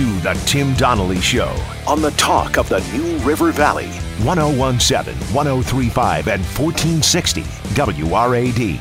to 0.00 0.20
The 0.20 0.32
Tim 0.46 0.72
Donnelly 0.76 1.20
Show 1.20 1.54
on 1.86 2.00
the 2.00 2.10
talk 2.12 2.56
of 2.56 2.70
the 2.70 2.80
New 2.96 3.18
River 3.18 3.52
Valley, 3.52 3.88
1017, 4.24 5.14
1035, 5.34 6.28
and 6.28 6.42
1460 6.42 7.42
WRAD. 7.42 8.80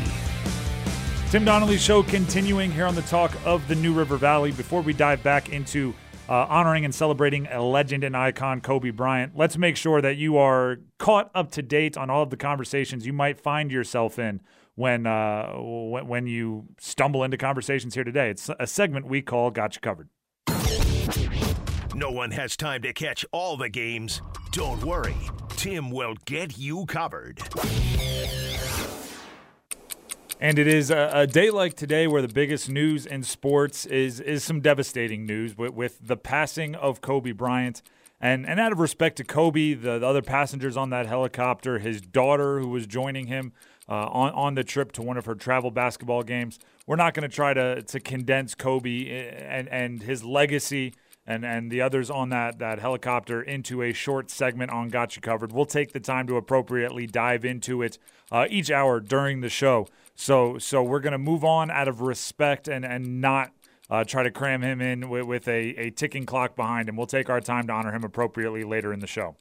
Tim 1.30 1.44
Donnelly 1.44 1.78
Show 1.78 2.04
continuing 2.04 2.72
here 2.72 2.86
on 2.86 2.96
the 2.96 3.02
talk 3.02 3.34
of 3.44 3.68
the 3.68 3.76
New 3.76 3.94
River 3.94 4.16
Valley. 4.16 4.54
Before 4.54 4.80
we 4.82 4.94
dive 4.94 5.22
back 5.22 5.50
into 5.50 5.94
uh, 6.30 6.46
honoring 6.48 6.86
and 6.86 6.96
celebrating 6.96 7.48
a 7.48 7.62
legend 7.62 8.06
and 8.06 8.16
icon, 8.16 8.62
Kobe 8.62 8.92
Bryant, 8.92 9.36
let's 9.36 9.58
make 9.58 9.76
sure 9.76 10.02
that 10.02 10.16
you 10.16 10.38
are 10.38 10.78
caught 11.00 11.32
up 11.36 11.52
to 11.52 11.62
date 11.62 11.98
on 11.98 12.10
all 12.10 12.24
of 12.24 12.30
the 12.30 12.38
conversations 12.38 13.06
you 13.06 13.12
might 13.12 13.38
find 13.38 13.74
yourself 13.74 14.20
in 14.20 14.40
when 14.76 15.06
uh, 15.06 15.52
when, 15.58 16.08
when 16.08 16.28
you 16.28 16.68
stumble 16.80 17.26
into 17.26 17.36
conversations 17.36 17.96
here 17.96 18.06
today. 18.06 18.30
It's 18.30 18.50
a 18.58 18.66
segment 18.66 19.08
we 19.08 19.22
call 19.22 19.52
"Got 19.52 19.76
You 19.76 19.82
Covered." 19.82 20.08
No 21.96 22.12
one 22.12 22.30
has 22.32 22.56
time 22.56 22.84
to 22.84 22.94
catch 22.94 23.26
all 23.32 23.58
the 23.58 23.68
games. 23.68 24.22
Don't 24.52 24.84
worry, 24.84 25.18
Tim 25.50 25.90
will 25.90 26.16
get 26.26 26.58
you 26.58 26.86
covered. 26.86 27.42
And 30.40 30.58
it 30.58 30.68
is 30.68 30.92
a, 30.92 31.10
a, 31.14 31.28
day 31.28 31.50
like 31.50 31.74
today 31.74 32.08
where 32.08 32.22
the 32.22 32.30
biggest 32.30 32.70
news 32.70 33.06
in 33.06 33.24
sports 33.24 33.86
is 33.86 34.20
is 34.20 34.44
some 34.44 34.62
devastating 34.62 35.26
news 35.26 35.58
with, 35.58 35.74
with 35.74 36.00
the 36.08 36.16
passing 36.16 36.76
of 36.76 37.02
Kobe 37.02 37.32
Bryant. 37.32 37.82
And 38.22 38.48
and 38.48 38.60
out 38.60 38.72
of 38.72 38.80
respect 38.80 39.18
to 39.18 39.24
Kobe, 39.24 39.74
the, 39.74 39.98
the 40.00 40.06
other 40.06 40.22
passengers 40.22 40.78
on 40.78 40.92
that 40.92 41.08
helicopter, 41.08 41.80
his 41.80 42.02
daughter 42.02 42.60
who 42.60 42.70
was 42.70 42.86
joining 42.86 43.28
him 43.28 43.52
uh, 43.90 43.94
on 43.94 44.32
on 44.34 44.56
the 44.56 44.64
trip 44.64 44.92
to 44.94 45.02
one 45.02 45.18
of 45.18 45.26
her 45.26 45.36
travel 45.36 45.72
basketball 45.72 46.24
games, 46.24 46.60
we're 46.86 46.96
not 46.96 47.14
going 47.16 47.28
to 47.28 47.36
try 47.36 47.54
to 47.54 47.82
to 47.82 48.00
condense 48.00 48.56
Kobe 48.56 49.10
eh, 49.10 49.46
and 49.50 49.68
and 49.70 50.04
his 50.04 50.24
legacy 50.24 50.94
and 51.30 51.46
and 51.46 51.72
the 51.72 51.80
others 51.80 52.10
on 52.10 52.30
that 52.30 52.58
that 52.58 52.80
helicopter 52.80 53.42
into 53.42 53.84
a 53.84 53.94
short 53.94 54.32
segment 54.32 54.72
on 54.72 54.90
Gotcha 54.90 55.22
Covered. 55.22 55.54
We'll 55.54 55.66
take 55.66 55.94
the 55.94 56.00
time 56.00 56.26
to 56.28 56.36
appropriately 56.36 57.06
dive 57.06 57.46
into 57.46 57.84
it 57.84 58.00
uh, 58.32 58.48
each 58.50 58.72
hour 58.72 59.00
during 59.00 59.42
the 59.42 59.50
show. 59.50 59.88
So 60.16 60.58
so 60.58 60.82
we're 60.84 61.00
to 61.12 61.20
move 61.20 61.46
on 61.46 61.70
out 61.70 61.88
of 61.88 62.02
respect 62.02 62.68
and 62.68 62.84
and 62.84 63.22
not 63.22 63.52
uh, 63.92 64.04
try 64.04 64.24
to 64.24 64.32
cram 64.32 64.62
him 64.62 64.82
in 64.82 65.08
with, 65.10 65.26
with 65.26 65.48
a, 65.48 65.76
a 65.78 65.90
ticking 65.92 66.26
clock 66.26 66.56
behind 66.56 66.90
him. 66.90 66.96
We'll 66.96 67.08
take 67.08 67.30
our 67.30 67.42
time 67.42 67.68
to 67.68 67.74
honor 67.74 67.92
him 67.92 68.04
appropriately 68.04 68.64
later 68.64 68.92
in 68.92 69.00
the 69.00 69.08
show. 69.08 69.36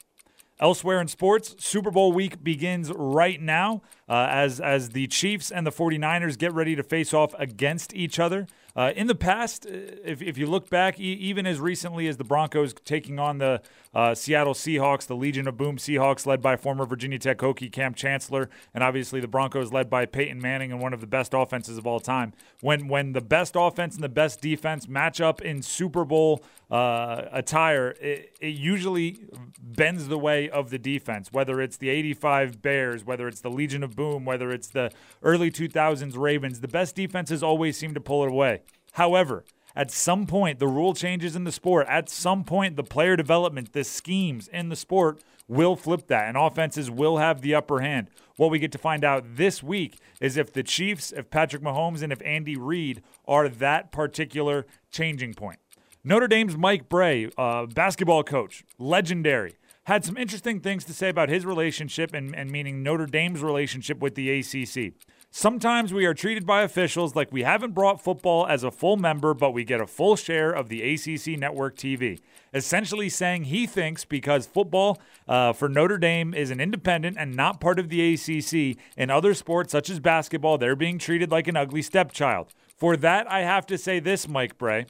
Elsewhere 0.61 1.01
in 1.01 1.07
sports, 1.07 1.55
Super 1.59 1.91
Bowl 1.91 2.13
week 2.13 2.43
begins 2.43 2.91
right 2.93 3.41
now 3.41 3.81
uh, 4.09 4.27
as, 4.29 4.59
as 4.59 4.89
the 4.89 5.07
Chiefs 5.07 5.53
and 5.53 5.65
the 5.65 5.71
49ers 5.71 6.37
get 6.37 6.53
ready 6.53 6.75
to 6.75 6.83
face 6.83 7.15
off 7.15 7.33
against 7.39 7.95
each 7.95 8.19
other. 8.19 8.49
Uh, 8.79 8.93
in 8.95 9.09
the 9.09 9.15
past, 9.17 9.67
uh, 9.67 9.71
if, 10.05 10.23
if 10.23 10.39
you 10.39 10.47
look 10.47 10.71
back, 10.71 11.01
e- 11.01 11.03
even 11.03 11.49
as 11.49 11.59
recently 11.59 12.07
as 12.07 12.17
the 12.17 12.23
Broncos 12.23 12.73
taking 12.85 13.19
on 13.19 13.39
the 13.39 13.61
uh, 13.93 14.15
Seattle 14.15 14.55
Seahawks, 14.55 15.05
the 15.05 15.17
Legion 15.17 15.49
of 15.49 15.57
Boom 15.57 15.79
Seahawks, 15.79 16.27
led 16.27 16.41
by 16.41 16.57
former 16.57 16.87
Virginia 16.87 17.19
Tech 17.19 17.39
Hokie 17.39 17.73
Kam 17.73 17.93
Chancellor, 17.93 18.49
and 18.73 18.85
obviously 18.85 19.19
the 19.19 19.27
Broncos 19.27 19.73
led 19.73 19.91
by 19.91 20.07
Peyton 20.07 20.41
Manning 20.41 20.71
and 20.71 20.81
one 20.81 20.93
of 20.93 21.01
the 21.01 21.09
best 21.09 21.35
offenses 21.35 21.77
of 21.77 21.89
all 21.89 21.99
time. 21.99 22.33
When 22.61 22.87
when 22.87 23.15
the 23.15 23.21
best 23.21 23.57
offense 23.57 23.97
and 23.97 24.05
the 24.05 24.09
best 24.09 24.41
defense 24.41 24.87
match 24.87 25.21
up 25.21 25.43
in 25.43 25.63
Super 25.63 26.05
Bowl 26.05 26.45
uh, 26.71 27.23
attire, 27.33 27.97
it, 28.01 28.33
it 28.41 28.55
usually 28.55 29.27
bends 29.61 30.07
the 30.07 30.19
way 30.19 30.49
of 30.49 30.71
the 30.71 30.79
defense. 30.79 31.33
Whether 31.33 31.61
it's 31.61 31.79
the 31.79 31.89
'85 31.89 32.63
Bears, 32.63 33.05
whether 33.05 33.27
it's 33.27 33.41
the 33.41 33.51
Legion 33.51 33.83
of 33.83 33.97
Boom, 33.97 34.25
whether 34.25 34.53
it's 34.53 34.69
the 34.69 34.93
early 35.25 35.51
2000s 35.51 36.17
Ravens, 36.17 36.61
the 36.61 36.69
best 36.69 36.95
defenses 36.95 37.43
always 37.43 37.77
seem 37.77 37.93
to 37.95 38.01
pull 38.01 38.23
it 38.23 38.29
away. 38.29 38.61
However, 38.93 39.45
at 39.77 39.91
some 39.91 40.27
point, 40.27 40.59
the 40.59 40.67
rule 40.67 40.93
changes 40.93 41.37
in 41.37 41.45
the 41.45 41.53
sport. 41.53 41.87
At 41.89 42.09
some 42.09 42.43
point, 42.43 42.77
the 42.77 42.83
player 42.83 43.17
development, 43.17 43.73
the 43.73 43.85
schemes 43.85 44.49
in 44.49 44.71
the 44.71 44.77
sport 44.77 45.23
will 45.47 45.77
flip 45.77 46.09
that, 46.09 46.29
and 46.29 46.37
offenses 46.37 46.91
will 46.91 47.19
have 47.19 47.41
the 47.41 47.55
upper 47.55 47.81
hand. 47.81 48.11
What 48.37 48.51
we 48.51 48.59
get 48.59 48.73
to 48.73 48.79
find 48.79 49.05
out 49.05 49.37
this 49.37 49.63
week 49.63 49.99
is 50.21 50.37
if 50.37 50.53
the 50.53 50.63
Chiefs, 50.63 51.13
if 51.13 51.31
Patrick 51.31 51.63
Mahomes, 51.63 52.03
and 52.03 52.13
if 52.13 52.21
Andy 52.25 52.57
Reid 52.57 53.03
are 53.27 53.49
that 53.49 53.93
particular 53.93 54.67
changing 54.91 55.35
point. 55.35 55.61
Notre 56.05 56.29
Dame's 56.29 56.57
Mike 56.57 56.89
Brey, 56.89 57.31
uh, 57.37 57.67
basketball 57.67 58.23
coach, 58.23 58.65
legendary, 58.79 59.55
had 59.89 60.05
some 60.05 60.19
interesting 60.19 60.61
things 60.61 60.85
to 60.85 60.93
say 60.93 61.09
about 61.09 61.31
his 61.31 61.47
relationship 61.47 62.13
and, 62.13 62.37
and 62.37 62.51
meaning 62.51 62.83
Notre 62.83 63.07
Dame's 63.07 63.43
relationship 63.43 64.01
with 64.01 64.17
the 64.17 64.29
ACC. 64.31 64.93
Sometimes 65.31 65.95
we 65.95 66.05
are 66.05 66.13
treated 66.13 66.45
by 66.45 66.61
officials 66.61 67.17
like 67.17 67.33
we 67.33 67.43
haven't 67.43 67.73
brought 67.73 68.05
football 68.05 68.47
as 68.47 68.63
a 68.63 68.71
full 68.71 68.99
member, 68.99 69.33
but 69.33 69.53
we 69.53 69.65
get 69.65 69.81
a 69.81 69.87
full 69.87 70.15
share 70.15 70.51
of 70.51 70.69
the 70.69 70.83
ACC 70.83 71.39
network 71.39 71.75
TV. 71.75 72.21
Essentially 72.53 73.09
saying 73.09 73.45
he 73.45 73.67
thinks 73.67 74.05
because 74.05 74.47
football 74.47 75.01
uh, 75.27 75.55
for 75.55 75.71
Notre 75.71 75.97
Dame 75.97 76.35
is 76.35 76.51
an 76.51 76.61
independent 76.61 77.17
and 77.19 77.35
not 77.35 77.59
part 77.59 77.79
of 77.79 77.89
the 77.89 78.13
ACC, 78.13 78.77
in 78.95 79.09
other 79.09 79.33
sports 79.33 79.73
such 79.73 79.89
as 79.89 80.01
basketball, 80.01 80.59
they're 80.59 80.77
being 80.77 80.99
treated 80.99 81.31
like 81.31 81.49
an 81.49 81.57
ugly 81.57 81.81
stepchild. 81.81 82.53
For 82.77 82.95
that, 82.99 83.31
I 83.31 83.41
have 83.41 83.65
to 83.69 83.79
say 83.79 84.01
this, 84.01 84.29
Mike 84.29 84.59
Brey. 84.59 84.85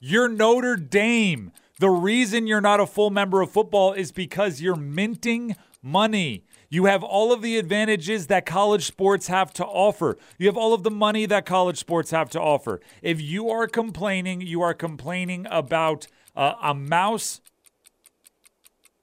You're 0.00 0.28
Notre 0.28 0.76
Dame. 0.76 1.50
The 1.78 1.90
reason 1.90 2.46
you're 2.46 2.60
not 2.60 2.80
a 2.80 2.86
full 2.86 3.10
member 3.10 3.40
of 3.40 3.50
football 3.50 3.92
is 3.92 4.10
because 4.10 4.60
you're 4.60 4.76
minting 4.76 5.56
money. 5.82 6.44
You 6.70 6.84
have 6.86 7.02
all 7.02 7.32
of 7.32 7.40
the 7.40 7.56
advantages 7.56 8.26
that 8.26 8.44
college 8.44 8.84
sports 8.84 9.28
have 9.28 9.52
to 9.54 9.64
offer. 9.64 10.18
You 10.38 10.48
have 10.48 10.56
all 10.56 10.74
of 10.74 10.82
the 10.82 10.90
money 10.90 11.24
that 11.26 11.46
college 11.46 11.78
sports 11.78 12.10
have 12.10 12.28
to 12.30 12.40
offer. 12.40 12.80
If 13.00 13.20
you 13.22 13.48
are 13.48 13.66
complaining, 13.66 14.40
you 14.40 14.60
are 14.60 14.74
complaining 14.74 15.46
about 15.50 16.08
uh, 16.36 16.54
a 16.62 16.74
mouse 16.74 17.40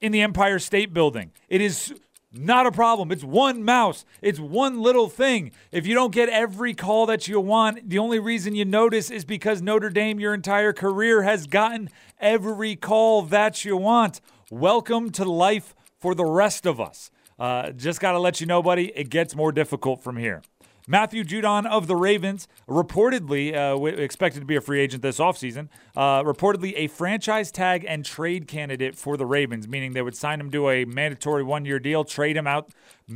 in 0.02 0.12
the 0.12 0.22
Empire 0.22 0.60
State 0.60 0.94
Building. 0.94 1.32
It 1.50 1.62
is 1.62 1.94
not 2.38 2.66
a 2.66 2.72
problem. 2.72 3.12
It's 3.12 3.24
one 3.24 3.64
mouse. 3.64 4.06
It's 4.22 4.40
one 4.40 4.82
little 4.82 5.10
thing. 5.10 5.52
If 5.72 5.88
you 5.88 5.94
don't 5.94 6.14
get 6.14 6.30
every 6.30 6.74
call 6.74 7.06
that 7.06 7.28
you 7.28 7.40
want, 7.40 7.90
the 7.90 8.00
only 8.00 8.20
reason 8.20 8.56
you 8.56 8.66
notice 8.66 9.10
is 9.10 9.26
because 9.26 9.62
Notre 9.62 9.90
Dame, 9.90 10.20
your 10.20 10.34
entire 10.34 10.74
career, 10.74 11.24
has 11.24 11.48
gotten 11.48 11.90
every 12.20 12.76
call 12.76 13.22
that 13.24 13.66
you 13.66 13.78
want. 13.78 14.22
Welcome 14.50 15.12
to 15.12 15.26
life 15.26 15.76
for 16.00 16.14
the 16.14 16.26
rest 16.26 16.66
of 16.66 16.80
us. 16.80 17.12
Uh, 17.38 17.72
just 17.72 18.00
got 18.00 18.14
to 18.14 18.20
let 18.20 18.40
you 18.40 18.48
know, 18.48 18.62
buddy, 18.62 18.88
it 18.96 19.10
gets 19.10 19.36
more 19.36 19.52
difficult 19.52 20.02
from 20.04 20.18
here. 20.18 20.42
Matthew 20.88 21.24
Judon 21.24 21.66
of 21.66 21.88
the 21.88 21.96
Ravens, 21.96 22.48
reportedly 22.70 23.56
uh, 23.56 23.84
expected 23.86 24.42
to 24.42 24.46
be 24.46 24.56
a 24.56 24.62
free 24.62 24.80
agent 24.80 25.02
this 25.02 25.20
offseason, 25.20 25.70
uh, 25.96 26.22
reportedly 26.24 26.74
a 26.76 26.88
franchise 26.88 27.52
tag 27.52 27.86
and 27.88 28.06
trade 28.06 28.48
candidate 28.48 28.96
for 28.96 29.18
the 29.18 29.26
Ravens, 29.26 29.68
meaning 29.68 29.94
they 29.94 30.02
would 30.02 30.16
sign 30.16 30.40
him 30.40 30.52
to 30.52 30.70
a 30.70 30.86
mandatory 30.86 31.44
one 31.44 31.66
year 31.66 31.80
deal, 31.80 32.04
trade 32.04 32.38
him 32.38 32.46
out, 32.46 32.70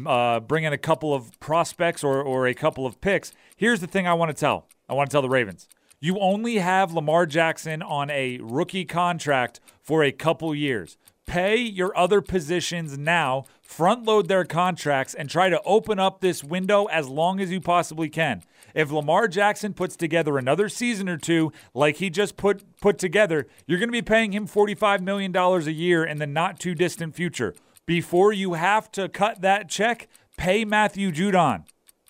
uh, 0.06 0.40
bring 0.40 0.64
in 0.64 0.74
a 0.74 0.78
couple 0.78 1.14
of 1.14 1.40
prospects 1.40 2.04
or, 2.04 2.22
or 2.22 2.48
a 2.48 2.54
couple 2.54 2.86
of 2.86 3.00
picks. 3.02 3.32
Here's 3.56 3.82
the 3.82 3.88
thing 3.88 4.08
I 4.08 4.14
want 4.14 4.30
to 4.30 4.40
tell 4.40 4.68
I 4.88 4.94
want 4.94 5.10
to 5.10 5.14
tell 5.14 5.22
the 5.22 5.30
Ravens. 5.30 5.68
You 6.02 6.18
only 6.20 6.56
have 6.60 6.94
Lamar 6.94 7.26
Jackson 7.26 7.82
on 7.82 8.10
a 8.10 8.40
rookie 8.42 8.86
contract 8.86 9.60
for 9.84 10.02
a 10.04 10.14
couple 10.14 10.56
years 10.56 10.98
pay 11.30 11.58
your 11.58 11.96
other 11.96 12.22
positions 12.22 12.98
now, 12.98 13.46
front 13.62 14.04
load 14.04 14.28
their 14.28 14.44
contracts, 14.44 15.14
and 15.14 15.30
try 15.30 15.48
to 15.48 15.62
open 15.62 16.00
up 16.00 16.22
this 16.22 16.44
window 16.44 16.86
as 16.86 17.08
long 17.08 17.40
as 17.40 17.52
you 17.52 17.62
possibly 17.62 18.10
can. 18.10 18.42
If 18.74 18.92
Lamar 18.92 19.28
Jackson 19.28 19.76
puts 19.76 19.96
together 19.96 20.40
another 20.40 20.68
season 20.70 21.08
or 21.08 21.18
two 21.18 21.52
like 21.76 21.98
he 21.98 22.10
just 22.10 22.36
put 22.36 22.64
put 22.82 22.98
together, 22.98 23.46
you're 23.68 23.78
going 23.78 23.90
to 23.90 23.94
be 23.94 24.02
paying 24.02 24.32
him 24.32 24.48
$45 24.48 25.02
million 25.02 25.36
a 25.36 25.60
year 25.70 26.04
in 26.04 26.18
the 26.18 26.26
not 26.26 26.60
too 26.60 26.74
distant 26.74 27.16
future. 27.16 27.54
Before 27.86 28.34
you 28.34 28.54
have 28.54 28.92
to 28.94 29.08
cut 29.08 29.42
that 29.42 29.70
check, 29.70 30.08
pay 30.36 30.66
Matthew 30.66 31.12
Judon, 31.12 31.64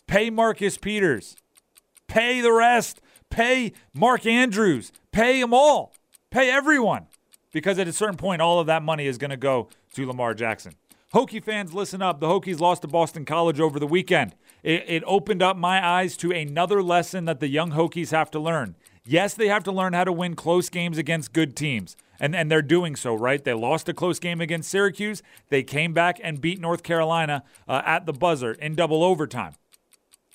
pay 0.08 0.30
Marcus 0.30 0.78
Peters, 0.78 1.36
pay 2.08 2.40
the 2.40 2.54
rest, 2.54 3.02
pay 3.30 3.74
Mark 3.94 4.26
Andrews, 4.26 4.94
pay 5.12 5.42
them 5.42 5.54
all, 5.54 5.94
pay 6.32 6.50
everyone 6.50 7.09
because 7.52 7.80
at 7.80 7.88
a 7.88 7.94
certain 7.94 8.18
point, 8.18 8.42
all 8.42 8.60
of 8.60 8.68
that 8.68 8.84
money 8.84 9.08
is 9.08 9.18
going 9.18 9.32
to 9.32 9.38
go 9.38 9.70
to 9.94 10.06
Lamar 10.06 10.34
Jackson. 10.34 10.76
Hokie 11.14 11.44
fans, 11.44 11.74
listen 11.74 12.02
up. 12.04 12.20
The 12.20 12.28
Hokies 12.28 12.60
lost 12.60 12.84
to 12.84 12.88
Boston 12.88 13.26
College 13.26 13.60
over 13.60 13.80
the 13.80 13.88
weekend. 13.88 14.36
It, 14.62 14.84
it, 14.88 15.04
opened 15.08 15.42
up 15.42 15.58
my 15.58 15.84
eyes 15.84 16.16
to 16.18 16.32
another 16.32 16.84
lesson 16.84 17.26
that 17.26 17.40
the 17.40 17.48
young 17.48 17.72
Hokies 17.72 18.12
have 18.12 18.30
to 18.32 18.40
learn. 18.40 18.76
Yes, 19.06 19.34
they 19.34 19.48
have 19.48 19.64
to 19.64 19.72
learn 19.72 19.94
how 19.94 20.04
to 20.04 20.12
win 20.12 20.36
close 20.36 20.70
games 20.70 21.00
against 21.00 21.34
good 21.34 21.56
teams. 21.56 21.96
And, 22.20 22.36
and 22.36 22.52
they're 22.52 22.62
doing 22.62 22.96
so, 22.96 23.16
right? 23.16 23.44
They 23.44 23.54
lost 23.54 23.90
a 23.90 23.94
close 23.94 24.20
game 24.20 24.40
against 24.40 24.70
Syracuse. 24.70 25.24
They 25.48 25.64
came 25.64 25.94
back 25.94 26.20
and 26.22 26.42
beat 26.42 26.60
North 26.60 26.84
Carolina 26.84 27.44
uh, 27.68 27.82
at 27.86 28.06
the 28.06 28.14
buzzer 28.14 28.52
in 28.52 28.76
double 28.76 29.04
overtime. 29.04 29.56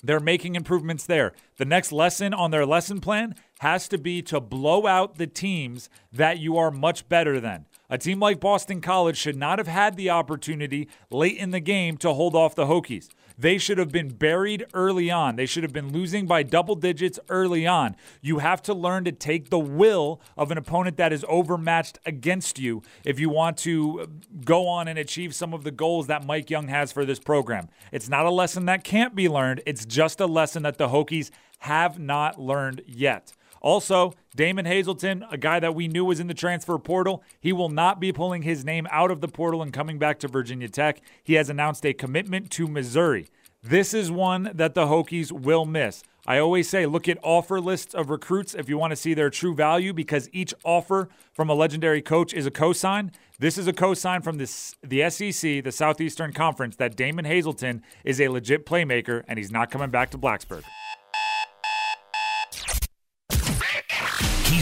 They're 0.03 0.19
making 0.19 0.55
improvements 0.55 1.05
there. 1.05 1.33
The 1.57 1.65
next 1.65 1.91
lesson 1.91 2.33
on 2.33 2.51
their 2.51 2.65
lesson 2.65 2.99
plan 2.99 3.35
has 3.59 3.87
to 3.89 3.97
be 3.97 4.21
to 4.23 4.39
blow 4.39 4.85
out 4.85 5.15
the 5.17 5.27
teams 5.27 5.89
that 6.11 6.39
you 6.39 6.57
are 6.57 6.71
much 6.71 7.07
better 7.07 7.39
than. 7.39 7.65
A 7.89 7.97
team 7.97 8.19
like 8.19 8.39
Boston 8.39 8.81
College 8.81 9.17
should 9.17 9.35
not 9.35 9.59
have 9.59 9.67
had 9.67 9.95
the 9.95 10.09
opportunity 10.09 10.89
late 11.11 11.37
in 11.37 11.51
the 11.51 11.59
game 11.59 11.97
to 11.97 12.13
hold 12.13 12.35
off 12.35 12.55
the 12.55 12.65
Hokies. 12.65 13.09
They 13.37 13.57
should 13.57 13.77
have 13.77 13.91
been 13.91 14.09
buried 14.09 14.65
early 14.73 15.11
on. 15.11 15.35
They 15.35 15.45
should 15.45 15.63
have 15.63 15.73
been 15.73 15.91
losing 15.91 16.25
by 16.25 16.43
double 16.43 16.75
digits 16.75 17.19
early 17.29 17.67
on. 17.67 17.95
You 18.21 18.39
have 18.39 18.61
to 18.63 18.73
learn 18.73 19.03
to 19.05 19.11
take 19.11 19.49
the 19.49 19.59
will 19.59 20.21
of 20.37 20.51
an 20.51 20.57
opponent 20.57 20.97
that 20.97 21.11
is 21.11 21.25
overmatched 21.27 21.99
against 22.05 22.57
you 22.57 22.81
if 23.03 23.19
you 23.19 23.29
want 23.29 23.57
to 23.59 24.07
go 24.43 24.67
on 24.67 24.87
and 24.87 24.97
achieve 24.97 25.35
some 25.35 25.53
of 25.53 25.63
the 25.63 25.71
goals 25.71 26.07
that 26.07 26.25
Mike 26.25 26.49
Young 26.49 26.69
has 26.69 26.91
for 26.91 27.05
this 27.05 27.19
program. 27.19 27.67
It's 27.91 28.09
not 28.09 28.25
a 28.25 28.31
lesson 28.31 28.65
that 28.65 28.83
can't 28.83 29.15
be 29.15 29.27
learned, 29.27 29.61
it's 29.65 29.85
just 29.85 30.19
a 30.19 30.27
lesson 30.27 30.63
that 30.63 30.77
the 30.77 30.87
Hokies 30.87 31.29
have 31.59 31.99
not 31.99 32.39
learned 32.39 32.81
yet. 32.87 33.33
Also, 33.65 34.13
Damon 34.35 34.65
Hazelton, 34.65 35.25
a 35.31 35.39
guy 35.39 35.59
that 35.59 35.73
we 35.73 35.87
knew 35.87 36.05
was 36.05 36.19
in 36.19 36.27
the 36.27 36.35
transfer 36.35 36.77
portal, 36.77 37.23
he 37.39 37.51
will 37.51 37.67
not 37.67 37.99
be 37.99 38.13
pulling 38.13 38.43
his 38.43 38.63
name 38.63 38.85
out 38.91 39.09
of 39.09 39.21
the 39.21 39.27
portal 39.27 39.63
and 39.63 39.73
coming 39.73 39.97
back 39.97 40.19
to 40.19 40.27
Virginia 40.27 40.69
Tech. 40.69 41.01
He 41.23 41.33
has 41.33 41.49
announced 41.49 41.83
a 41.83 41.91
commitment 41.91 42.51
to 42.51 42.67
Missouri. 42.67 43.25
This 43.63 43.95
is 43.95 44.11
one 44.11 44.51
that 44.53 44.75
the 44.75 44.85
Hokies 44.85 45.31
will 45.31 45.65
miss. 45.65 46.03
I 46.27 46.37
always 46.37 46.69
say 46.69 46.85
look 46.85 47.09
at 47.09 47.17
offer 47.23 47.59
lists 47.59 47.95
of 47.95 48.11
recruits 48.11 48.53
if 48.53 48.69
you 48.69 48.77
want 48.77 48.91
to 48.91 48.95
see 48.95 49.15
their 49.15 49.31
true 49.31 49.55
value 49.55 49.93
because 49.93 50.29
each 50.31 50.53
offer 50.63 51.09
from 51.33 51.49
a 51.49 51.55
legendary 51.55 52.03
coach 52.03 52.35
is 52.35 52.45
a 52.45 52.51
cosign. 52.51 53.15
This 53.39 53.57
is 53.57 53.67
a 53.67 53.73
cosign 53.73 54.23
from 54.23 54.37
this, 54.37 54.75
the 54.83 55.09
SEC, 55.09 55.63
the 55.63 55.71
Southeastern 55.71 56.33
Conference, 56.33 56.75
that 56.75 56.95
Damon 56.95 57.25
Hazelton 57.25 57.81
is 58.03 58.21
a 58.21 58.27
legit 58.27 58.67
playmaker 58.67 59.23
and 59.27 59.39
he's 59.39 59.51
not 59.51 59.71
coming 59.71 59.89
back 59.89 60.11
to 60.11 60.19
Blacksburg. 60.19 60.63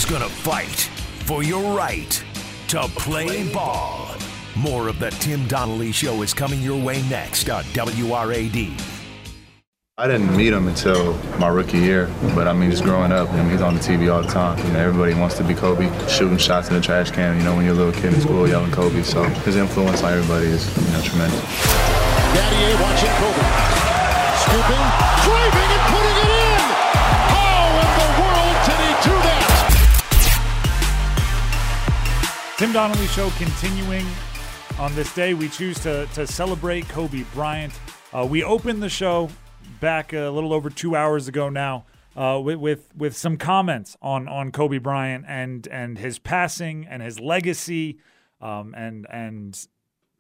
He's 0.04 0.12
going 0.12 0.30
to 0.30 0.36
fight 0.36 0.90
for 1.24 1.44
your 1.44 1.78
right 1.78 2.22
to 2.68 2.82
play 2.90 3.50
ball. 3.54 4.14
More 4.54 4.90
of 4.90 5.00
the 5.00 5.12
Tim 5.12 5.48
Donnelly 5.48 5.94
Show 5.94 6.24
is 6.24 6.34
coming 6.34 6.60
your 6.60 6.78
way 6.78 7.02
next 7.04 7.50
on 7.50 7.64
WRAD. 7.64 8.82
I 9.98 10.08
didn't 10.08 10.36
meet 10.36 10.52
him 10.52 10.68
until 10.68 11.14
my 11.40 11.48
rookie 11.48 11.78
year, 11.78 12.12
but 12.36 12.50
I 12.50 12.54
mean, 12.54 12.70
just 12.70 12.84
growing 12.84 13.14
up, 13.14 13.32
I 13.32 13.44
mean, 13.44 13.52
he's 13.52 13.62
on 13.62 13.76
the 13.76 13.80
TV 13.80 14.14
all 14.14 14.22
the 14.22 14.28
time. 14.28 14.58
You 14.68 14.74
know, 14.74 14.80
everybody 14.80 15.14
wants 15.14 15.38
to 15.38 15.44
be 15.46 15.54
Kobe, 15.54 15.88
shooting 16.10 16.38
shots 16.38 16.68
in 16.68 16.76
the 16.76 16.82
trash 16.82 17.10
can. 17.10 17.38
You 17.38 17.46
know, 17.46 17.56
when 17.56 17.64
you're 17.64 17.74
a 17.74 17.78
little 17.78 17.94
kid 17.94 18.14
in 18.14 18.20
school 18.20 18.46
yelling 18.46 18.72
Kobe, 18.72 19.04
so 19.04 19.24
his 19.48 19.56
influence 19.56 20.04
on 20.04 20.12
everybody 20.12 20.48
is 20.48 20.68
you 20.86 20.92
know 20.92 21.02
tremendous. 21.02 21.40
Daddy 22.36 22.60
A 22.60 22.76
watching 22.84 23.16
Kobe, 23.24 23.46
scooping, 24.44 24.84
driving, 25.24 25.70
and 25.72 25.84
putting 25.96 26.18
it 26.20 26.30
in. 26.44 26.60
How 27.32 27.72
in 27.80 27.92
the 28.04 28.10
world 28.20 28.56
did 28.68 28.80
he 28.84 28.92
do 29.08 29.16
that? 29.24 29.33
Tim 32.64 32.72
Donnelly 32.72 33.08
Show 33.08 33.30
continuing 33.32 34.06
on 34.80 34.96
this 34.96 35.14
day. 35.14 35.34
We 35.34 35.50
choose 35.50 35.78
to, 35.80 36.08
to 36.14 36.26
celebrate 36.26 36.88
Kobe 36.88 37.26
Bryant. 37.34 37.74
Uh, 38.14 38.26
we 38.26 38.42
opened 38.42 38.82
the 38.82 38.88
show 38.88 39.30
back 39.82 40.14
a 40.14 40.30
little 40.30 40.54
over 40.54 40.70
two 40.70 40.96
hours 40.96 41.28
ago 41.28 41.50
now 41.50 41.84
uh, 42.16 42.40
with, 42.42 42.56
with 42.56 42.96
with 42.96 43.18
some 43.18 43.36
comments 43.36 43.98
on 44.02 44.30
on 44.30 44.54
Kobe 44.54 44.78
Bryant 44.78 45.26
and 45.28 45.68
and 45.68 45.98
his 45.98 46.20
passing 46.20 46.88
and 46.90 47.04
his 47.04 47.20
legacy. 47.20 48.00
Um, 48.40 48.74
and 48.78 49.08
and 49.10 49.68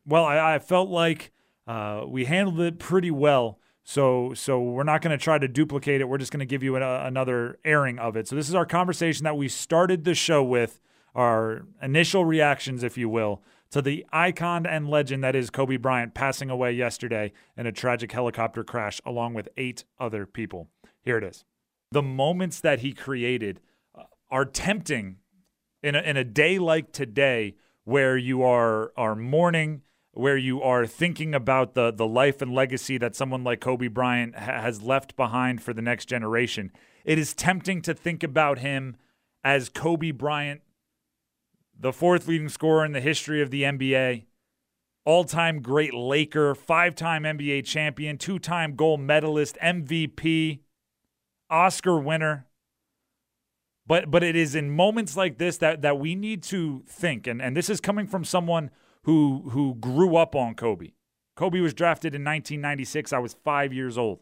well, 0.06 0.25
I, 0.25 0.56
I 0.56 0.60
felt 0.60 0.89
like 0.89 1.31
uh, 1.66 2.04
we 2.06 2.25
handled 2.25 2.60
it 2.60 2.78
pretty 2.78 3.10
well. 3.10 3.57
So 3.86 4.34
so 4.34 4.62
we're 4.62 4.84
not 4.84 5.01
going 5.01 5.18
to 5.18 5.24
try 5.24 5.38
to 5.38 5.48
duplicate 5.48 6.01
it. 6.01 6.10
We're 6.10 6.18
just 6.18 6.34
going 6.34 6.42
to 6.42 6.46
give 6.46 6.62
you 6.62 6.75
a, 6.75 7.06
another 7.06 7.57
airing 7.63 8.00
of 8.00 8.18
it. 8.18 8.28
So 8.28 8.36
this 8.36 8.50
is 8.50 8.56
our 8.56 8.66
conversation 8.66 9.24
that 9.24 9.38
we 9.38 9.48
started 9.48 10.04
the 10.04 10.13
show 10.13 10.44
with 10.44 10.81
our 11.15 11.65
initial 11.81 12.25
reactions, 12.25 12.83
if 12.83 12.98
you 12.98 13.10
will, 13.10 13.42
to 13.71 13.81
the 13.81 14.06
icon 14.12 14.65
and 14.65 14.88
legend 14.88 15.24
that 15.24 15.36
is 15.36 15.50
Kobe 15.50 15.77
Bryant 15.77 16.13
passing 16.13 16.50
away 16.50 16.71
yesterday 16.74 17.31
in 17.57 17.65
a 17.65 17.71
tragic 17.71 18.12
helicopter 18.12 18.63
crash 18.63 19.01
along 19.06 19.33
with 19.33 19.50
eight 19.57 19.83
other 20.00 20.25
people. 20.25 20.69
Here 21.01 21.18
it 21.18 21.24
is. 21.24 21.44
The 21.92 22.04
moments 22.04 22.60
that 22.60 22.80
he 22.80 22.94
created 22.94 23.60
uh, 23.98 24.04
are 24.30 24.45
tempting 24.45 25.18
in 25.81 25.95
a, 25.95 26.01
in 26.01 26.18
a 26.18 26.24
day 26.24 26.60
like 26.60 26.92
today 26.92 27.56
where 27.83 28.18
you 28.18 28.44
are 28.44 28.92
are 28.95 29.15
mourning 29.15 29.81
where 30.13 30.38
you 30.38 30.62
are 30.62 30.86
thinking 30.86 31.33
about 31.33 31.74
the 31.74 31.92
the 31.92 32.07
life 32.07 32.42
and 32.42 32.54
legacy 32.54 32.98
that 33.00 33.15
someone 33.15 33.44
like 33.44 33.60
Kobe 33.60 33.88
Bryant 33.88 34.36
ha- 34.36 34.62
has 34.62 34.81
left 34.81 35.15
behind 35.15 35.62
for 35.62 35.74
the 35.74 35.81
next 35.81 36.06
generation. 36.06 36.71
It 37.04 37.18
is 37.18 37.33
tempting 37.33 37.81
to 37.81 37.94
think 37.94 38.24
about 38.24 38.60
him 38.60 38.95
as 39.44 39.69
Kobe 39.69 40.12
Bryant 40.12 40.62
the 41.84 41.94
fourth 41.94 42.30
leading 42.30 42.48
scorer 42.48 42.86
in 42.86 42.94
the 42.94 43.02
history 43.02 43.42
of 43.42 43.52
the 43.52 43.64
NBA, 43.64 44.24
all 45.06 45.26
time 45.26 45.62
great 45.62 45.94
Laker, 45.94 46.56
five 46.56 46.96
time 46.96 47.24
NBA 47.24 47.66
champion, 47.66 48.18
two 48.18 48.40
time 48.40 48.76
gold 48.76 49.02
medalist, 49.02 49.58
MVP, 49.62 50.62
Oscar 51.50 52.00
winner. 52.00 52.48
But, 53.86 54.10
but 54.10 54.24
it 54.24 54.38
is 54.38 54.56
in 54.56 54.72
moments 54.72 55.18
like 55.18 55.38
this 55.38 55.58
that, 55.58 55.82
that 55.82 56.00
we 56.00 56.16
need 56.16 56.42
to 56.44 56.84
think, 56.88 57.28
and, 57.28 57.42
and 57.42 57.56
this 57.56 57.70
is 57.70 57.82
coming 57.82 58.08
from 58.08 58.24
someone 58.24 58.72
who, 59.04 59.50
who 59.50 59.76
grew 59.76 60.16
up 60.16 60.36
on 60.36 60.56
Kobe. 60.56 60.94
Kobe 61.36 61.60
was 61.60 61.74
drafted 61.74 62.16
in 62.16 62.22
1996. 62.22 63.12
I 63.12 63.20
was 63.20 63.34
five 63.44 63.74
years 63.74 63.98
old. 63.98 64.22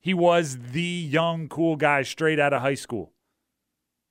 He 0.00 0.12
was 0.12 0.58
the 0.72 0.82
young, 0.82 1.46
cool 1.46 1.76
guy 1.76 2.02
straight 2.02 2.40
out 2.40 2.52
of 2.52 2.62
high 2.62 2.74
school. 2.74 3.12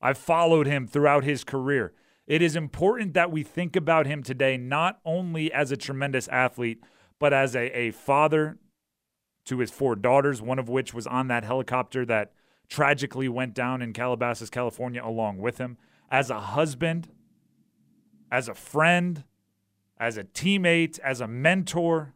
I've 0.02 0.18
followed 0.18 0.68
him 0.68 0.88
throughout 0.88 1.24
his 1.24 1.44
career. 1.44 1.94
It 2.26 2.42
is 2.42 2.56
important 2.56 3.14
that 3.16 3.32
we 3.32 3.44
think 3.44 3.76
about 3.76 4.06
him 4.06 4.24
today 4.24 4.56
not 4.56 5.00
only 5.04 5.52
as 5.52 5.72
a 5.72 5.78
tremendous 5.78 6.28
athlete, 6.28 6.82
but 7.18 7.34
as 7.34 7.56
a, 7.56 7.78
a 7.78 7.92
father 7.92 8.58
to 9.46 9.60
his 9.60 9.72
four 9.72 9.96
daughters, 9.96 10.42
one 10.42 10.60
of 10.60 10.70
which 10.70 10.94
was 10.94 11.08
on 11.08 11.28
that 11.28 11.44
helicopter 11.44 12.06
that 12.06 12.32
tragically 12.70 13.28
went 13.28 13.56
down 13.56 13.82
in 13.82 13.94
Calabasas, 13.94 14.50
California, 14.50 15.04
along 15.04 15.40
with 15.40 15.58
him, 15.58 15.78
as 16.12 16.30
a 16.30 16.40
husband, 16.40 17.10
as 18.32 18.48
a 18.48 18.54
friend, 18.54 19.24
as 20.00 20.18
a 20.18 20.24
teammate, 20.24 21.00
as 21.00 21.20
a 21.20 21.28
mentor, 21.28 22.14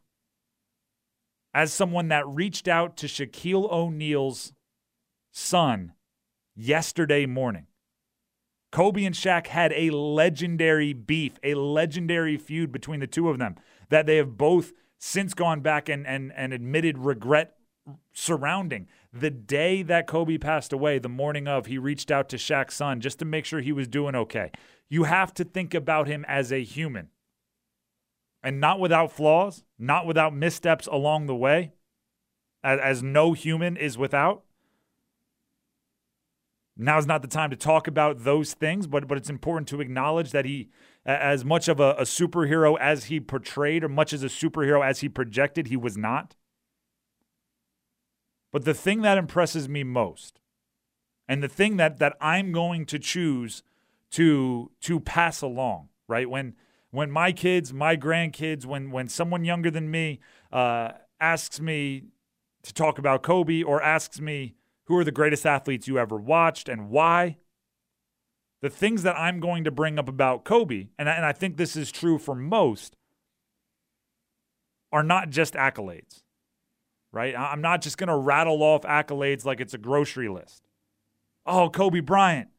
as 1.53 1.73
someone 1.73 2.07
that 2.07 2.27
reached 2.27 2.67
out 2.67 2.95
to 2.97 3.07
Shaquille 3.07 3.69
O'Neal's 3.71 4.53
son 5.31 5.93
yesterday 6.55 7.25
morning. 7.25 7.65
Kobe 8.73 9.05
and 9.05 9.13
Shaq 9.13 9.47
had 9.47 9.71
a 9.73 9.91
legendary 9.91 10.93
beef, 10.93 11.37
a 11.43 11.53
legendary 11.53 12.37
feud 12.37 12.71
between 12.71 12.99
the 12.99 13.07
two 13.07 13.29
of 13.29 13.37
them 13.37 13.55
that 13.89 14.07
they 14.07 14.17
have 14.17 14.35
both 14.35 14.73
since 14.97 15.35
gone 15.35 15.61
back 15.61 15.89
and, 15.89 16.07
and, 16.07 16.33
and 16.35 16.51
admitted 16.51 16.97
regret 16.97 17.55
surrounding. 18.13 18.87
The 19.13 19.29
day 19.29 19.83
that 19.83 20.07
Kobe 20.07 20.39
passed 20.39 20.73
away, 20.73 20.97
the 20.97 21.07
morning 21.07 21.47
of, 21.47 21.67
he 21.67 21.77
reached 21.77 22.09
out 22.09 22.29
to 22.29 22.37
Shaq's 22.37 22.73
son 22.73 22.99
just 22.99 23.19
to 23.19 23.25
make 23.25 23.45
sure 23.45 23.61
he 23.61 23.71
was 23.71 23.87
doing 23.87 24.15
okay. 24.15 24.49
You 24.89 25.03
have 25.03 25.35
to 25.35 25.43
think 25.43 25.75
about 25.75 26.07
him 26.07 26.25
as 26.27 26.51
a 26.51 26.63
human 26.63 27.09
and 28.41 28.59
not 28.59 28.79
without 28.79 29.11
flaws, 29.11 29.63
not 29.77 30.07
without 30.07 30.33
missteps 30.33 30.87
along 30.87 31.27
the 31.27 31.35
way, 31.35 31.73
as, 32.63 32.79
as 32.79 33.03
no 33.03 33.33
human 33.33 33.77
is 33.77 33.99
without. 33.99 34.45
Now's 36.75 37.05
not 37.05 37.21
the 37.21 37.27
time 37.27 37.51
to 37.51 37.55
talk 37.55 37.87
about 37.87 38.23
those 38.23 38.53
things, 38.53 38.87
but 38.87 39.07
but 39.07 39.17
it's 39.17 39.29
important 39.29 39.67
to 39.69 39.81
acknowledge 39.81 40.31
that 40.31 40.45
he, 40.45 40.69
as 41.05 41.45
much 41.45 41.67
of 41.67 41.79
a, 41.79 41.91
a 41.91 42.01
superhero 42.01 42.77
as 42.79 43.05
he 43.05 43.19
portrayed, 43.19 43.83
or 43.83 43.89
much 43.89 44.11
as 44.11 44.23
a 44.23 44.27
superhero 44.27 44.83
as 44.83 45.01
he 45.01 45.09
projected, 45.09 45.67
he 45.67 45.77
was 45.77 45.97
not. 45.97 46.35
But 48.51 48.65
the 48.65 48.73
thing 48.73 49.01
that 49.01 49.17
impresses 49.17 49.69
me 49.69 49.83
most, 49.83 50.39
and 51.27 51.43
the 51.43 51.47
thing 51.47 51.77
that 51.77 51.99
that 51.99 52.17
I'm 52.19 52.51
going 52.51 52.85
to 52.87 52.97
choose 52.97 53.61
to 54.11 54.71
to 54.81 54.99
pass 54.99 55.41
along, 55.41 55.89
right 56.07 56.27
when 56.27 56.55
when 56.89 57.11
my 57.11 57.31
kids, 57.31 57.71
my 57.71 57.95
grandkids, 57.95 58.65
when 58.65 58.89
when 58.89 59.09
someone 59.09 59.45
younger 59.45 59.69
than 59.69 59.91
me 59.91 60.21
uh, 60.51 60.93
asks 61.19 61.59
me 61.59 62.05
to 62.63 62.73
talk 62.73 62.97
about 62.97 63.21
Kobe 63.21 63.61
or 63.61 63.81
asks 63.81 64.19
me 64.19 64.55
who 64.87 64.97
are 64.97 65.03
the 65.03 65.11
greatest 65.11 65.45
athletes 65.45 65.87
you 65.87 65.97
ever 65.97 66.17
watched 66.17 66.67
and 66.67 66.89
why. 66.89 67.37
The 68.61 68.69
things 68.69 69.03
that 69.03 69.17
I'm 69.17 69.39
going 69.39 69.65
to 69.65 69.71
bring 69.71 69.99
up 69.99 70.07
about 70.07 70.45
Kobe, 70.45 70.87
and 70.97 71.09
I, 71.09 71.13
and 71.13 71.25
I 71.25 71.33
think 71.33 71.57
this 71.57 71.75
is 71.75 71.91
true 71.91 72.17
for 72.17 72.33
most, 72.33 72.95
are 74.91 75.03
not 75.03 75.29
just 75.29 75.55
accolades, 75.55 76.21
right? 77.11 77.35
I'm 77.37 77.61
not 77.61 77.81
just 77.81 77.97
going 77.97 78.07
to 78.07 78.15
rattle 78.15 78.63
off 78.63 78.83
accolades 78.83 79.43
like 79.43 79.59
it's 79.59 79.73
a 79.73 79.77
grocery 79.77 80.29
list. 80.29 80.67
Oh, 81.45 81.69
Kobe 81.69 81.99
Bryant, 81.99 82.49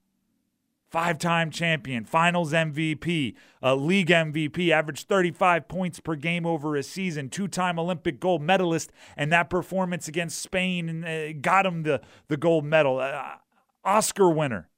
five 0.90 1.18
time 1.18 1.50
champion, 1.50 2.04
finals 2.04 2.52
MVP, 2.52 3.34
a 3.62 3.74
league 3.74 4.08
MVP, 4.08 4.70
averaged 4.70 5.08
35 5.08 5.68
points 5.68 6.00
per 6.00 6.14
game 6.14 6.46
over 6.46 6.76
a 6.76 6.82
season, 6.82 7.28
two 7.28 7.48
time 7.48 7.78
Olympic 7.78 8.20
gold 8.20 8.42
medalist, 8.42 8.92
and 9.16 9.32
that 9.32 9.50
performance 9.50 10.08
against 10.08 10.38
Spain 10.40 11.04
uh, 11.04 11.28
got 11.40 11.66
him 11.66 11.82
the, 11.82 12.00
the 12.28 12.36
gold 12.36 12.64
medal. 12.64 12.98
Uh, 12.98 13.36
Oscar 13.84 14.30
winner. 14.30 14.68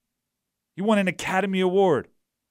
He 0.74 0.82
won 0.82 0.98
an 0.98 1.08
Academy 1.08 1.60
Award. 1.60 2.08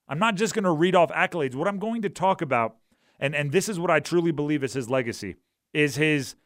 I'm 0.08 0.18
not 0.18 0.36
just 0.36 0.54
going 0.54 0.64
to 0.64 0.70
read 0.70 0.94
off 0.94 1.10
accolades. 1.10 1.54
What 1.54 1.68
I'm 1.68 1.78
going 1.78 2.02
to 2.02 2.08
talk 2.08 2.40
about, 2.42 2.76
and, 3.18 3.34
and 3.34 3.52
this 3.52 3.68
is 3.68 3.78
what 3.78 3.90
I 3.90 4.00
truly 4.00 4.30
believe 4.30 4.62
is 4.62 4.72
his 4.72 4.88
legacy, 4.88 5.36
is 5.72 5.96
his 5.96 6.36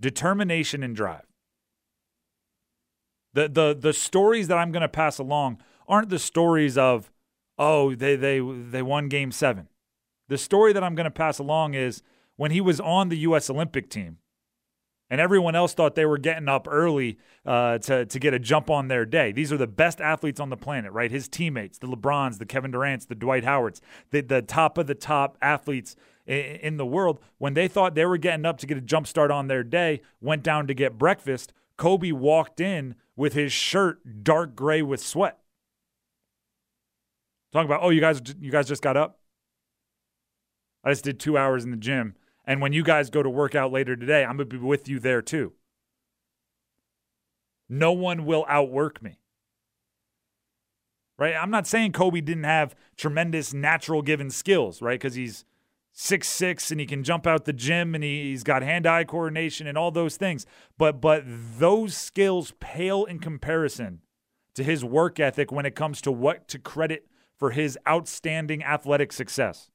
determination 0.00 0.82
and 0.82 0.96
drive. 0.96 1.26
The 3.34 3.48
the 3.48 3.76
the 3.78 3.92
stories 3.94 4.48
that 4.48 4.58
I'm 4.58 4.72
going 4.72 4.82
to 4.82 4.88
pass 4.88 5.18
along 5.18 5.62
aren't 5.92 6.08
the 6.08 6.18
stories 6.18 6.78
of 6.78 7.10
oh 7.58 7.94
they 7.94 8.16
they 8.16 8.40
they 8.40 8.82
won 8.82 9.08
game 9.08 9.30
7. 9.30 9.68
The 10.28 10.38
story 10.38 10.72
that 10.72 10.82
I'm 10.82 10.94
going 10.94 11.04
to 11.04 11.10
pass 11.10 11.38
along 11.38 11.74
is 11.74 12.02
when 12.36 12.50
he 12.50 12.60
was 12.60 12.80
on 12.80 13.10
the 13.10 13.18
US 13.18 13.50
Olympic 13.50 13.90
team 13.90 14.16
and 15.12 15.20
everyone 15.20 15.54
else 15.54 15.74
thought 15.74 15.94
they 15.94 16.06
were 16.06 16.16
getting 16.16 16.48
up 16.48 16.66
early 16.68 17.18
uh, 17.44 17.76
to 17.76 18.06
to 18.06 18.18
get 18.18 18.32
a 18.32 18.38
jump 18.38 18.70
on 18.70 18.88
their 18.88 19.04
day. 19.04 19.30
These 19.30 19.52
are 19.52 19.58
the 19.58 19.66
best 19.66 20.00
athletes 20.00 20.40
on 20.40 20.48
the 20.48 20.56
planet, 20.56 20.90
right? 20.92 21.10
His 21.10 21.28
teammates, 21.28 21.76
the 21.76 21.86
LeBrons, 21.86 22.38
the 22.38 22.46
Kevin 22.46 22.70
Durant's, 22.70 23.04
the 23.04 23.14
Dwight 23.14 23.44
Howards, 23.44 23.82
the 24.10 24.22
the 24.22 24.40
top 24.40 24.78
of 24.78 24.86
the 24.86 24.94
top 24.94 25.36
athletes 25.42 25.96
in 26.26 26.78
the 26.78 26.86
world. 26.86 27.20
When 27.36 27.52
they 27.52 27.68
thought 27.68 27.94
they 27.94 28.06
were 28.06 28.16
getting 28.16 28.46
up 28.46 28.56
to 28.58 28.66
get 28.66 28.78
a 28.78 28.80
jump 28.80 29.06
start 29.06 29.30
on 29.30 29.48
their 29.48 29.62
day, 29.62 30.00
went 30.22 30.42
down 30.42 30.66
to 30.68 30.74
get 30.74 30.96
breakfast. 30.96 31.52
Kobe 31.76 32.12
walked 32.12 32.58
in 32.58 32.94
with 33.14 33.34
his 33.34 33.52
shirt 33.52 34.24
dark 34.24 34.56
gray 34.56 34.80
with 34.80 35.00
sweat. 35.02 35.41
Talking 37.52 37.66
about, 37.66 37.82
oh, 37.82 37.90
you 37.90 38.00
guys, 38.00 38.20
you 38.40 38.50
guys 38.50 38.66
just 38.66 38.82
got 38.82 38.96
up. 38.96 39.18
I 40.84 40.90
just 40.90 41.04
did 41.04 41.20
two 41.20 41.36
hours 41.36 41.64
in 41.64 41.70
the 41.70 41.76
gym, 41.76 42.16
and 42.44 42.60
when 42.60 42.72
you 42.72 42.82
guys 42.82 43.10
go 43.10 43.22
to 43.22 43.30
work 43.30 43.54
out 43.54 43.70
later 43.70 43.94
today, 43.94 44.24
I'm 44.24 44.36
gonna 44.36 44.46
be 44.46 44.56
with 44.56 44.88
you 44.88 44.98
there 44.98 45.22
too. 45.22 45.52
No 47.68 47.92
one 47.92 48.24
will 48.24 48.44
outwork 48.48 49.02
me. 49.02 49.18
Right? 51.18 51.34
I'm 51.34 51.50
not 51.50 51.66
saying 51.66 51.92
Kobe 51.92 52.20
didn't 52.20 52.44
have 52.44 52.74
tremendous 52.96 53.54
natural 53.54 54.02
given 54.02 54.28
skills, 54.28 54.82
right? 54.82 54.98
Because 54.98 55.14
he's 55.14 55.44
six 55.92 56.26
six 56.26 56.70
and 56.70 56.80
he 56.80 56.86
can 56.86 57.04
jump 57.04 57.26
out 57.26 57.44
the 57.44 57.52
gym 57.52 57.94
and 57.94 58.02
he, 58.02 58.30
he's 58.30 58.42
got 58.42 58.62
hand 58.62 58.86
eye 58.86 59.04
coordination 59.04 59.66
and 59.66 59.78
all 59.78 59.90
those 59.90 60.16
things. 60.16 60.46
But 60.78 61.00
but 61.00 61.22
those 61.26 61.96
skills 61.96 62.54
pale 62.60 63.04
in 63.04 63.20
comparison 63.20 64.00
to 64.54 64.64
his 64.64 64.84
work 64.84 65.20
ethic 65.20 65.52
when 65.52 65.66
it 65.66 65.74
comes 65.74 66.00
to 66.02 66.10
what 66.10 66.48
to 66.48 66.58
credit 66.58 67.06
for 67.42 67.50
his 67.50 67.76
outstanding 67.88 68.62
athletic 68.62 69.12
success. 69.12 69.68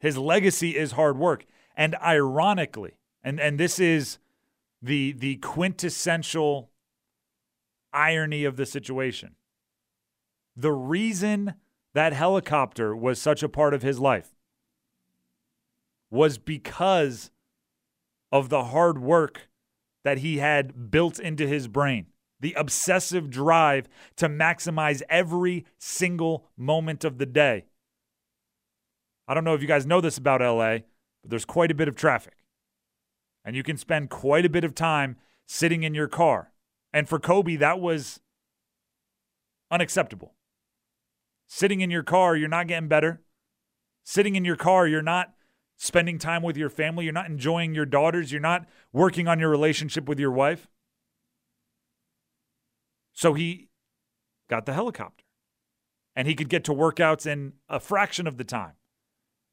His 0.00 0.18
legacy 0.18 0.76
is 0.76 0.92
hard 0.92 1.16
work. 1.16 1.46
And 1.74 1.94
ironically, 1.94 2.98
and, 3.24 3.40
and 3.40 3.58
this 3.58 3.78
is 3.78 4.18
the 4.82 5.12
the 5.12 5.36
quintessential 5.36 6.72
irony 7.94 8.44
of 8.44 8.56
the 8.56 8.66
situation. 8.66 9.34
The 10.54 10.72
reason 10.72 11.54
that 11.94 12.12
helicopter 12.12 12.94
was 12.94 13.18
such 13.18 13.42
a 13.42 13.48
part 13.48 13.72
of 13.72 13.80
his 13.80 13.98
life 13.98 14.34
was 16.10 16.36
because 16.36 17.30
of 18.30 18.50
the 18.50 18.64
hard 18.64 18.98
work 18.98 19.48
that 20.04 20.18
he 20.18 20.36
had 20.36 20.90
built 20.90 21.18
into 21.18 21.46
his 21.46 21.66
brain, 21.66 22.08
the 22.40 22.54
obsessive 22.54 23.30
drive 23.30 23.88
to 24.16 24.28
maximize 24.28 25.02
every 25.08 25.66
single 25.78 26.46
moment 26.56 27.04
of 27.04 27.18
the 27.18 27.26
day. 27.26 27.66
I 29.28 29.34
don't 29.34 29.44
know 29.44 29.54
if 29.54 29.62
you 29.62 29.68
guys 29.68 29.86
know 29.86 30.00
this 30.00 30.18
about 30.18 30.40
LA, 30.40 30.78
but 31.22 31.30
there's 31.30 31.44
quite 31.44 31.70
a 31.70 31.74
bit 31.74 31.88
of 31.88 31.94
traffic. 31.94 32.34
And 33.44 33.54
you 33.54 33.62
can 33.62 33.76
spend 33.76 34.10
quite 34.10 34.44
a 34.44 34.50
bit 34.50 34.64
of 34.64 34.74
time 34.74 35.16
sitting 35.46 35.82
in 35.82 35.94
your 35.94 36.08
car. 36.08 36.52
And 36.92 37.08
for 37.08 37.18
Kobe, 37.18 37.56
that 37.56 37.80
was 37.80 38.20
unacceptable. 39.70 40.34
Sitting 41.46 41.80
in 41.80 41.90
your 41.90 42.02
car, 42.02 42.36
you're 42.36 42.48
not 42.48 42.66
getting 42.66 42.88
better. 42.88 43.22
Sitting 44.04 44.36
in 44.36 44.44
your 44.44 44.56
car, 44.56 44.86
you're 44.86 45.02
not 45.02 45.34
spending 45.76 46.18
time 46.18 46.42
with 46.42 46.56
your 46.56 46.68
family. 46.68 47.04
You're 47.04 47.12
not 47.12 47.26
enjoying 47.26 47.74
your 47.74 47.86
daughters. 47.86 48.30
You're 48.30 48.40
not 48.40 48.68
working 48.92 49.28
on 49.28 49.38
your 49.38 49.48
relationship 49.48 50.08
with 50.08 50.18
your 50.18 50.30
wife. 50.30 50.68
So 53.12 53.34
he 53.34 53.68
got 54.48 54.66
the 54.66 54.72
helicopter 54.72 55.24
and 56.16 56.26
he 56.26 56.34
could 56.34 56.48
get 56.48 56.64
to 56.64 56.72
workouts 56.72 57.26
in 57.26 57.54
a 57.68 57.80
fraction 57.80 58.26
of 58.26 58.36
the 58.36 58.44
time. 58.44 58.72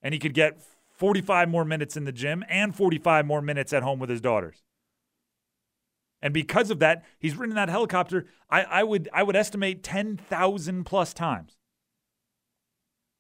And 0.02 0.14
he 0.14 0.20
could 0.20 0.34
get 0.34 0.62
45 0.92 1.50
more 1.50 1.66
minutes 1.66 1.96
in 1.96 2.06
the 2.06 2.12
gym 2.12 2.44
and 2.50 2.76
45 2.76 3.26
more 3.26 3.42
minutes 3.42 3.74
at 3.74 3.84
home 3.84 4.00
with 4.00 4.10
his 4.10 4.22
daughters. 4.22 4.64
And 6.22 6.34
because 6.34 6.72
of 6.72 6.80
that, 6.80 7.06
he's 7.20 7.36
ridden 7.36 7.56
that 7.56 7.70
helicopter, 7.70 8.26
I, 8.50 8.64
I 8.64 8.84
would 8.84 9.08
I 9.14 9.22
would 9.22 9.36
estimate 9.36 9.84
10,000 9.84 10.84
plus 10.84 11.14
times. 11.14 11.58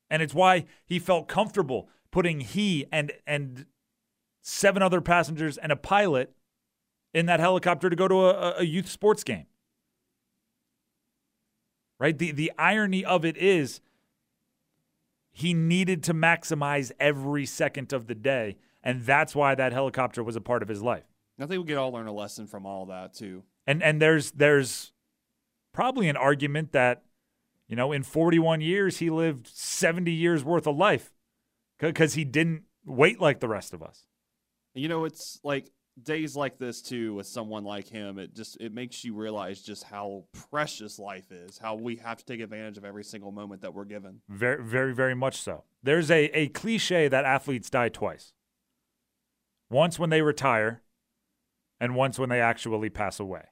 And 0.10 0.22
it's 0.22 0.34
why 0.34 0.66
he 0.86 0.98
felt 0.98 1.28
comfortable 1.28 1.90
putting 2.12 2.40
he 2.40 2.86
and 2.92 3.12
and 3.28 3.66
seven 4.42 4.82
other 4.82 5.02
passengers 5.02 5.58
and 5.58 5.72
a 5.72 5.76
pilot 5.76 6.34
in 7.14 7.28
that 7.28 7.40
helicopter 7.40 7.90
to 7.90 7.96
go 7.96 8.08
to 8.08 8.26
a, 8.26 8.60
a 8.60 8.64
youth 8.64 8.90
sports 8.90 9.24
game. 9.24 9.46
Right? 12.00 12.18
The 12.18 12.32
the 12.32 12.52
irony 12.58 13.04
of 13.04 13.26
it 13.26 13.38
is 13.38 13.82
he 15.32 15.54
needed 15.54 16.04
to 16.04 16.14
maximize 16.14 16.92
every 17.00 17.46
second 17.46 17.94
of 17.94 18.08
the 18.08 18.16
day. 18.16 18.58
And 18.84 19.04
that's 19.04 19.36
why 19.36 19.56
that 19.56 19.74
helicopter 19.74 20.24
was 20.24 20.36
a 20.36 20.42
part 20.42 20.64
of 20.64 20.70
his 20.70 20.82
life. 20.82 21.04
I 21.40 21.46
think 21.46 21.62
we 21.62 21.68
could 21.68 21.78
all 21.78 21.92
learn 21.92 22.08
a 22.08 22.14
lesson 22.14 22.48
from 22.48 22.66
all 22.66 22.88
that 22.88 23.14
too. 23.14 23.44
And 23.66 23.84
and 23.84 24.02
there's 24.02 24.32
there's 24.32 24.94
probably 25.74 26.10
an 26.10 26.18
argument 26.18 26.72
that 26.72 27.04
you 27.68 27.76
know, 27.76 27.92
in 27.92 28.04
41 28.04 28.62
years, 28.62 28.98
he 28.98 29.10
lived 29.10 29.48
70 29.48 30.12
years 30.12 30.44
worth 30.44 30.68
of 30.68 30.78
life 30.78 31.12
because 31.78 32.14
he 32.14 32.24
didn't 32.24 32.64
wait 32.86 33.20
like 33.20 33.42
the 33.42 33.48
rest 33.48 33.74
of 33.74 33.84
us. 33.84 34.06
You 34.74 34.88
know, 34.88 35.06
it's 35.06 35.40
like 35.44 35.70
days 36.04 36.36
like 36.36 36.58
this 36.58 36.82
too 36.82 37.16
with 37.16 37.26
someone 37.26 37.64
like 37.64 37.88
him 37.88 38.20
it 38.20 38.36
just 38.36 38.58
it 38.60 38.74
makes 38.74 39.04
you 39.04 39.16
realize 39.16 39.62
just 39.62 39.84
how 39.84 40.24
precious 40.52 41.00
life 41.00 41.32
is 41.32 41.58
how 41.58 41.76
we 41.76 41.96
have 41.96 42.18
to 42.18 42.26
take 42.26 42.40
advantage 42.40 42.78
of 42.78 42.86
every 42.86 43.04
single 43.04 43.32
moment 43.32 43.62
that 43.62 43.74
we're 43.74 43.86
given. 43.86 44.22
Very 44.30 44.64
very 44.64 44.94
very 44.94 45.16
much 45.16 45.42
so. 45.42 45.64
There's 45.82 46.12
a, 46.12 46.26
a 46.38 46.48
cliche 46.50 47.08
that 47.08 47.26
athletes 47.26 47.70
die 47.70 47.90
twice. 47.90 48.34
Once 49.70 50.00
when 50.00 50.10
they 50.10 50.22
retire 50.22 50.84
and 51.80 51.96
once 51.96 52.18
when 52.18 52.30
they 52.30 52.42
actually 52.42 52.90
pass 52.90 53.20
away. 53.20 53.46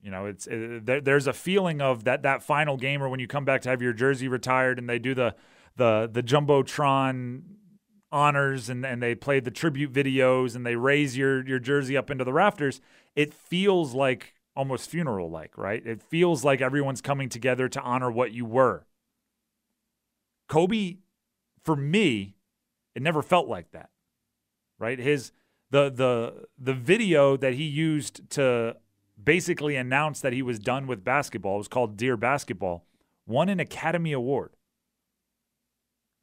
You 0.00 0.10
know, 0.10 0.26
it's 0.26 0.46
it, 0.46 0.86
there, 0.86 1.00
there's 1.00 1.26
a 1.26 1.32
feeling 1.32 1.80
of 1.80 2.04
that 2.04 2.22
that 2.22 2.42
final 2.42 2.76
game 2.76 3.02
or 3.02 3.08
when 3.08 3.20
you 3.20 3.26
come 3.26 3.44
back 3.44 3.62
to 3.62 3.68
have 3.68 3.82
your 3.82 3.92
jersey 3.92 4.28
retired 4.28 4.78
and 4.78 4.88
they 4.88 4.98
do 4.98 5.14
the 5.14 5.34
the 5.76 6.08
the 6.12 6.22
jumbotron 6.22 7.42
honors 8.16 8.70
and, 8.70 8.86
and 8.86 9.02
they 9.02 9.14
play 9.14 9.40
the 9.40 9.50
tribute 9.50 9.92
videos 9.92 10.56
and 10.56 10.64
they 10.64 10.74
raise 10.74 11.18
your 11.18 11.46
your 11.46 11.58
jersey 11.58 11.96
up 11.96 12.10
into 12.10 12.24
the 12.24 12.32
rafters. 12.32 12.80
It 13.14 13.34
feels 13.34 13.94
like 13.94 14.34
almost 14.56 14.88
funeral 14.88 15.30
like, 15.30 15.58
right? 15.58 15.86
It 15.86 16.02
feels 16.02 16.42
like 16.42 16.62
everyone's 16.62 17.02
coming 17.02 17.28
together 17.28 17.68
to 17.68 17.80
honor 17.82 18.10
what 18.10 18.32
you 18.32 18.46
were. 18.46 18.86
Kobe, 20.48 20.96
for 21.62 21.76
me, 21.76 22.36
it 22.94 23.02
never 23.02 23.22
felt 23.22 23.48
like 23.48 23.72
that. 23.72 23.90
Right? 24.78 24.98
His 24.98 25.32
the 25.70 25.90
the 25.90 26.46
the 26.58 26.74
video 26.74 27.36
that 27.36 27.52
he 27.54 27.64
used 27.64 28.30
to 28.30 28.76
basically 29.22 29.76
announce 29.76 30.20
that 30.22 30.32
he 30.32 30.42
was 30.42 30.58
done 30.58 30.86
with 30.86 31.04
basketball. 31.04 31.58
Was 31.58 31.68
called 31.68 31.98
Dear 31.98 32.16
Basketball. 32.16 32.86
Won 33.26 33.50
an 33.50 33.60
Academy 33.60 34.12
Award. 34.12 34.52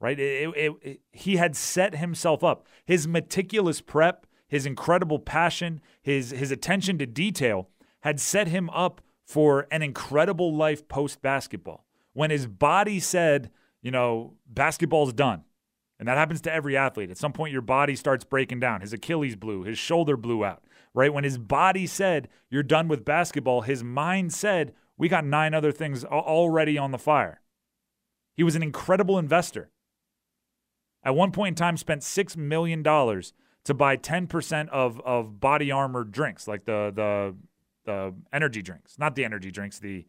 Right? 0.04 0.20
It, 0.20 0.50
it, 0.58 0.74
it, 0.82 1.02
he 1.14 1.38
had 1.38 1.56
set 1.56 1.96
himself 1.96 2.44
up. 2.44 2.68
His 2.86 3.08
meticulous 3.08 3.80
prep, 3.80 4.28
his 4.48 4.66
incredible 4.66 5.18
passion, 5.18 5.80
his, 6.02 6.32
his 6.32 6.52
attention 6.52 6.98
to 6.98 7.06
detail 7.06 7.70
had 8.02 8.20
set 8.20 8.50
him 8.50 8.70
up 8.72 9.00
for 9.24 9.66
an 9.72 9.82
incredible 9.82 10.54
life 10.54 10.90
post 10.90 11.22
basketball. 11.22 11.86
When 12.12 12.32
his 12.32 12.48
body 12.48 13.00
said, 13.00 13.50
you 13.82 13.92
know, 13.92 14.34
basketball's 14.46 15.14
done, 15.14 15.44
and 16.00 16.08
that 16.10 16.18
happens 16.18 16.42
to 16.42 16.54
every 16.54 16.76
athlete. 16.76 17.10
At 17.10 17.18
some 17.18 17.32
point, 17.32 17.54
your 17.54 17.62
body 17.62 17.96
starts 17.96 18.26
breaking 18.26 18.60
down. 18.60 18.82
His 18.82 18.92
Achilles 18.92 19.38
blew, 19.38 19.64
his 19.64 19.78
shoulder 19.78 20.18
blew 20.18 20.44
out 20.44 20.64
right? 20.94 21.14
When 21.14 21.24
his 21.24 21.38
body 21.38 21.88
said, 21.88 22.30
You're 22.50 22.64
done 22.64 22.88
with 22.88 23.06
basketball, 23.06 23.62
his 23.62 23.84
mind 23.84 24.34
said, 24.34 24.74
We 24.98 25.10
got 25.10 25.26
nine 25.26 25.54
other 25.54 25.72
things 25.72 26.04
already 26.04 26.78
on 26.78 26.92
the 26.92 26.98
fire. 26.98 27.42
He 28.36 28.44
was 28.44 28.56
an 28.56 28.64
incredible 28.64 29.18
investor. 29.20 29.70
At 31.04 31.16
one 31.16 31.32
point 31.32 31.54
in 31.54 31.56
time, 31.56 31.78
spent 31.78 32.02
$6 32.02 32.38
million 32.38 32.84
to 32.84 33.74
buy 33.74 33.98
10% 33.98 34.70
of, 34.70 35.02
of 35.02 35.34
BodyArmor 35.40 36.12
drinks, 36.12 36.48
like 36.48 36.66
the, 36.66 36.92
the, 36.96 37.36
the 37.86 38.14
energy 38.32 38.62
drinks, 38.62 38.98
not 38.98 39.16
the 39.16 39.26
energy 39.26 39.52
drinks, 39.52 39.80
the 39.80 40.06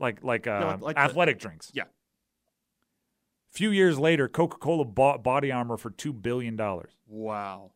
like 0.00 0.24
like, 0.24 0.48
uh, 0.48 0.76
no, 0.76 0.84
like 0.84 0.96
athletic 0.96 1.38
the, 1.38 1.42
drinks. 1.42 1.70
Yeah. 1.72 1.84
A 1.84 3.56
few 3.56 3.70
years 3.70 3.98
later, 3.98 4.26
Coca 4.26 4.56
Cola 4.56 4.84
bought 4.84 5.22
BodyArmor 5.22 5.78
for 5.78 5.90
$2 5.90 6.20
billion. 6.20 6.58
Wow. 7.06 7.70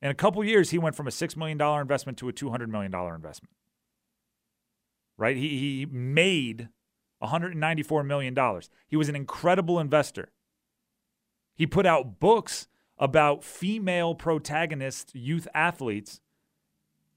In 0.00 0.10
a 0.10 0.14
couple 0.14 0.42
years, 0.42 0.70
he 0.70 0.78
went 0.78 0.96
from 0.96 1.06
a 1.06 1.10
$6 1.10 1.36
million 1.36 1.60
investment 1.60 2.16
to 2.18 2.28
a 2.30 2.32
$200 2.32 2.68
million 2.68 2.94
investment. 2.94 3.54
Right? 5.18 5.36
He, 5.36 5.48
he 5.48 5.86
made 5.90 6.68
$194 7.22 8.06
million. 8.06 8.36
He 8.86 8.96
was 8.96 9.08
an 9.08 9.16
incredible 9.16 9.80
investor. 9.80 10.30
He 11.58 11.66
put 11.66 11.86
out 11.86 12.20
books 12.20 12.68
about 12.98 13.42
female 13.42 14.14
protagonist 14.14 15.14
youth 15.14 15.48
athletes 15.52 16.20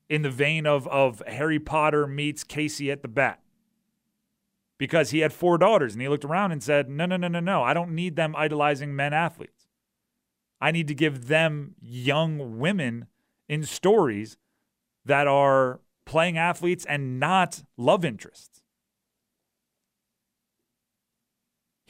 in 0.09 0.23
the 0.23 0.31
vein 0.31 0.65
of, 0.65 0.87
of 0.87 1.21
Harry 1.27 1.59
Potter 1.59 2.07
meets 2.07 2.43
Casey 2.43 2.89
at 2.91 3.03
the 3.03 3.07
bat. 3.07 3.39
Because 4.79 5.11
he 5.11 5.19
had 5.19 5.31
four 5.31 5.59
daughters 5.59 5.93
and 5.93 6.01
he 6.01 6.07
looked 6.07 6.25
around 6.25 6.51
and 6.51 6.63
said, 6.63 6.89
No, 6.89 7.05
no, 7.05 7.17
no, 7.17 7.27
no, 7.27 7.39
no. 7.39 7.61
I 7.61 7.75
don't 7.75 7.93
need 7.93 8.15
them 8.15 8.35
idolizing 8.35 8.95
men 8.95 9.13
athletes. 9.13 9.67
I 10.59 10.71
need 10.71 10.87
to 10.87 10.95
give 10.95 11.27
them 11.27 11.75
young 11.79 12.57
women 12.57 13.05
in 13.47 13.63
stories 13.63 14.37
that 15.05 15.27
are 15.27 15.81
playing 16.05 16.39
athletes 16.39 16.83
and 16.85 17.19
not 17.19 17.63
love 17.77 18.03
interests. 18.03 18.63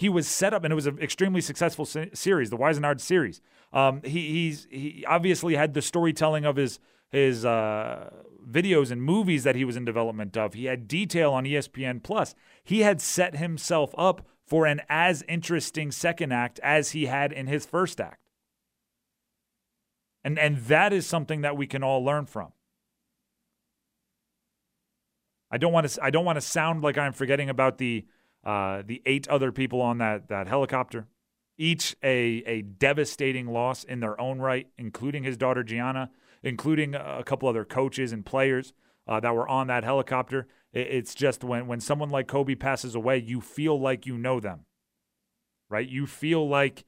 He 0.01 0.09
was 0.09 0.27
set 0.27 0.51
up, 0.51 0.63
and 0.63 0.71
it 0.71 0.75
was 0.75 0.87
an 0.87 0.97
extremely 0.97 1.41
successful 1.41 1.85
se- 1.85 2.09
series, 2.15 2.49
the 2.49 2.57
Wizenard 2.57 2.99
series. 2.99 3.39
Um, 3.71 4.01
he, 4.03 4.31
he's 4.31 4.67
he 4.71 5.05
obviously 5.07 5.53
had 5.53 5.75
the 5.75 5.81
storytelling 5.83 6.43
of 6.43 6.55
his 6.55 6.79
his 7.11 7.45
uh, 7.45 8.09
videos 8.49 8.89
and 8.89 9.03
movies 9.03 9.43
that 9.43 9.55
he 9.55 9.63
was 9.63 9.77
in 9.77 9.85
development 9.85 10.35
of. 10.35 10.55
He 10.55 10.65
had 10.65 10.87
detail 10.87 11.33
on 11.33 11.43
ESPN 11.43 12.01
Plus. 12.01 12.33
He 12.63 12.79
had 12.79 12.99
set 12.99 13.35
himself 13.35 13.93
up 13.95 14.25
for 14.43 14.65
an 14.65 14.81
as 14.89 15.23
interesting 15.29 15.91
second 15.91 16.31
act 16.31 16.59
as 16.63 16.93
he 16.93 17.05
had 17.05 17.31
in 17.31 17.45
his 17.45 17.67
first 17.67 18.01
act. 18.01 18.23
And 20.23 20.39
and 20.39 20.57
that 20.65 20.93
is 20.93 21.05
something 21.05 21.41
that 21.41 21.55
we 21.55 21.67
can 21.67 21.83
all 21.83 22.03
learn 22.03 22.25
from. 22.25 22.53
I 25.51 25.59
don't 25.59 25.71
want 25.71 25.87
to 25.87 26.03
I 26.03 26.09
don't 26.09 26.25
want 26.25 26.37
to 26.37 26.41
sound 26.41 26.81
like 26.81 26.97
I'm 26.97 27.13
forgetting 27.13 27.51
about 27.51 27.77
the 27.77 28.07
uh, 28.43 28.81
the 28.85 29.01
eight 29.05 29.27
other 29.27 29.51
people 29.51 29.81
on 29.81 29.97
that 29.99 30.27
that 30.29 30.47
helicopter, 30.47 31.07
each 31.57 31.95
a 32.03 32.43
a 32.45 32.61
devastating 32.61 33.47
loss 33.47 33.83
in 33.83 33.99
their 33.99 34.19
own 34.19 34.39
right, 34.39 34.67
including 34.77 35.23
his 35.23 35.37
daughter 35.37 35.63
Gianna, 35.63 36.11
including 36.43 36.95
a 36.95 37.23
couple 37.23 37.47
other 37.47 37.65
coaches 37.65 38.11
and 38.11 38.25
players 38.25 38.73
uh, 39.07 39.19
that 39.19 39.35
were 39.35 39.47
on 39.47 39.67
that 39.67 39.83
helicopter. 39.83 40.47
It's 40.73 41.13
just 41.13 41.43
when 41.43 41.67
when 41.67 41.81
someone 41.81 42.09
like 42.09 42.27
Kobe 42.27 42.55
passes 42.55 42.95
away, 42.95 43.17
you 43.17 43.41
feel 43.41 43.79
like 43.79 44.05
you 44.05 44.17
know 44.17 44.39
them, 44.39 44.65
right? 45.69 45.87
You 45.87 46.07
feel 46.07 46.47
like 46.47 46.85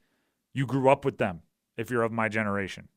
you 0.53 0.65
grew 0.65 0.89
up 0.89 1.05
with 1.05 1.17
them 1.17 1.41
if 1.77 1.89
you're 1.89 2.03
of 2.03 2.11
my 2.11 2.29
generation. 2.29 2.87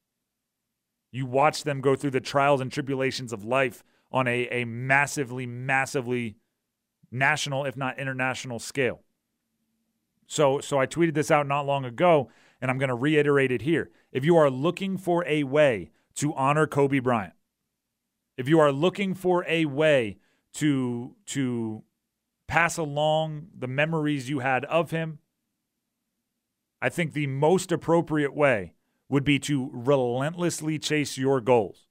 You 1.10 1.26
watch 1.26 1.64
them 1.64 1.80
go 1.80 1.96
through 1.96 2.10
the 2.10 2.20
trials 2.20 2.60
and 2.60 2.70
tribulations 2.70 3.32
of 3.32 3.44
life 3.44 3.82
on 4.12 4.28
a, 4.28 4.48
a 4.48 4.64
massively, 4.64 5.46
massively 5.46 6.36
national, 7.10 7.64
if 7.64 7.76
not 7.76 7.98
international 7.98 8.58
scale. 8.58 9.00
So, 10.26 10.60
so 10.60 10.78
I 10.78 10.86
tweeted 10.86 11.14
this 11.14 11.30
out 11.30 11.46
not 11.46 11.66
long 11.66 11.84
ago, 11.84 12.30
and 12.60 12.70
I'm 12.70 12.78
going 12.78 12.88
to 12.88 12.94
reiterate 12.94 13.52
it 13.52 13.62
here. 13.62 13.90
If 14.12 14.24
you 14.24 14.36
are 14.36 14.50
looking 14.50 14.96
for 14.96 15.24
a 15.26 15.44
way 15.44 15.90
to 16.16 16.34
honor 16.34 16.66
Kobe 16.66 16.98
Bryant, 16.98 17.34
if 18.36 18.48
you 18.48 18.58
are 18.58 18.72
looking 18.72 19.14
for 19.14 19.44
a 19.48 19.64
way 19.66 20.18
to 20.54 21.14
to 21.26 21.82
pass 22.46 22.76
along 22.76 23.48
the 23.56 23.66
memories 23.66 24.28
you 24.28 24.40
had 24.40 24.64
of 24.66 24.90
him, 24.90 25.18
I 26.80 26.88
think 26.88 27.12
the 27.12 27.26
most 27.26 27.72
appropriate 27.72 28.34
way 28.34 28.74
would 29.08 29.24
be 29.24 29.38
to 29.40 29.70
relentlessly 29.72 30.78
chase 30.78 31.16
your 31.16 31.40
goals. 31.40 31.86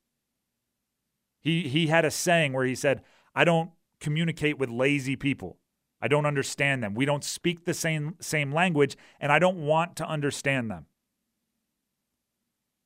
He 1.39 1.67
he 1.67 1.87
had 1.87 2.05
a 2.05 2.11
saying 2.11 2.53
where 2.53 2.65
he 2.65 2.75
said, 2.75 3.01
"I 3.33 3.43
don't 3.43 3.71
communicate 3.99 4.57
with 4.57 4.69
lazy 4.69 5.15
people. 5.15 5.57
I 6.01 6.07
don't 6.07 6.25
understand 6.25 6.83
them. 6.83 6.93
We 6.93 7.05
don't 7.05 7.23
speak 7.23 7.65
the 7.65 7.73
same 7.73 8.15
same 8.19 8.51
language 8.51 8.95
and 9.19 9.31
I 9.31 9.39
don't 9.39 9.65
want 9.65 9.95
to 9.97 10.07
understand 10.07 10.69
them." 10.69 10.85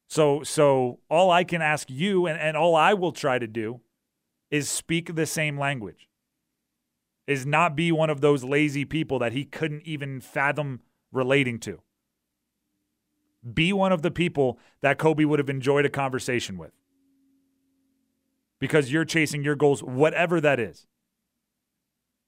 So 0.08 0.44
so 0.44 1.00
all 1.10 1.30
I 1.30 1.44
can 1.44 1.62
ask 1.62 1.90
you 1.90 2.26
and, 2.26 2.40
and 2.40 2.58
all 2.58 2.76
I 2.76 2.94
will 2.94 3.12
try 3.12 3.40
to 3.40 3.48
do 3.48 3.82
is 4.50 4.70
speak 4.70 5.16
the 5.16 5.26
same 5.26 5.58
language. 5.58 6.08
Is 7.28 7.46
not 7.46 7.76
be 7.76 7.92
one 7.92 8.10
of 8.10 8.22
those 8.22 8.44
lazy 8.44 8.86
people 8.86 9.20
that 9.20 9.34
he 9.34 9.46
couldn't 9.46 9.84
even 9.84 10.20
fathom 10.20 10.82
relating 11.12 11.60
to. 11.60 11.82
Be 13.54 13.72
one 13.72 13.92
of 13.92 14.02
the 14.02 14.12
people 14.12 14.58
that 14.82 14.98
Kobe 14.98 15.26
would 15.26 15.40
have 15.40 15.50
enjoyed 15.50 15.86
a 15.86 15.90
conversation 15.90 16.58
with. 16.58 16.72
Because 18.60 18.92
you're 18.92 19.06
chasing 19.06 19.44
your 19.44 19.56
goals, 19.56 19.82
whatever 19.84 20.42
that 20.42 20.60
is. 20.60 20.88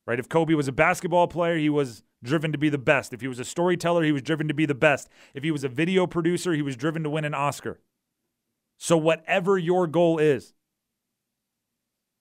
Right? 0.05 0.19
If 0.19 0.29
Kobe 0.29 0.53
was 0.53 0.67
a 0.67 0.71
basketball 0.71 1.27
player, 1.27 1.57
he 1.57 1.69
was 1.69 2.03
driven 2.23 2.51
to 2.51 2.57
be 2.57 2.69
the 2.69 2.77
best. 2.77 3.13
If 3.13 3.21
he 3.21 3.27
was 3.27 3.39
a 3.39 3.45
storyteller, 3.45 4.03
he 4.03 4.11
was 4.11 4.21
driven 4.21 4.47
to 4.47 4.53
be 4.53 4.65
the 4.65 4.75
best. 4.75 5.09
If 5.33 5.43
he 5.43 5.51
was 5.51 5.63
a 5.63 5.69
video 5.69 6.07
producer, 6.07 6.53
he 6.53 6.61
was 6.61 6.75
driven 6.75 7.03
to 7.03 7.09
win 7.09 7.25
an 7.25 7.33
Oscar. 7.33 7.79
So, 8.77 8.97
whatever 8.97 9.57
your 9.57 9.85
goal 9.85 10.17
is, 10.17 10.53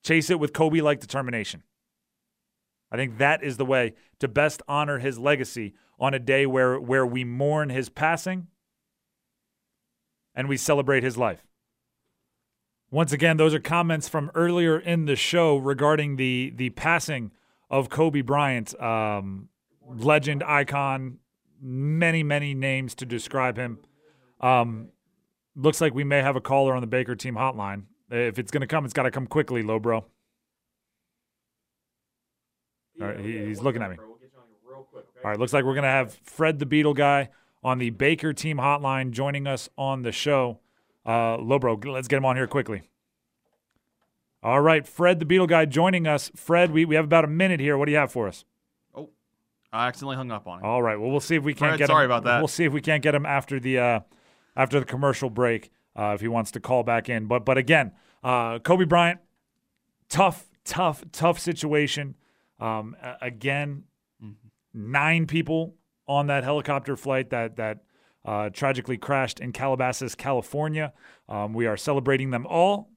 chase 0.03 0.29
it 0.29 0.39
with 0.39 0.53
Kobe 0.53 0.81
like 0.81 0.99
determination. 0.99 1.63
I 2.91 2.97
think 2.97 3.17
that 3.17 3.43
is 3.43 3.57
the 3.57 3.65
way 3.65 3.93
to 4.19 4.27
best 4.27 4.61
honor 4.67 4.99
his 4.99 5.17
legacy 5.17 5.73
on 5.99 6.13
a 6.13 6.19
day 6.19 6.45
where, 6.45 6.79
where 6.79 7.05
we 7.05 7.23
mourn 7.23 7.69
his 7.69 7.89
passing 7.89 8.47
and 10.35 10.49
we 10.49 10.57
celebrate 10.57 11.03
his 11.03 11.17
life. 11.17 11.47
Once 12.91 13.13
again, 13.13 13.37
those 13.37 13.53
are 13.53 13.59
comments 13.59 14.09
from 14.09 14.29
earlier 14.35 14.77
in 14.77 15.05
the 15.05 15.15
show 15.15 15.55
regarding 15.55 16.17
the 16.17 16.51
the 16.55 16.69
passing 16.71 17.31
of 17.71 17.89
Kobe 17.89 18.21
Bryant, 18.21 18.79
um, 18.79 19.47
legend, 19.87 20.43
icon, 20.43 21.17
many 21.59 22.21
many 22.21 22.53
names 22.53 22.93
to 22.95 23.05
describe 23.05 23.57
him. 23.57 23.79
Um, 24.41 24.89
looks 25.55 25.81
like 25.81 25.95
we 25.95 26.03
may 26.03 26.21
have 26.21 26.35
a 26.35 26.41
caller 26.41 26.75
on 26.75 26.81
the 26.81 26.87
Baker 26.87 27.15
team 27.15 27.35
hotline. 27.35 27.83
If 28.11 28.37
it's 28.37 28.51
going 28.51 28.61
to 28.61 28.67
come, 28.67 28.83
it's 28.83 28.93
got 28.93 29.03
to 29.03 29.11
come 29.11 29.25
quickly, 29.25 29.63
low 29.63 29.79
bro. 29.79 30.05
All 32.99 33.07
right, 33.07 33.19
he, 33.19 33.45
he's 33.45 33.61
looking 33.61 33.81
at 33.81 33.89
me. 33.89 33.97
All 35.23 35.29
right, 35.29 35.39
looks 35.39 35.53
like 35.53 35.63
we're 35.63 35.73
going 35.73 35.83
to 35.83 35.89
have 35.89 36.19
Fred 36.23 36.59
the 36.59 36.65
Beetle 36.65 36.93
guy 36.93 37.29
on 37.63 37.77
the 37.77 37.91
Baker 37.91 38.33
team 38.33 38.57
hotline 38.57 39.11
joining 39.11 39.47
us 39.47 39.69
on 39.77 40.01
the 40.01 40.11
show. 40.11 40.59
Uh, 41.05 41.37
Lobro, 41.37 41.83
let's 41.85 42.07
get 42.07 42.17
him 42.17 42.25
on 42.25 42.35
here 42.35 42.47
quickly. 42.47 42.90
All 44.43 44.61
right, 44.61 44.87
Fred 44.87 45.19
the 45.19 45.25
Beetle 45.25 45.47
guy 45.47 45.65
joining 45.65 46.07
us. 46.07 46.31
Fred, 46.35 46.71
we, 46.71 46.85
we 46.85 46.95
have 46.95 47.05
about 47.05 47.23
a 47.25 47.27
minute 47.27 47.59
here. 47.59 47.77
What 47.77 47.85
do 47.85 47.91
you 47.91 47.97
have 47.97 48.11
for 48.11 48.27
us? 48.27 48.43
Oh, 48.95 49.09
I 49.71 49.87
accidentally 49.87 50.15
hung 50.15 50.31
up 50.31 50.47
on 50.47 50.59
him. 50.59 50.65
All 50.65 50.81
right, 50.81 50.99
well 50.99 51.11
we'll 51.11 51.19
see 51.19 51.35
if 51.35 51.43
we 51.43 51.53
can't 51.53 51.71
Fred, 51.71 51.77
get 51.79 51.87
sorry 51.87 52.05
him. 52.05 52.11
about 52.11 52.23
that. 52.23 52.39
We'll 52.39 52.47
see 52.47 52.63
if 52.65 52.73
we 52.73 52.81
can't 52.81 53.03
get 53.03 53.13
him 53.13 53.25
after 53.25 53.59
the 53.59 53.77
uh, 53.79 53.99
after 54.55 54.79
the 54.79 54.85
commercial 54.85 55.29
break 55.29 55.69
uh, 55.95 56.11
if 56.15 56.21
he 56.21 56.27
wants 56.27 56.51
to 56.51 56.59
call 56.59 56.83
back 56.83 57.07
in. 57.09 57.27
But 57.27 57.45
but 57.45 57.57
again, 57.57 57.91
uh, 58.23 58.57
Kobe 58.59 58.85
Bryant, 58.85 59.19
tough, 60.09 60.47
tough, 60.65 61.03
tough 61.11 61.39
situation. 61.39 62.15
Um, 62.59 62.95
again, 63.21 63.83
Mm-hmm. 64.23 64.91
nine 64.91 65.25
people 65.25 65.73
on 66.07 66.27
that 66.27 66.43
helicopter 66.43 66.95
flight 66.95 67.31
that 67.31 67.55
that 67.55 67.79
uh, 68.23 68.49
tragically 68.51 68.97
crashed 68.99 69.39
in 69.39 69.51
Calabasas, 69.51 70.13
California. 70.13 70.93
Um, 71.27 71.53
we 71.55 71.65
are 71.65 71.75
celebrating 71.75 72.29
them 72.29 72.45
all. 72.47 72.91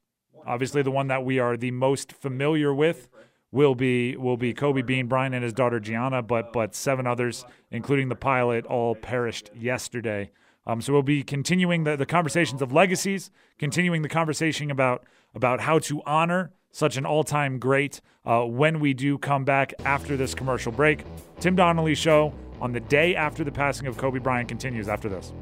Obviously, 0.46 0.83
the 0.83 0.90
one 0.90 1.09
that 1.09 1.24
we 1.24 1.38
are 1.38 1.57
the 1.57 1.70
most 1.70 2.12
familiar 2.12 2.74
with 2.74 3.09
will 3.50 3.74
be 3.74 4.16
will 4.16 4.37
be 4.37 4.52
Kobe 4.52 4.83
Bean 4.83 5.07
Bryant 5.07 5.35
and 5.35 5.44
his 5.44 5.52
daughter 5.52 5.80
Gianna, 5.80 6.22
but 6.22 6.52
but 6.52 6.74
seven 6.74 7.07
others, 7.07 7.44
including 7.70 8.09
the 8.09 8.16
pilot, 8.16 8.66
all 8.66 8.94
perished 8.94 9.50
yesterday. 9.54 10.30
Um, 10.66 10.80
so 10.80 10.92
we'll 10.92 11.02
be 11.02 11.22
continuing 11.22 11.85
the, 11.85 11.96
the 11.96 12.07
conversations 12.07 12.62
of 12.62 12.72
legacies, 12.72 13.30
continuing 13.59 14.02
the 14.02 14.09
conversation 14.09 14.70
about 14.70 15.04
about 15.35 15.61
how 15.61 15.78
to 15.80 16.02
honor 16.04 16.52
such 16.72 16.96
an 16.96 17.07
all-time 17.07 17.61
great 17.61 18.00
uh, 18.24 18.40
when 18.40 18.80
we 18.80 18.92
do 18.92 19.16
come 19.16 19.44
back 19.44 19.72
after 19.85 20.16
this 20.16 20.35
commercial 20.35 20.72
break. 20.72 21.04
Tim 21.38 21.54
Donnelly 21.54 21.94
show 21.94 22.35
on 22.61 22.72
the 22.72 22.80
day 22.80 23.14
after 23.14 23.44
the 23.44 23.52
passing 23.52 23.87
of 23.87 23.96
Kobe 23.96 24.18
Bryant 24.18 24.48
continues 24.48 24.88
after 24.88 25.09
this. 25.09 25.33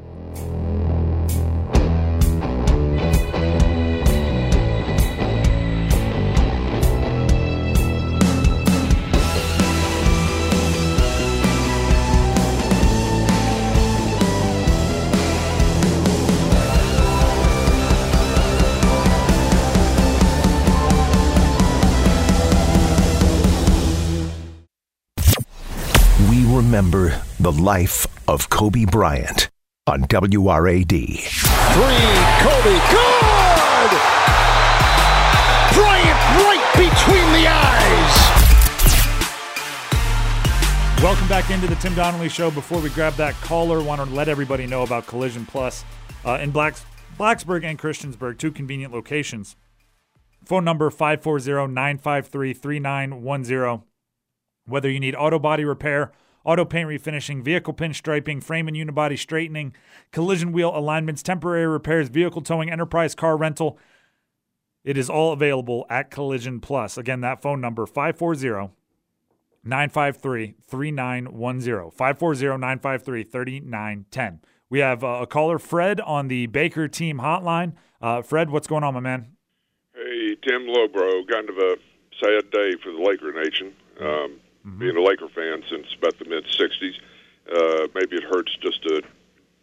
Remember 26.73 27.21
the 27.39 27.53
life 27.53 28.07
of 28.27 28.49
Kobe 28.49 28.87
Bryant 28.87 29.51
on 29.87 30.05
WRAD. 30.05 30.89
Three, 30.89 32.07
Kobe, 32.41 32.79
good! 32.89 33.91
Bryant 35.75 36.21
right 36.41 36.65
between 36.73 37.29
the 37.37 37.45
eyes. 37.47 38.15
Welcome 41.03 41.29
back 41.29 41.51
into 41.51 41.67
the 41.67 41.75
Tim 41.75 41.95
Donnelly 41.95 42.31
Show. 42.31 42.51
Before 42.51 42.81
we 42.81 42.89
grab 42.89 43.13
that 43.17 43.35
caller, 43.43 43.83
want 43.83 44.01
to 44.01 44.07
let 44.07 44.31
everybody 44.31 44.67
know 44.67 44.83
about 44.83 45.07
Collision 45.07 45.45
Plus. 45.45 45.85
uh, 46.25 46.39
in 46.41 46.53
Blacks, 46.53 46.87
Blacksburg 47.19 47.65
and 47.65 47.79
Christiansburg, 47.79 48.39
two 48.39 48.51
convenient 48.51 48.95
locations. 48.95 49.57
Phone 50.43 50.65
number 50.65 50.89
540 50.89 51.71
953 51.71 52.55
3910. 52.55 53.83
Whether 54.65 54.89
you 54.89 55.01
need 55.01 55.15
auto 55.15 55.39
body 55.39 55.67
repair, 55.67 56.13
auto 56.45 56.65
paint 56.65 56.89
refinishing, 56.89 57.43
vehicle 57.43 57.75
pinstriping, 57.75 58.43
frame 58.43 58.69
and 58.69 58.77
unibody 58.77 59.19
straightening, 59.19 59.75
collision 60.11 60.53
wheel 60.53 60.73
alignments, 60.75 61.23
temporary 61.23 61.67
repairs, 61.67 62.09
vehicle 62.09 62.43
towing, 62.43 62.71
enterprise 62.71 63.15
car 63.15 63.37
rental, 63.37 63.79
it 64.85 64.97
is 64.97 65.09
all 65.09 65.33
available 65.33 65.87
at 65.89 66.11
Collision 66.11 66.61
Plus. 66.61 66.99
Again, 66.99 67.21
that 67.21 67.41
phone 67.41 67.61
number 67.61 67.87
540 67.87 68.73
953 69.65 70.55
3910. 70.67 71.91
540 71.91 72.47
953 72.59 73.23
3910. 73.23 74.41
We 74.69 74.81
have 74.81 75.05
uh, 75.05 75.21
a 75.23 75.27
caller, 75.27 75.59
Fred, 75.59 76.01
on 76.01 76.29
the 76.29 76.47
Baker 76.47 76.89
team 76.89 77.19
hotline. 77.19 77.75
Uh, 78.01 78.23
Fred, 78.23 78.51
what's 78.51 78.67
going 78.67 78.83
on, 78.83 78.95
my 78.95 79.01
man? 79.01 79.37
Hey, 79.95 80.35
Tim 80.43 80.63
Lobro. 80.63 81.29
Kind 81.31 81.49
of 81.49 81.59
a 81.59 81.77
sad 82.21 82.51
day 82.51 82.73
for 82.83 82.91
the 82.91 82.99
Laker 82.99 83.33
Nation. 83.33 83.73
Um, 84.01 84.41
mm-hmm. 84.67 84.79
Being 84.79 84.97
a 84.97 85.03
Laker 85.03 85.29
fan 85.29 85.63
since 85.71 85.87
about 85.99 86.19
the 86.19 86.25
mid 86.25 86.45
60s, 86.45 86.95
uh, 87.51 87.89
maybe 87.95 88.17
it 88.17 88.25
hurts 88.25 88.57
just 88.61 88.85
a 88.87 89.03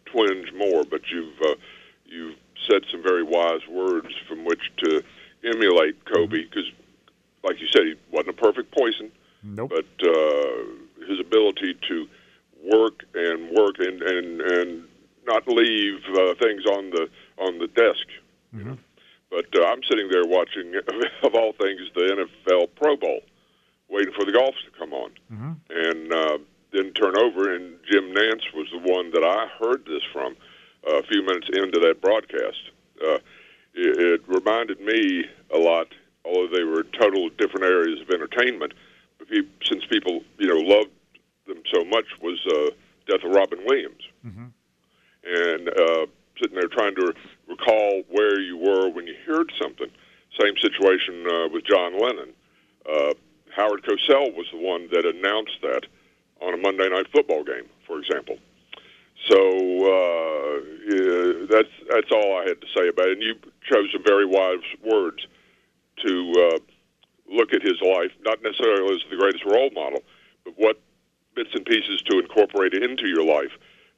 twinge 0.06 0.52
more, 0.52 0.84
but 0.84 1.02
you've, 1.10 1.40
uh, 1.42 1.54
you've 2.04 2.36
said 2.68 2.82
some 2.90 3.02
very 3.02 3.22
wise 3.22 3.66
words 3.68 4.14
from 4.28 4.44
which 4.44 4.70
to 4.78 5.02
emulate 5.44 6.04
Kobe 6.04 6.42
because, 6.42 6.66
mm-hmm. 6.66 7.46
like 7.46 7.60
you 7.60 7.68
said, 7.72 7.82
he 7.84 7.94
wasn't 8.10 8.30
a 8.30 8.42
perfect 8.42 8.74
poison. 8.76 9.10
Nope. 9.42 9.70
But 9.70 10.06
uh, 10.06 11.06
his 11.08 11.18
ability 11.18 11.78
to 11.88 12.08
work 12.62 13.04
and 13.14 13.50
work 13.56 13.76
and 13.78 14.02
and 14.02 14.40
and 14.40 14.84
not 15.26 15.46
leave 15.48 16.00
uh, 16.14 16.34
things 16.42 16.64
on 16.66 16.90
the 16.90 17.08
on 17.38 17.58
the 17.58 17.68
desk. 17.68 18.06
Mm-hmm. 18.54 18.74
But 19.30 19.46
uh, 19.56 19.64
I'm 19.66 19.80
sitting 19.88 20.08
there 20.10 20.24
watching, 20.26 20.74
of 21.22 21.34
all 21.34 21.52
things, 21.52 21.80
the 21.94 22.26
NFL 22.50 22.68
Pro 22.74 22.96
Bowl, 22.96 23.20
waiting 23.90 24.12
for 24.14 24.24
the 24.24 24.32
golf 24.32 24.54
to 24.64 24.78
come 24.78 24.92
on, 24.92 25.10
mm-hmm. 25.32 25.52
and 25.68 26.12
uh, 26.12 26.38
then 26.72 26.92
turn 26.92 27.18
over. 27.18 27.54
And 27.54 27.76
Jim 27.90 28.14
Nantz 28.14 28.46
was 28.54 28.68
the 28.72 28.78
one 28.78 29.10
that 29.10 29.24
I 29.24 29.48
heard 29.58 29.84
this 29.84 30.02
from 30.12 30.36
uh, 30.88 30.98
a 30.98 31.02
few 31.04 31.22
minutes 31.22 31.48
into 31.52 31.80
that 31.80 32.00
broadcast. 32.00 32.70
Uh, 33.02 33.18
it, 33.74 34.00
it 34.00 34.22
reminded 34.26 34.80
me 34.80 35.24
a 35.54 35.58
lot, 35.58 35.88
although 36.24 36.48
they 36.54 36.64
were 36.64 36.84
total 36.98 37.28
different 37.30 37.64
areas 37.64 38.00
of 38.00 38.10
entertainment. 38.10 38.72
But 39.18 39.28
he, 39.28 39.42
since 39.64 39.84
people, 39.86 40.22
you 40.38 40.48
know, 40.48 40.60
loved 40.60 40.90
them 41.46 41.62
so 41.74 41.84
much, 41.84 42.06
was 42.22 42.38
uh, 42.48 42.70
death 43.06 43.24
of 43.24 43.34
Robin 43.34 43.58
Williams, 43.66 44.02
mm-hmm. 44.24 44.46
and 45.24 45.68
uh, 45.68 46.06
sitting 46.40 46.56
there 46.56 46.68
trying 46.68 46.94
to 46.94 47.12
recall 47.48 48.02
where 48.08 48.40
you 48.40 48.56
were 48.56 48.88
when 48.88 49.06
you 49.06 49.14
heard 49.26 49.52
something. 49.60 49.88
Same 50.40 50.54
situation 50.62 51.26
uh, 51.28 51.48
with 51.52 51.64
John 51.64 51.98
Lennon. 51.98 52.32
Uh, 52.88 53.14
Howard 53.54 53.82
Cosell 53.82 54.34
was 54.34 54.46
the 54.52 54.58
one 54.58 54.88
that 54.92 55.04
announced 55.06 55.58
that 55.62 55.86
on 56.40 56.54
a 56.54 56.56
Monday 56.56 56.88
night 56.88 57.06
football 57.12 57.44
game, 57.44 57.68
for 57.86 57.98
example. 57.98 58.38
So 59.28 59.36
uh, 59.36 60.60
yeah, 60.88 61.46
that's 61.50 61.72
that's 61.90 62.10
all 62.12 62.38
I 62.38 62.44
had 62.48 62.60
to 62.60 62.66
say 62.74 62.88
about 62.88 63.08
it. 63.08 63.18
And 63.18 63.22
you 63.22 63.34
chose 63.70 63.90
some 63.92 64.02
very 64.04 64.24
wise 64.24 64.64
words 64.84 65.26
to 66.04 66.32
uh, 66.38 66.58
look 67.30 67.52
at 67.52 67.62
his 67.62 67.80
life, 67.82 68.10
not 68.24 68.42
necessarily 68.42 68.94
as 68.94 69.02
the 69.10 69.16
greatest 69.16 69.44
role 69.44 69.70
model, 69.74 70.02
but 70.44 70.54
what 70.56 70.80
bits 71.34 71.50
and 71.54 71.64
pieces 71.66 72.02
to 72.02 72.18
incorporate 72.18 72.74
into 72.74 73.06
your 73.06 73.24
life 73.24 73.52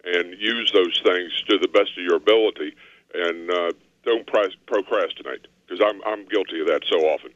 and 0.05 0.35
use 0.39 0.71
those 0.75 1.01
things 1.05 1.31
to 1.49 1.59
the 1.59 1.69
best 1.69 1.91
of 1.97 2.05
your 2.05 2.17
ability, 2.17 2.75
and 3.15 3.51
uh, 3.51 3.71
don't 4.05 4.27
procrastinate 4.67 5.47
because 5.65 5.81
I'm 5.85 6.03
I'm 6.05 6.27
guilty 6.27 6.61
of 6.61 6.67
that 6.67 6.83
so 6.91 6.99
often. 7.07 7.31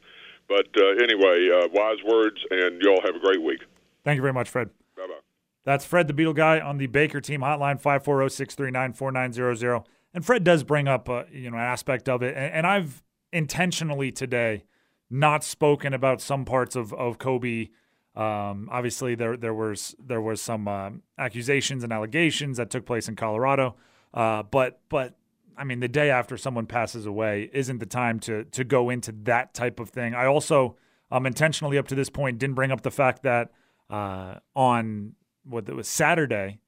But 0.47 0.67
uh, 0.77 1.03
anyway, 1.03 1.49
uh, 1.53 1.67
wise 1.73 1.97
words, 2.05 2.37
and 2.49 2.81
y'all 2.81 3.01
have 3.05 3.15
a 3.15 3.19
great 3.19 3.41
week. 3.41 3.59
Thank 4.03 4.15
you 4.15 4.21
very 4.21 4.33
much, 4.33 4.49
Fred. 4.49 4.69
Bye 4.95 5.07
bye. 5.07 5.19
That's 5.65 5.83
Fred, 5.83 6.07
the 6.07 6.13
Beetle 6.13 6.33
guy, 6.33 6.61
on 6.61 6.77
the 6.77 6.87
Baker 6.87 7.19
team 7.19 7.41
hotline, 7.41 7.81
540-639-4900. 7.81 9.83
And 10.13 10.25
Fred 10.25 10.45
does 10.45 10.63
bring 10.63 10.87
up, 10.87 11.09
uh, 11.09 11.23
you 11.31 11.51
know, 11.51 11.57
an 11.57 11.63
aspect 11.63 12.07
of 12.07 12.23
it. 12.23 12.37
And, 12.37 12.53
and, 12.53 12.65
I've 12.65 13.03
intentionally 13.33 14.09
today 14.11 14.63
not 15.09 15.43
spoken 15.43 15.93
about 15.93 16.21
some 16.21 16.45
parts 16.45 16.77
of, 16.77 16.93
of 16.93 17.17
Kobe. 17.17 17.67
Um, 18.15 18.69
obviously, 18.71 19.13
there 19.13 19.37
there 19.37 19.53
was 19.53 19.95
there 19.99 20.21
was 20.21 20.41
some 20.41 20.67
uh, 20.67 20.89
accusations 21.19 21.83
and 21.83 21.93
allegations 21.93 22.57
that 22.57 22.69
took 22.69 22.85
place 22.85 23.07
in 23.07 23.15
Colorado. 23.15 23.75
Uh, 24.13 24.43
but 24.43 24.79
but 24.89 25.15
I 25.57 25.63
mean, 25.63 25.79
the 25.79 25.87
day 25.87 26.09
after 26.09 26.37
someone 26.37 26.67
passes 26.67 27.05
away 27.05 27.49
isn't 27.53 27.79
the 27.79 27.85
time 27.85 28.19
to 28.21 28.43
to 28.45 28.63
go 28.63 28.89
into 28.89 29.11
that 29.23 29.53
type 29.53 29.79
of 29.79 29.89
thing. 29.89 30.13
I 30.13 30.25
also 30.25 30.77
um, 31.11 31.25
intentionally 31.25 31.77
up 31.77 31.87
to 31.87 31.95
this 31.95 32.09
point 32.09 32.37
didn't 32.37 32.55
bring 32.55 32.71
up 32.71 32.81
the 32.81 32.91
fact 32.91 33.23
that 33.23 33.51
uh, 33.89 34.35
on 34.55 35.13
what 35.43 35.67
it 35.69 35.75
was 35.75 35.87
Saturday, 35.87 36.59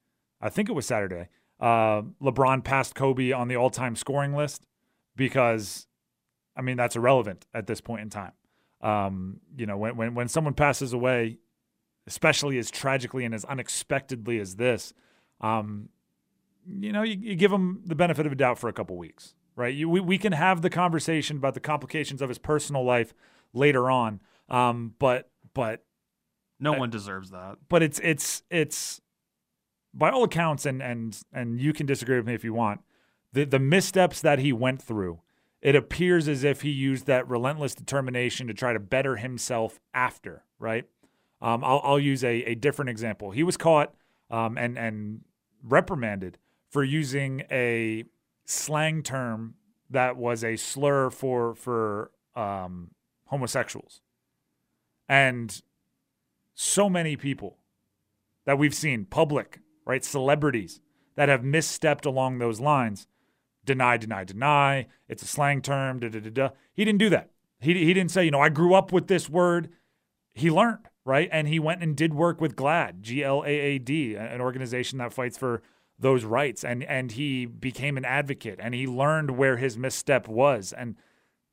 I 0.41 0.49
think 0.49 0.69
it 0.69 0.73
was 0.73 0.85
Saturday. 0.85 1.27
Uh, 1.59 2.03
LeBron 2.21 2.63
passed 2.63 2.95
Kobe 2.95 3.31
on 3.31 3.49
the 3.49 3.57
all-time 3.57 3.97
scoring 3.97 4.33
list 4.33 4.65
because, 5.17 5.87
I 6.55 6.61
mean, 6.61 6.77
that's 6.77 6.95
irrelevant 6.95 7.45
at 7.53 7.67
this 7.67 7.81
point 7.81 8.01
in 8.01 8.09
time. 8.09 8.31
Um, 8.81 9.41
you 9.57 9.65
know, 9.65 9.77
when 9.77 9.97
when 9.97 10.15
when 10.15 10.27
someone 10.29 10.53
passes 10.53 10.93
away, 10.93 11.39
especially 12.07 12.57
as 12.57 12.71
tragically 12.71 13.25
and 13.25 13.35
as 13.35 13.43
unexpectedly 13.43 14.39
as 14.39 14.55
this, 14.55 14.93
um, 15.41 15.89
you 16.79 16.91
know, 16.91 17.03
you, 17.03 17.17
you, 17.19 17.35
give 17.35 17.51
him 17.51 17.81
the 17.85 17.95
benefit 17.95 18.25
of 18.25 18.31
a 18.31 18.35
doubt 18.35 18.59
for 18.59 18.69
a 18.69 18.73
couple 18.73 18.97
weeks, 18.97 19.33
right? 19.55 19.73
You, 19.73 19.89
we 19.89 19.99
we 19.99 20.17
can 20.17 20.33
have 20.33 20.61
the 20.61 20.69
conversation 20.69 21.37
about 21.37 21.53
the 21.53 21.59
complications 21.59 22.21
of 22.21 22.29
his 22.29 22.37
personal 22.37 22.83
life 22.83 23.13
later 23.53 23.89
on, 23.89 24.21
um, 24.49 24.93
but 24.99 25.29
but 25.53 25.83
no 26.59 26.73
one 26.73 26.89
deserves 26.89 27.31
that. 27.31 27.57
But 27.69 27.81
it's 27.81 27.99
it's 28.03 28.43
it's 28.49 29.01
by 29.93 30.09
all 30.09 30.23
accounts, 30.23 30.65
and 30.65 30.81
and 30.81 31.19
and 31.33 31.59
you 31.59 31.73
can 31.73 31.85
disagree 31.85 32.17
with 32.17 32.27
me 32.27 32.33
if 32.33 32.43
you 32.43 32.53
want. 32.53 32.81
The 33.33 33.45
the 33.45 33.59
missteps 33.59 34.21
that 34.21 34.39
he 34.39 34.53
went 34.53 34.81
through, 34.81 35.21
it 35.61 35.75
appears 35.75 36.27
as 36.27 36.43
if 36.43 36.61
he 36.61 36.69
used 36.69 37.05
that 37.07 37.27
relentless 37.27 37.73
determination 37.73 38.47
to 38.47 38.53
try 38.53 38.73
to 38.73 38.79
better 38.79 39.15
himself 39.15 39.79
after. 39.93 40.43
Right. 40.59 40.85
Um, 41.41 41.63
I'll 41.63 41.81
I'll 41.83 41.99
use 41.99 42.23
a 42.23 42.43
a 42.43 42.55
different 42.55 42.89
example. 42.89 43.31
He 43.31 43.43
was 43.43 43.57
caught 43.57 43.93
um, 44.29 44.57
and 44.57 44.77
and 44.77 45.21
reprimanded 45.63 46.37
for 46.69 46.83
using 46.83 47.43
a 47.51 48.03
slang 48.45 49.03
term 49.03 49.55
that 49.89 50.17
was 50.17 50.43
a 50.43 50.55
slur 50.55 51.09
for 51.09 51.55
for 51.55 52.11
um, 52.35 52.91
homosexuals, 53.25 54.01
and 55.07 55.61
so 56.53 56.89
many 56.89 57.15
people 57.15 57.57
that 58.45 58.57
we've 58.57 58.75
seen, 58.75 59.05
public, 59.05 59.59
right, 59.85 60.03
celebrities 60.03 60.79
that 61.15 61.29
have 61.29 61.41
misstepped 61.41 62.05
along 62.05 62.37
those 62.37 62.59
lines. 62.59 63.07
Deny, 63.65 63.97
deny, 63.97 64.23
deny. 64.23 64.87
It's 65.07 65.21
a 65.21 65.27
slang 65.27 65.61
term. 65.61 65.99
Da, 65.99 66.09
da, 66.09 66.19
da, 66.19 66.29
da. 66.29 66.49
He 66.73 66.85
didn't 66.85 66.99
do 66.99 67.09
that. 67.09 67.29
He, 67.59 67.73
he 67.73 67.93
didn't 67.93 68.11
say, 68.11 68.25
you 68.25 68.31
know, 68.31 68.39
I 68.39 68.49
grew 68.49 68.73
up 68.73 68.91
with 68.91 69.07
this 69.07 69.29
word. 69.29 69.69
He 70.33 70.49
learned, 70.49 70.87
right? 71.05 71.29
And 71.31 71.47
he 71.47 71.59
went 71.59 71.83
and 71.83 71.95
did 71.95 72.13
work 72.13 72.39
with 72.39 72.55
GLAAD, 72.55 73.01
G 73.01 73.23
L 73.23 73.43
A 73.45 73.49
A 73.49 73.77
D, 73.77 74.15
an 74.15 74.41
organization 74.41 74.97
that 74.99 75.13
fights 75.13 75.37
for 75.37 75.61
those 75.99 76.23
rights. 76.23 76.63
And, 76.63 76.83
and 76.83 77.11
he 77.11 77.45
became 77.45 77.97
an 77.97 78.05
advocate 78.05 78.59
and 78.61 78.73
he 78.73 78.87
learned 78.87 79.31
where 79.31 79.57
his 79.57 79.77
misstep 79.77 80.27
was. 80.27 80.73
And 80.73 80.95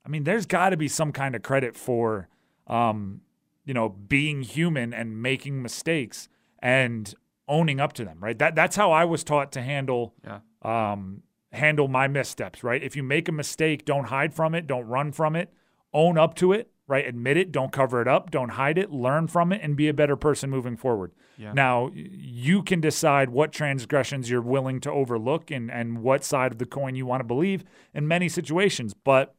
I 0.05 0.09
mean, 0.09 0.25
there's 0.25 0.47
got 0.47 0.71
to 0.71 0.77
be 0.77 0.89
some 0.89 1.13
kind 1.13 1.35
of 1.35 1.43
credit 1.43 1.77
for 1.77 2.29
um, 2.67 3.21
you 3.65 3.75
know, 3.75 3.89
being 3.89 4.43
human 4.43 4.95
and 4.95 5.21
making 5.21 5.63
mistakes 5.63 6.29
and 6.61 7.15
owning 7.49 7.81
up 7.81 7.93
to 7.95 8.05
them, 8.05 8.19
right? 8.21 8.39
That 8.39 8.55
that's 8.55 8.77
how 8.77 8.93
I 8.93 9.05
was 9.05 9.25
taught 9.25 9.53
to 9.53 9.63
handle 9.63 10.15
yeah. 10.25 10.41
um, 10.63 11.23
handle 11.53 11.89
my 11.89 12.09
missteps, 12.09 12.65
right? 12.65 12.83
If 12.83 12.97
you 12.97 13.03
make 13.03 13.29
a 13.29 13.33
mistake, 13.33 13.85
don't 13.85 14.07
hide 14.07 14.35
from 14.35 14.55
it, 14.55 14.67
don't 14.67 14.87
run 14.87 15.13
from 15.13 15.37
it, 15.37 15.53
own 15.93 16.17
up 16.17 16.35
to 16.37 16.53
it, 16.53 16.71
right? 16.89 17.07
Admit 17.07 17.37
it, 17.37 17.53
don't 17.53 17.73
cover 17.73 18.01
it 18.01 18.09
up, 18.09 18.31
don't 18.31 18.51
hide 18.51 18.79
it, 18.79 18.91
learn 18.91 19.27
from 19.27 19.53
it 19.53 19.61
and 19.63 19.77
be 19.77 19.89
a 19.89 19.95
better 19.95 20.17
person 20.17 20.51
moving 20.51 20.77
forward. 20.77 21.13
Yeah. 21.37 21.53
Now, 21.53 21.91
you 21.95 22.63
can 22.63 22.81
decide 22.81 23.31
what 23.31 23.53
transgressions 23.53 24.31
you're 24.31 24.41
willing 24.41 24.81
to 24.81 24.91
overlook 24.91 25.51
and 25.51 25.71
and 25.71 26.03
what 26.03 26.25
side 26.25 26.53
of 26.53 26.59
the 26.59 26.67
coin 26.67 26.95
you 26.95 27.05
want 27.07 27.21
to 27.21 27.25
believe 27.25 27.65
in 27.93 28.07
many 28.09 28.29
situations, 28.29 28.95
but 28.95 29.35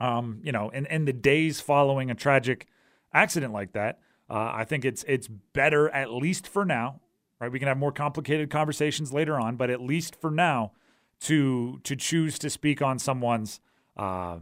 um, 0.00 0.40
you 0.42 0.50
know, 0.50 0.68
in, 0.70 0.86
in 0.86 1.04
the 1.04 1.12
days 1.12 1.60
following 1.60 2.10
a 2.10 2.14
tragic 2.14 2.66
accident 3.12 3.52
like 3.52 3.72
that, 3.72 4.00
uh, 4.28 4.50
I 4.52 4.64
think 4.64 4.84
it's 4.84 5.04
it's 5.06 5.28
better 5.28 5.88
at 5.90 6.12
least 6.12 6.48
for 6.48 6.64
now. 6.64 7.00
Right, 7.38 7.50
we 7.50 7.58
can 7.58 7.68
have 7.68 7.78
more 7.78 7.92
complicated 7.92 8.50
conversations 8.50 9.12
later 9.12 9.38
on, 9.38 9.56
but 9.56 9.68
at 9.68 9.80
least 9.80 10.14
for 10.14 10.30
now, 10.30 10.72
to 11.20 11.80
to 11.84 11.96
choose 11.96 12.38
to 12.40 12.50
speak 12.50 12.80
on 12.82 12.98
someone's 12.98 13.60
uh, 13.96 14.38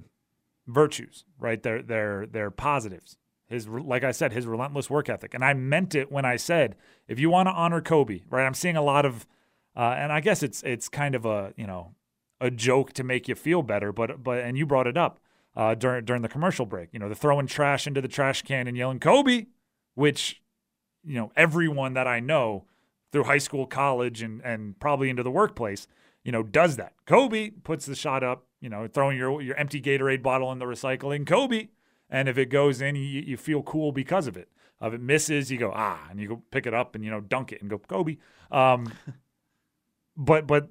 virtues, 0.73 1.25
right? 1.39 1.63
They're 1.63 1.83
they're 1.83 2.27
they're 2.27 2.51
positives. 2.51 3.17
His 3.47 3.67
like 3.69 4.05
I 4.05 4.13
said, 4.13 4.33
his 4.33 4.47
relentless 4.47 4.89
work 4.89 5.09
ethic, 5.09 5.35
and 5.35 5.45
I 5.45 5.55
meant 5.55 5.95
it 5.95 6.11
when 6.11 6.25
I 6.25 6.37
said 6.37 6.77
if 7.09 7.19
you 7.19 7.31
want 7.31 7.49
to 7.49 7.53
honor 7.53 7.81
Kobe, 7.81 8.21
right? 8.31 8.47
I'm 8.47 8.55
seeing 8.55 8.77
a 8.77 8.83
lot 8.83 9.05
of, 9.05 9.27
uh, 9.77 9.95
and 9.99 10.13
I 10.13 10.21
guess 10.21 10.43
it's 10.43 10.63
it's 10.63 10.89
kind 10.89 11.15
of 11.15 11.27
a 11.27 11.53
you 11.57 11.67
know 11.67 11.95
a 12.41 12.51
joke 12.51 12.93
to 12.95 13.05
make 13.05 13.29
you 13.29 13.35
feel 13.35 13.63
better. 13.63 13.93
But 13.93 14.23
but 14.23 14.39
and 14.39 14.57
you 14.57 14.67
brought 14.67 14.87
it 14.87 14.97
up 14.97 15.19
uh, 15.57 15.75
during 15.75 16.05
during 16.05 16.23
the 16.23 16.29
commercial 16.29 16.67
break. 16.67 16.91
You 16.93 16.99
know, 16.99 17.09
the 17.09 17.15
throwing 17.15 17.47
trash 17.47 17.87
into 17.87 18.01
the 18.01 18.09
trash 18.09 18.43
can 18.43 18.67
and 18.67 18.77
yelling 18.77 19.01
Kobe, 19.01 19.47
which 19.95 20.41
you 21.05 21.15
know 21.15 21.33
everyone 21.37 21.95
that 21.95 22.07
I 22.07 22.21
know 22.21 22.67
through 23.13 23.25
high 23.25 23.39
school, 23.39 23.67
college, 23.67 24.23
and 24.23 24.41
and 24.43 24.79
probably 24.79 25.11
into 25.11 25.23
the 25.23 25.31
workplace, 25.31 25.87
you 26.25 26.33
know, 26.33 26.43
does 26.43 26.77
that. 26.77 26.95
Kobe 27.07 27.51
puts 27.51 27.87
the 27.87 27.95
shot 27.95 28.23
up. 28.23 28.47
You 28.61 28.69
know, 28.69 28.87
throwing 28.87 29.17
your 29.17 29.41
your 29.41 29.57
empty 29.57 29.81
Gatorade 29.81 30.23
bottle 30.23 30.53
in 30.53 30.59
the 30.59 30.67
recycling. 30.67 31.27
Kobe, 31.27 31.69
and 32.09 32.29
if 32.29 32.37
it 32.37 32.47
goes 32.47 32.81
in, 32.81 32.95
you, 32.97 33.03
you 33.03 33.37
feel 33.37 33.63
cool 33.63 33.93
because 33.93 34.27
of 34.27 34.37
it. 34.37 34.49
If 34.83 34.95
it 34.95 35.01
misses, 35.01 35.51
you 35.51 35.59
go 35.59 35.73
ah, 35.75 36.01
and 36.11 36.19
you 36.19 36.29
go 36.29 36.43
pick 36.51 36.67
it 36.67 36.75
up 36.75 36.95
and 36.95 37.05
you 37.05 37.11
know 37.11 37.21
dunk 37.21 37.53
it 37.53 37.61
and 37.61 37.71
go 37.71 37.79
Kobe. 37.79 38.17
Um, 38.51 38.93
but 40.17 40.47
but 40.47 40.69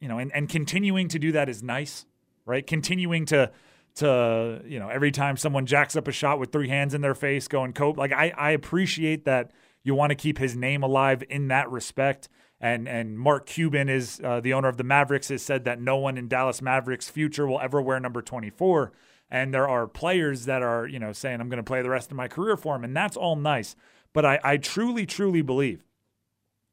you 0.00 0.08
know, 0.08 0.18
and 0.18 0.32
and 0.34 0.48
continuing 0.48 1.08
to 1.08 1.18
do 1.18 1.32
that 1.32 1.48
is 1.48 1.62
nice, 1.62 2.06
right? 2.44 2.66
Continuing 2.66 3.26
to 3.26 3.50
to 3.96 4.62
you 4.66 4.78
know 4.78 4.88
every 4.88 5.10
time 5.10 5.36
someone 5.36 5.66
jacks 5.66 5.96
up 5.96 6.08
a 6.08 6.12
shot 6.12 6.38
with 6.38 6.50
three 6.50 6.68
hands 6.68 6.94
in 6.94 7.02
their 7.02 7.14
face 7.14 7.46
going 7.46 7.72
Kobe. 7.72 7.98
Like 7.98 8.12
I 8.12 8.32
I 8.36 8.50
appreciate 8.52 9.26
that 9.26 9.50
you 9.84 9.94
want 9.94 10.10
to 10.10 10.16
keep 10.16 10.38
his 10.38 10.56
name 10.56 10.82
alive 10.82 11.22
in 11.28 11.48
that 11.48 11.70
respect. 11.70 12.28
And 12.62 12.88
and 12.88 13.18
Mark 13.18 13.46
Cuban 13.46 13.88
is 13.88 14.20
uh, 14.22 14.40
the 14.40 14.52
owner 14.52 14.68
of 14.68 14.76
the 14.76 14.84
Mavericks 14.84 15.28
has 15.28 15.42
said 15.42 15.64
that 15.64 15.80
no 15.80 15.96
one 15.96 16.16
in 16.16 16.28
Dallas 16.28 16.62
Mavericks 16.62 17.10
future 17.10 17.44
will 17.44 17.60
ever 17.60 17.82
wear 17.82 17.98
number 17.98 18.22
24. 18.22 18.92
And 19.28 19.52
there 19.52 19.68
are 19.68 19.88
players 19.88 20.44
that 20.44 20.62
are 20.62 20.86
you 20.86 21.00
know 21.00 21.12
saying 21.12 21.40
I'm 21.40 21.48
going 21.48 21.56
to 21.56 21.64
play 21.64 21.82
the 21.82 21.90
rest 21.90 22.12
of 22.12 22.16
my 22.16 22.28
career 22.28 22.56
for 22.56 22.76
him, 22.76 22.84
and 22.84 22.96
that's 22.96 23.16
all 23.16 23.34
nice. 23.34 23.74
But 24.12 24.24
I, 24.24 24.38
I 24.44 24.56
truly 24.58 25.06
truly 25.06 25.42
believe 25.42 25.82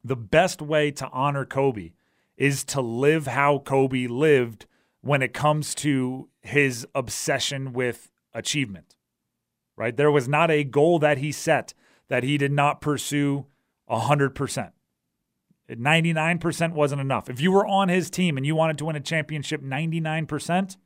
the 0.03 0.15
best 0.15 0.61
way 0.61 0.91
to 0.91 1.09
honor 1.09 1.43
Kobe 1.43 1.93
is 2.37 2.63
to 2.65 2.81
live 2.81 3.25
how 3.25 3.57
Kobe 3.59 4.05
lived 4.05 4.67
when 5.01 5.23
it 5.23 5.33
comes 5.33 5.73
to 5.75 6.29
his 6.41 6.85
obsession 6.93 7.73
with 7.73 8.11
achievement. 8.33 8.95
Right? 9.75 9.97
There 9.97 10.11
was 10.11 10.27
not 10.27 10.51
a 10.51 10.63
goal 10.63 10.99
that 10.99 11.17
he 11.17 11.31
set 11.31 11.73
that 12.09 12.23
he 12.23 12.37
did 12.37 12.51
not 12.51 12.81
pursue 12.81 13.45
100%. 13.89 14.71
99% 15.69 16.73
wasn't 16.73 17.01
enough. 17.01 17.29
If 17.29 17.41
you 17.41 17.51
were 17.51 17.65
on 17.65 17.89
his 17.89 18.09
team 18.09 18.37
and 18.37 18.45
you 18.45 18.55
wanted 18.55 18.77
to 18.79 18.85
win 18.85 18.95
a 18.95 18.99
championship 18.99 19.61
99%, 19.61 20.77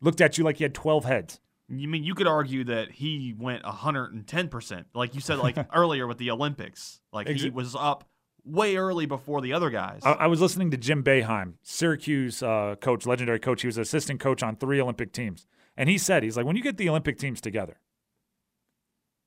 looked 0.00 0.20
at 0.20 0.38
you 0.38 0.44
like 0.44 0.60
you 0.60 0.64
had 0.64 0.74
12 0.74 1.04
heads. 1.04 1.40
You 1.68 1.88
mean 1.88 2.02
you 2.02 2.14
could 2.14 2.26
argue 2.26 2.64
that 2.64 2.90
he 2.90 3.34
went 3.38 3.62
110%. 3.62 4.84
Like 4.94 5.14
you 5.14 5.20
said 5.20 5.38
like 5.38 5.56
earlier 5.74 6.06
with 6.06 6.18
the 6.18 6.30
Olympics. 6.30 7.00
Like 7.12 7.28
he 7.28 7.48
was 7.48 7.76
up 7.78 8.04
way 8.44 8.76
early 8.76 9.06
before 9.06 9.40
the 9.40 9.52
other 9.52 9.70
guys. 9.70 10.00
I, 10.02 10.12
I 10.12 10.26
was 10.26 10.40
listening 10.40 10.70
to 10.72 10.76
Jim 10.76 11.04
Boeheim, 11.04 11.54
Syracuse 11.62 12.42
uh, 12.42 12.74
coach, 12.80 13.06
legendary 13.06 13.38
coach. 13.38 13.62
He 13.62 13.68
was 13.68 13.78
assistant 13.78 14.20
coach 14.20 14.42
on 14.42 14.56
three 14.56 14.80
Olympic 14.80 15.12
teams. 15.12 15.46
And 15.76 15.88
he 15.88 15.96
said, 15.96 16.22
he's 16.22 16.36
like, 16.36 16.44
when 16.44 16.56
you 16.56 16.62
get 16.62 16.76
the 16.76 16.88
Olympic 16.88 17.18
teams 17.18 17.40
together, 17.40 17.78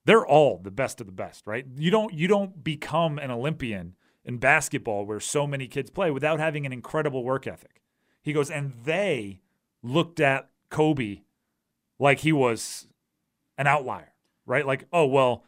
they're 0.06 0.26
all 0.26 0.60
the 0.62 0.72
best 0.72 1.00
of 1.00 1.08
the 1.08 1.13
best, 1.13 1.48
right? 1.48 1.66
You 1.78 1.92
don't 1.92 2.13
you 2.13 2.28
don't 2.28 2.63
become 2.63 3.18
an 3.18 3.32
Olympian 3.32 3.96
in 4.25 4.38
basketball 4.38 5.05
where 5.05 5.19
so 5.19 5.45
many 5.45 5.67
kids 5.67 5.89
play 5.89 6.12
without 6.12 6.39
having 6.39 6.65
an 6.65 6.73
incredible 6.73 7.23
work 7.23 7.45
ethic. 7.47 7.81
He 8.21 8.33
goes, 8.33 8.49
and 8.49 8.73
they 8.83 9.41
looked 9.81 10.19
at 10.19 10.49
Kobe 10.69 11.21
like 11.99 12.19
he 12.19 12.31
was 12.31 12.88
an 13.57 13.67
outlier, 13.67 14.13
right? 14.45 14.65
Like, 14.65 14.88
oh 14.93 15.05
well, 15.05 15.43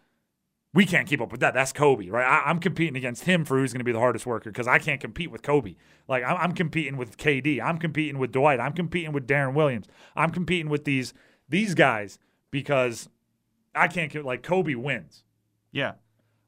we 0.74 0.86
can't 0.86 1.08
keep 1.08 1.22
up 1.22 1.32
with 1.32 1.40
that. 1.40 1.54
That's 1.54 1.72
Kobe, 1.72 2.10
right? 2.10 2.26
I, 2.26 2.52
am 2.52 2.60
competing 2.60 2.98
against 2.98 3.24
him 3.24 3.46
for 3.46 3.58
who's 3.58 3.72
going 3.72 3.80
to 3.80 3.86
be 3.86 3.94
the 3.94 4.00
hardest 4.00 4.26
worker 4.26 4.52
because 4.52 4.68
I 4.68 4.78
can't 4.78 5.00
compete 5.00 5.32
with 5.32 5.42
Kobe. 5.42 5.76
Like 6.10 6.26
I'm, 6.26 6.36
I'm, 6.36 6.52
competing 6.52 6.98
with 6.98 7.18
KD. 7.18 7.62
I'm 7.64 7.78
competing 7.78 8.20
with 8.20 8.34
Dwight. 8.34 8.60
I'm 8.60 8.74
competing 8.74 9.14
with 9.14 9.26
Deron 9.26 9.54
Williams. 9.54 9.88
I'm 10.18 10.32
competing 10.32 10.70
with 10.70 10.84
these 10.84 11.14
these 11.48 11.76
guys 11.76 12.20
because 12.52 13.08
I 13.74 13.88
can't 13.88 14.14
like 14.26 14.44
Kobe 14.44 14.76
wins. 14.76 15.24
Yeah. 15.72 15.94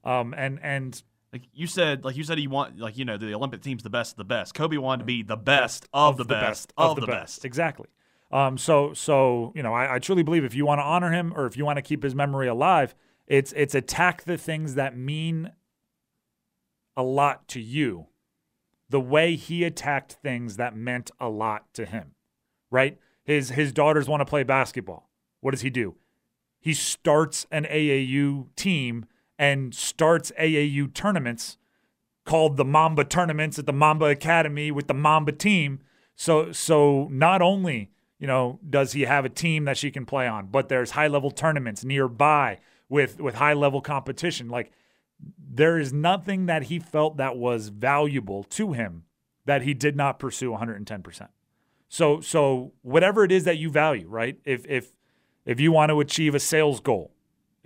Um. 0.03 0.33
And 0.37 0.59
and 0.61 1.01
like 1.33 1.43
you 1.53 1.67
said, 1.67 2.05
like 2.05 2.15
you 2.15 2.23
said, 2.23 2.37
he 2.37 2.47
want 2.47 2.79
like 2.79 2.97
you 2.97 3.05
know 3.05 3.17
the 3.17 3.33
Olympic 3.33 3.61
team's 3.61 3.83
the 3.83 3.89
best 3.89 4.13
of 4.13 4.17
the 4.17 4.23
best. 4.25 4.53
Kobe 4.53 4.77
wanted 4.77 4.99
to 4.99 5.05
be 5.05 5.23
the 5.23 5.37
best 5.37 5.87
of, 5.93 6.13
of 6.13 6.17
the, 6.17 6.25
best, 6.25 6.41
best 6.41 6.73
of, 6.77 6.91
of 6.91 6.95
the, 6.95 7.01
the 7.01 7.07
best. 7.07 7.37
best. 7.37 7.45
Exactly. 7.45 7.87
Um. 8.31 8.57
So 8.57 8.93
so 8.93 9.51
you 9.55 9.63
know 9.63 9.73
I, 9.73 9.95
I 9.95 9.99
truly 9.99 10.23
believe 10.23 10.43
if 10.43 10.55
you 10.55 10.65
want 10.65 10.79
to 10.79 10.83
honor 10.83 11.11
him 11.11 11.33
or 11.35 11.45
if 11.45 11.57
you 11.57 11.65
want 11.65 11.77
to 11.77 11.81
keep 11.81 12.03
his 12.03 12.15
memory 12.15 12.47
alive, 12.47 12.95
it's 13.27 13.53
it's 13.53 13.75
attack 13.75 14.23
the 14.23 14.37
things 14.37 14.75
that 14.75 14.97
mean 14.97 15.51
a 16.95 17.03
lot 17.03 17.47
to 17.49 17.61
you, 17.61 18.07
the 18.89 18.99
way 18.99 19.35
he 19.35 19.63
attacked 19.63 20.13
things 20.13 20.57
that 20.57 20.75
meant 20.75 21.11
a 21.19 21.29
lot 21.29 21.73
to 21.73 21.85
him. 21.85 22.15
Right. 22.71 22.97
His 23.23 23.49
his 23.49 23.71
daughters 23.73 24.07
want 24.07 24.21
to 24.21 24.25
play 24.25 24.43
basketball. 24.43 25.09
What 25.41 25.51
does 25.51 25.61
he 25.61 25.69
do? 25.69 25.95
he 26.59 26.73
starts 26.73 27.45
an 27.51 27.65
AAU 27.65 28.47
team 28.55 29.05
and 29.38 29.73
starts 29.73 30.32
AAU 30.39 30.93
tournaments 30.93 31.58
called 32.26 32.58
the 32.58 32.65
Mamba 32.65 33.04
tournaments 33.04 33.58
at 33.58 33.65
the 33.65 33.73
Mamba 33.73 34.06
Academy 34.06 34.71
with 34.71 34.88
the 34.88 34.93
Mamba 34.93 35.32
team. 35.32 35.80
So 36.15 36.52
so 36.52 37.08
not 37.12 37.41
only, 37.41 37.91
you 38.19 38.28
know, 38.28 38.60
does 38.67 38.93
he 38.93 39.04
have 39.04 39.26
a 39.26 39.30
team 39.30 39.65
that 39.65 39.78
she 39.78 39.91
can 39.91 40.06
play 40.06 40.28
on, 40.28 40.47
but 40.47 40.69
there's 40.69 40.91
high 40.91 41.08
level 41.08 41.32
tournaments 41.32 41.86
nearby 41.86 42.60
with 42.89 43.19
with 43.19 43.36
high 43.36 43.54
level 43.54 43.82
competition. 43.82 44.50
Like 44.50 44.71
there 45.39 45.80
is 45.80 45.93
nothing 45.93 46.45
that 46.47 46.63
he 46.63 46.80
felt 46.80 47.17
that 47.17 47.38
was 47.38 47.69
valuable 47.69 48.43
to 48.43 48.73
him 48.73 49.04
that 49.45 49.62
he 49.62 49.73
did 49.73 49.95
not 49.95 50.19
pursue 50.19 50.52
110%. 50.52 51.30
So 51.88 52.19
so 52.19 52.73
whatever 52.82 53.23
it 53.23 53.32
is 53.32 53.45
that 53.45 53.58
you 53.58 53.69
value, 53.69 54.08
right? 54.08 54.38
If 54.43 54.65
if 54.67 54.93
if 55.45 55.60
you 55.60 55.71
want 55.71 55.89
to 55.91 56.00
achieve 56.02 56.36
a 56.36 56.39
sales 56.39 56.82
goal, 56.82 57.13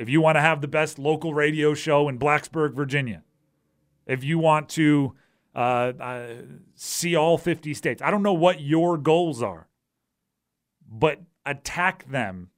if 0.01 0.09
you 0.09 0.19
want 0.19 0.35
to 0.35 0.41
have 0.41 0.61
the 0.61 0.67
best 0.67 0.97
local 0.97 1.33
radio 1.33 1.73
show 1.73 2.09
in 2.09 2.17
Blacksburg, 2.17 2.73
Virginia, 2.73 3.23
if 4.07 4.23
you 4.23 4.39
want 4.39 4.67
to 4.69 5.13
uh, 5.55 5.93
uh, 5.99 6.33
see 6.75 7.15
all 7.15 7.37
50 7.37 7.73
states, 7.73 8.01
I 8.01 8.09
don't 8.09 8.23
know 8.23 8.33
what 8.33 8.61
your 8.61 8.97
goals 8.97 9.43
are, 9.43 9.67
but 10.89 11.19
attack 11.45 12.09
them 12.09 12.49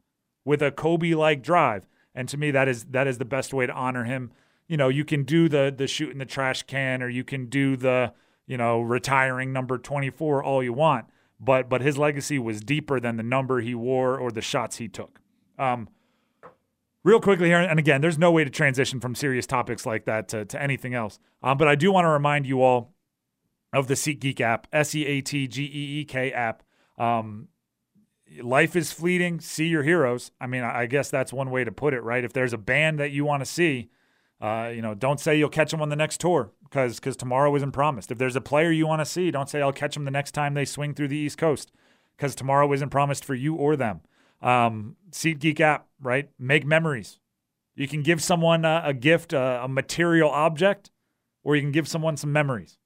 with 0.45 0.61
a 0.61 0.71
Kobe 0.71 1.13
like 1.13 1.43
drive. 1.43 1.85
And 2.15 2.29
to 2.29 2.37
me, 2.37 2.51
that 2.51 2.67
is 2.67 2.85
that 2.85 3.07
is 3.07 3.17
the 3.17 3.25
best 3.25 3.53
way 3.53 3.67
to 3.67 3.73
honor 3.73 4.05
him. 4.05 4.31
You 4.67 4.77
know, 4.77 4.87
you 4.87 5.03
can 5.03 5.23
do 5.23 5.49
the 5.49 5.73
the 5.75 5.87
shoot 5.87 6.11
in 6.11 6.19
the 6.19 6.25
trash 6.25 6.63
can, 6.63 7.03
or 7.03 7.09
you 7.09 7.23
can 7.23 7.47
do 7.47 7.75
the 7.75 8.13
you 8.47 8.57
know 8.57 8.81
retiring 8.81 9.51
number 9.51 9.77
24 9.77 10.43
all 10.43 10.63
you 10.63 10.73
want 10.73 11.05
but 11.43 11.69
but 11.69 11.81
his 11.81 11.97
legacy 11.97 12.39
was 12.39 12.61
deeper 12.61 12.99
than 12.99 13.17
the 13.17 13.23
number 13.23 13.59
he 13.59 13.75
wore 13.75 14.17
or 14.17 14.31
the 14.31 14.41
shots 14.41 14.77
he 14.77 14.87
took. 14.87 15.19
Um, 15.59 15.89
real 17.03 17.19
quickly 17.19 17.47
here, 17.47 17.59
and 17.59 17.79
again, 17.79 18.01
there's 18.01 18.17
no 18.17 18.31
way 18.31 18.43
to 18.43 18.49
transition 18.49 18.99
from 18.99 19.15
serious 19.15 19.45
topics 19.45 19.85
like 19.85 20.05
that 20.05 20.27
to, 20.29 20.45
to 20.45 20.61
anything 20.61 20.93
else. 20.93 21.19
Um, 21.41 21.57
but 21.57 21.67
I 21.67 21.75
do 21.75 21.91
want 21.91 22.05
to 22.05 22.09
remind 22.09 22.45
you 22.45 22.61
all 22.61 22.93
of 23.73 23.87
the 23.87 23.95
SeatGeek 23.95 24.39
app, 24.41 24.67
S 24.71 24.95
E 24.95 25.05
A 25.05 25.21
T 25.21 25.47
G 25.47 25.63
E 25.63 26.01
E 26.01 26.05
K 26.05 26.31
app. 26.31 26.63
Um, 26.97 27.49
life 28.41 28.75
is 28.75 28.91
fleeting. 28.91 29.39
See 29.39 29.67
your 29.67 29.83
heroes. 29.83 30.31
I 30.39 30.47
mean, 30.47 30.63
I 30.63 30.85
guess 30.85 31.09
that's 31.09 31.33
one 31.33 31.49
way 31.49 31.63
to 31.63 31.71
put 31.71 31.93
it, 31.93 32.01
right? 32.01 32.23
If 32.23 32.33
there's 32.33 32.53
a 32.53 32.57
band 32.57 32.99
that 32.99 33.11
you 33.11 33.25
want 33.25 33.41
to 33.41 33.45
see, 33.45 33.89
uh, 34.41 34.71
you 34.73 34.81
know, 34.81 34.93
don't 34.93 35.19
say 35.19 35.37
you'll 35.37 35.49
catch 35.49 35.71
them 35.71 35.81
on 35.81 35.89
the 35.89 35.95
next 35.95 36.19
tour 36.19 36.51
because 36.63 36.95
because 36.95 37.15
tomorrow 37.15 37.55
isn't 37.55 37.71
promised. 37.71 38.11
If 38.11 38.17
there's 38.17 38.35
a 38.35 38.41
player 38.41 38.71
you 38.71 38.87
want 38.87 39.01
to 39.01 39.05
see, 39.05 39.31
don't 39.31 39.49
say 39.49 39.61
I'll 39.61 39.73
catch 39.73 39.95
them 39.95 40.05
the 40.05 40.11
next 40.11 40.31
time 40.31 40.53
they 40.53 40.65
swing 40.65 40.93
through 40.93 41.09
the 41.09 41.17
East 41.17 41.37
Coast 41.37 41.71
because 42.15 42.35
tomorrow 42.35 42.71
isn't 42.73 42.89
promised 42.89 43.25
for 43.25 43.35
you 43.35 43.55
or 43.55 43.75
them. 43.75 44.01
Um, 44.43 44.97
SeatGeek 45.11 45.59
app, 45.61 45.87
right? 46.01 46.29
Make 46.37 46.65
memories. 46.65 47.19
You 47.75 47.87
can 47.87 48.03
give 48.03 48.21
someone 48.21 48.65
a, 48.65 48.83
a 48.85 48.93
gift, 48.93 49.33
a, 49.33 49.63
a 49.63 49.67
material 49.67 50.29
object, 50.29 50.91
or 51.43 51.55
you 51.55 51.61
can 51.61 51.71
give 51.71 51.87
someone 51.87 52.17
some 52.17 52.31
memories. 52.31 52.77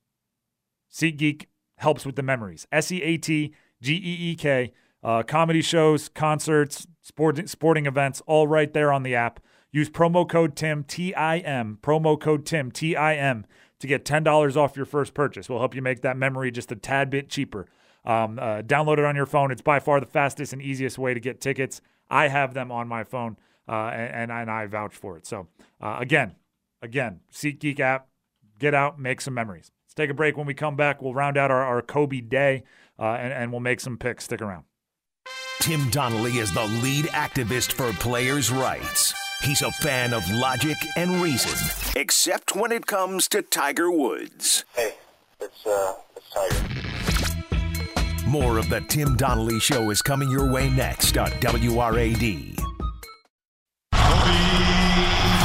SeatGeek 0.93 1.48
helps 1.78 2.06
with 2.06 2.15
the 2.15 2.24
memories. 2.24 2.67
S 2.72 2.91
E 2.91 3.02
A 3.02 3.17
T 3.17 3.54
G 3.82 3.93
E 3.96 4.32
E 4.32 4.36
K. 4.36 4.72
Uh, 5.04 5.24
comedy 5.24 5.62
shows, 5.62 6.10
concerts, 6.10 6.88
sport, 7.02 7.48
sporting 7.48 7.86
events, 7.86 8.22
all 8.26 8.48
right 8.48 8.74
there 8.74 8.91
on 8.91 9.04
the 9.04 9.15
app. 9.15 9.39
Use 9.72 9.89
promo 9.89 10.28
code 10.28 10.56
TIM, 10.56 10.84
T 10.84 11.13
I 11.13 11.38
M, 11.39 11.78
promo 11.82 12.20
code 12.20 12.46
TIM, 12.46 12.72
T 12.72 12.96
I 12.96 13.15
M, 13.15 13.46
to 13.80 13.88
get 13.88 14.06
$10 14.06 14.56
off 14.56 14.76
your 14.76 14.86
first 14.86 15.13
purchase. 15.13 15.50
We'll 15.50 15.60
help 15.60 15.76
you 15.76 15.82
make 15.82 16.02
that 16.02 16.17
memory 16.17 16.52
just 16.52 16.72
a 16.72 16.76
tad 16.76 17.10
bit 17.10 17.30
cheaper. 17.30 17.67
Um, 18.08 18.39
uh, 18.39 18.62
download 18.62 19.00
it 19.00 19.06
on 19.06 19.17
your 19.17 19.26
phone. 19.26 19.52
It's 19.52 19.62
by 19.62 19.80
far 19.82 20.00
the 20.00 20.06
fastest 20.06 20.54
and 20.54 20.62
easiest 20.62 20.98
way 20.98 21.13
to 21.13 21.20
get 21.20 21.41
tickets. 21.41 21.82
I 22.10 22.30
have 22.30 22.54
them 22.54 22.72
on 22.72 22.88
my 22.88 23.04
phone, 23.04 23.36
uh, 23.67 23.89
and, 23.89 24.32
and 24.32 24.50
I 24.50 24.65
vouch 24.65 24.96
for 24.96 25.17
it. 25.17 25.28
So 25.28 25.48
uh, 25.82 25.98
again, 26.00 26.36
again, 26.82 27.20
SeatGeek 27.34 27.82
app. 27.82 28.08
Get 28.60 28.74
out, 28.74 28.98
make 28.98 29.20
some 29.22 29.34
memories. 29.34 29.72
Let's 29.86 29.93
take 29.93 30.10
a 30.10 30.13
break. 30.13 30.38
When 30.38 30.48
we 30.48 30.54
come 30.54 30.76
back, 30.78 31.02
we'll 31.02 31.13
round 31.13 31.38
out 31.38 31.52
our, 31.52 31.63
our 31.63 31.82
Kobe 31.82 32.22
day, 32.22 32.63
uh, 32.98 33.12
and, 33.12 33.34
and 33.34 33.52
we'll 33.52 33.60
make 33.60 33.82
some 33.82 33.98
picks. 33.98 34.24
Stick 34.24 34.41
around. 34.41 34.63
Tim 35.60 35.89
Donnelly 35.89 36.38
is 36.38 36.54
the 36.54 36.63
lead 36.63 37.06
activist 37.08 37.74
for 37.74 37.91
players' 38.00 38.50
rights. 38.50 39.13
He's 39.43 39.62
a 39.62 39.72
fan 39.72 40.13
of 40.13 40.28
logic 40.32 40.78
and 40.96 41.22
reason, 41.22 41.54
except 41.96 42.56
when 42.56 42.72
it 42.72 42.88
comes 42.88 43.28
to 43.28 43.41
Tiger 43.41 43.91
Woods. 43.91 44.63
Hey, 44.74 44.93
it's 45.41 45.67
uh, 45.67 45.93
it's 46.15 46.30
Tiger. 46.32 46.97
More 48.28 48.58
of 48.58 48.68
the 48.68 48.82
Tim 48.82 49.16
Donnelly 49.16 49.58
Show 49.58 49.90
is 49.90 50.02
coming 50.02 50.30
your 50.30 50.52
way 50.52 50.70
next 50.72 51.18
on 51.18 51.30
WRAD. 51.40 52.58
Kobe 53.94 54.28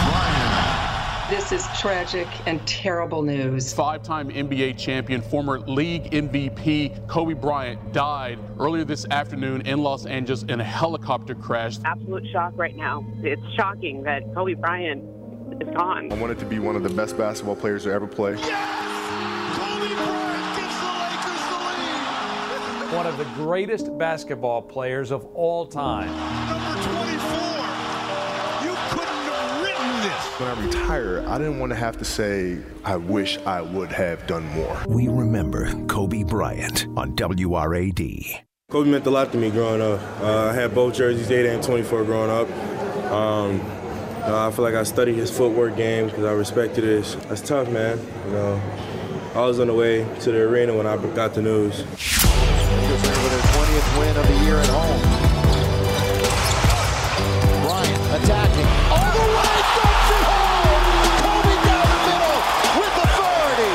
Bryan. 0.09 1.31
This 1.31 1.53
is 1.53 1.64
tragic 1.79 2.27
and 2.49 2.66
terrible 2.66 3.23
news. 3.23 3.73
Five 3.73 4.03
time 4.03 4.31
NBA 4.31 4.77
champion, 4.79 5.23
former 5.23 5.61
league 5.61 6.11
MVP 6.11 7.07
Kobe 7.07 7.35
Bryant 7.35 7.92
died 7.92 8.40
earlier 8.59 8.83
this 8.83 9.07
afternoon 9.12 9.61
in 9.61 9.79
Los 9.79 10.05
Angeles 10.05 10.42
in 10.42 10.61
a 10.61 10.64
helicopter 10.64 11.37
crash. 11.37 11.77
Absolute 11.85 12.27
shock 12.33 12.53
right 12.57 12.75
now. 12.75 13.07
It's 13.23 13.40
shocking 13.55 14.03
that 14.03 14.23
Kobe 14.35 14.55
Bryant 14.55 15.05
is 15.62 15.73
gone. 15.73 16.11
I 16.11 16.16
wanted 16.16 16.40
to 16.40 16.47
be 16.47 16.59
one 16.59 16.75
of 16.75 16.83
the 16.83 16.90
best 16.90 17.16
basketball 17.16 17.55
players 17.55 17.85
to 17.85 17.92
ever 17.92 18.09
play. 18.09 18.37
One 22.92 23.07
of 23.07 23.16
the 23.16 23.24
greatest 23.37 23.96
basketball 23.96 24.61
players 24.61 25.11
of 25.12 25.24
all 25.35 25.66
time. 25.66 26.09
Number 26.09 26.83
24. 26.83 27.09
You 28.62 28.76
couldn't 28.90 29.33
have 29.33 29.62
written 29.62 29.90
this. 30.02 30.26
When 30.38 30.48
I 30.50 30.66
retire, 30.66 31.24
I 31.26 31.38
didn't 31.38 31.59
want 31.59 31.70
to 31.70 31.76
have 31.76 31.96
to 31.96 32.05
say, 32.05 32.59
I 32.85 32.96
wish 32.96 33.38
I 33.46 33.62
would 33.62 33.90
have 33.92 34.26
done 34.26 34.46
more. 34.48 34.85
We 34.87 35.09
remember 35.09 35.72
Kobe 35.87 36.22
Bryant 36.22 36.87
on 36.94 37.16
WRAD. 37.16 38.40
Kobe 38.70 38.90
meant 38.90 39.07
a 39.07 39.11
lot 39.11 39.33
to 39.33 39.38
me 39.38 39.50
growing 39.50 39.81
up. 39.81 39.98
Uh, 40.20 40.48
I 40.48 40.52
had 40.52 40.74
both 40.74 40.94
jerseys, 40.94 41.31
8 41.31 41.46
and 41.46 41.62
24, 41.62 42.05
growing 42.05 42.31
up. 42.31 42.50
Um, 43.11 43.52
you 43.55 44.28
know, 44.28 44.48
I 44.48 44.50
feel 44.50 44.64
like 44.64 44.74
I 44.74 44.83
studied 44.83 45.14
his 45.14 45.31
footwork 45.31 45.76
game 45.76 46.09
because 46.09 46.24
I 46.24 46.33
respected 46.33 46.85
it. 46.85 47.16
That's 47.28 47.40
tough, 47.40 47.70
man. 47.70 47.98
You 48.26 48.33
know, 48.33 48.61
I 49.35 49.47
was 49.47 49.59
on 49.61 49.68
the 49.68 49.73
way 49.73 50.05
to 50.21 50.31
the 50.31 50.42
arena 50.42 50.77
when 50.77 50.87
I 50.87 50.99
got 51.14 51.33
the 51.33 51.40
news. 51.40 51.79
With 51.79 51.88
their 51.88 53.40
20th 53.40 53.99
win 53.99 54.14
of 54.14 54.29
the 54.29 54.35
year 54.45 54.59
at 54.59 54.66
home. 54.66 55.01
Bryant 57.64 58.25
attacking. 58.25 58.68
All 58.92 59.09
the 59.09 59.25
way, 59.33 59.57
dumps 59.81 60.11
it 60.12 60.25
home! 60.29 60.85
Kobe 61.25 61.55
down 61.64 61.88
the 61.88 62.01
middle 62.12 62.38
with 62.77 62.95
authority. 63.64 63.73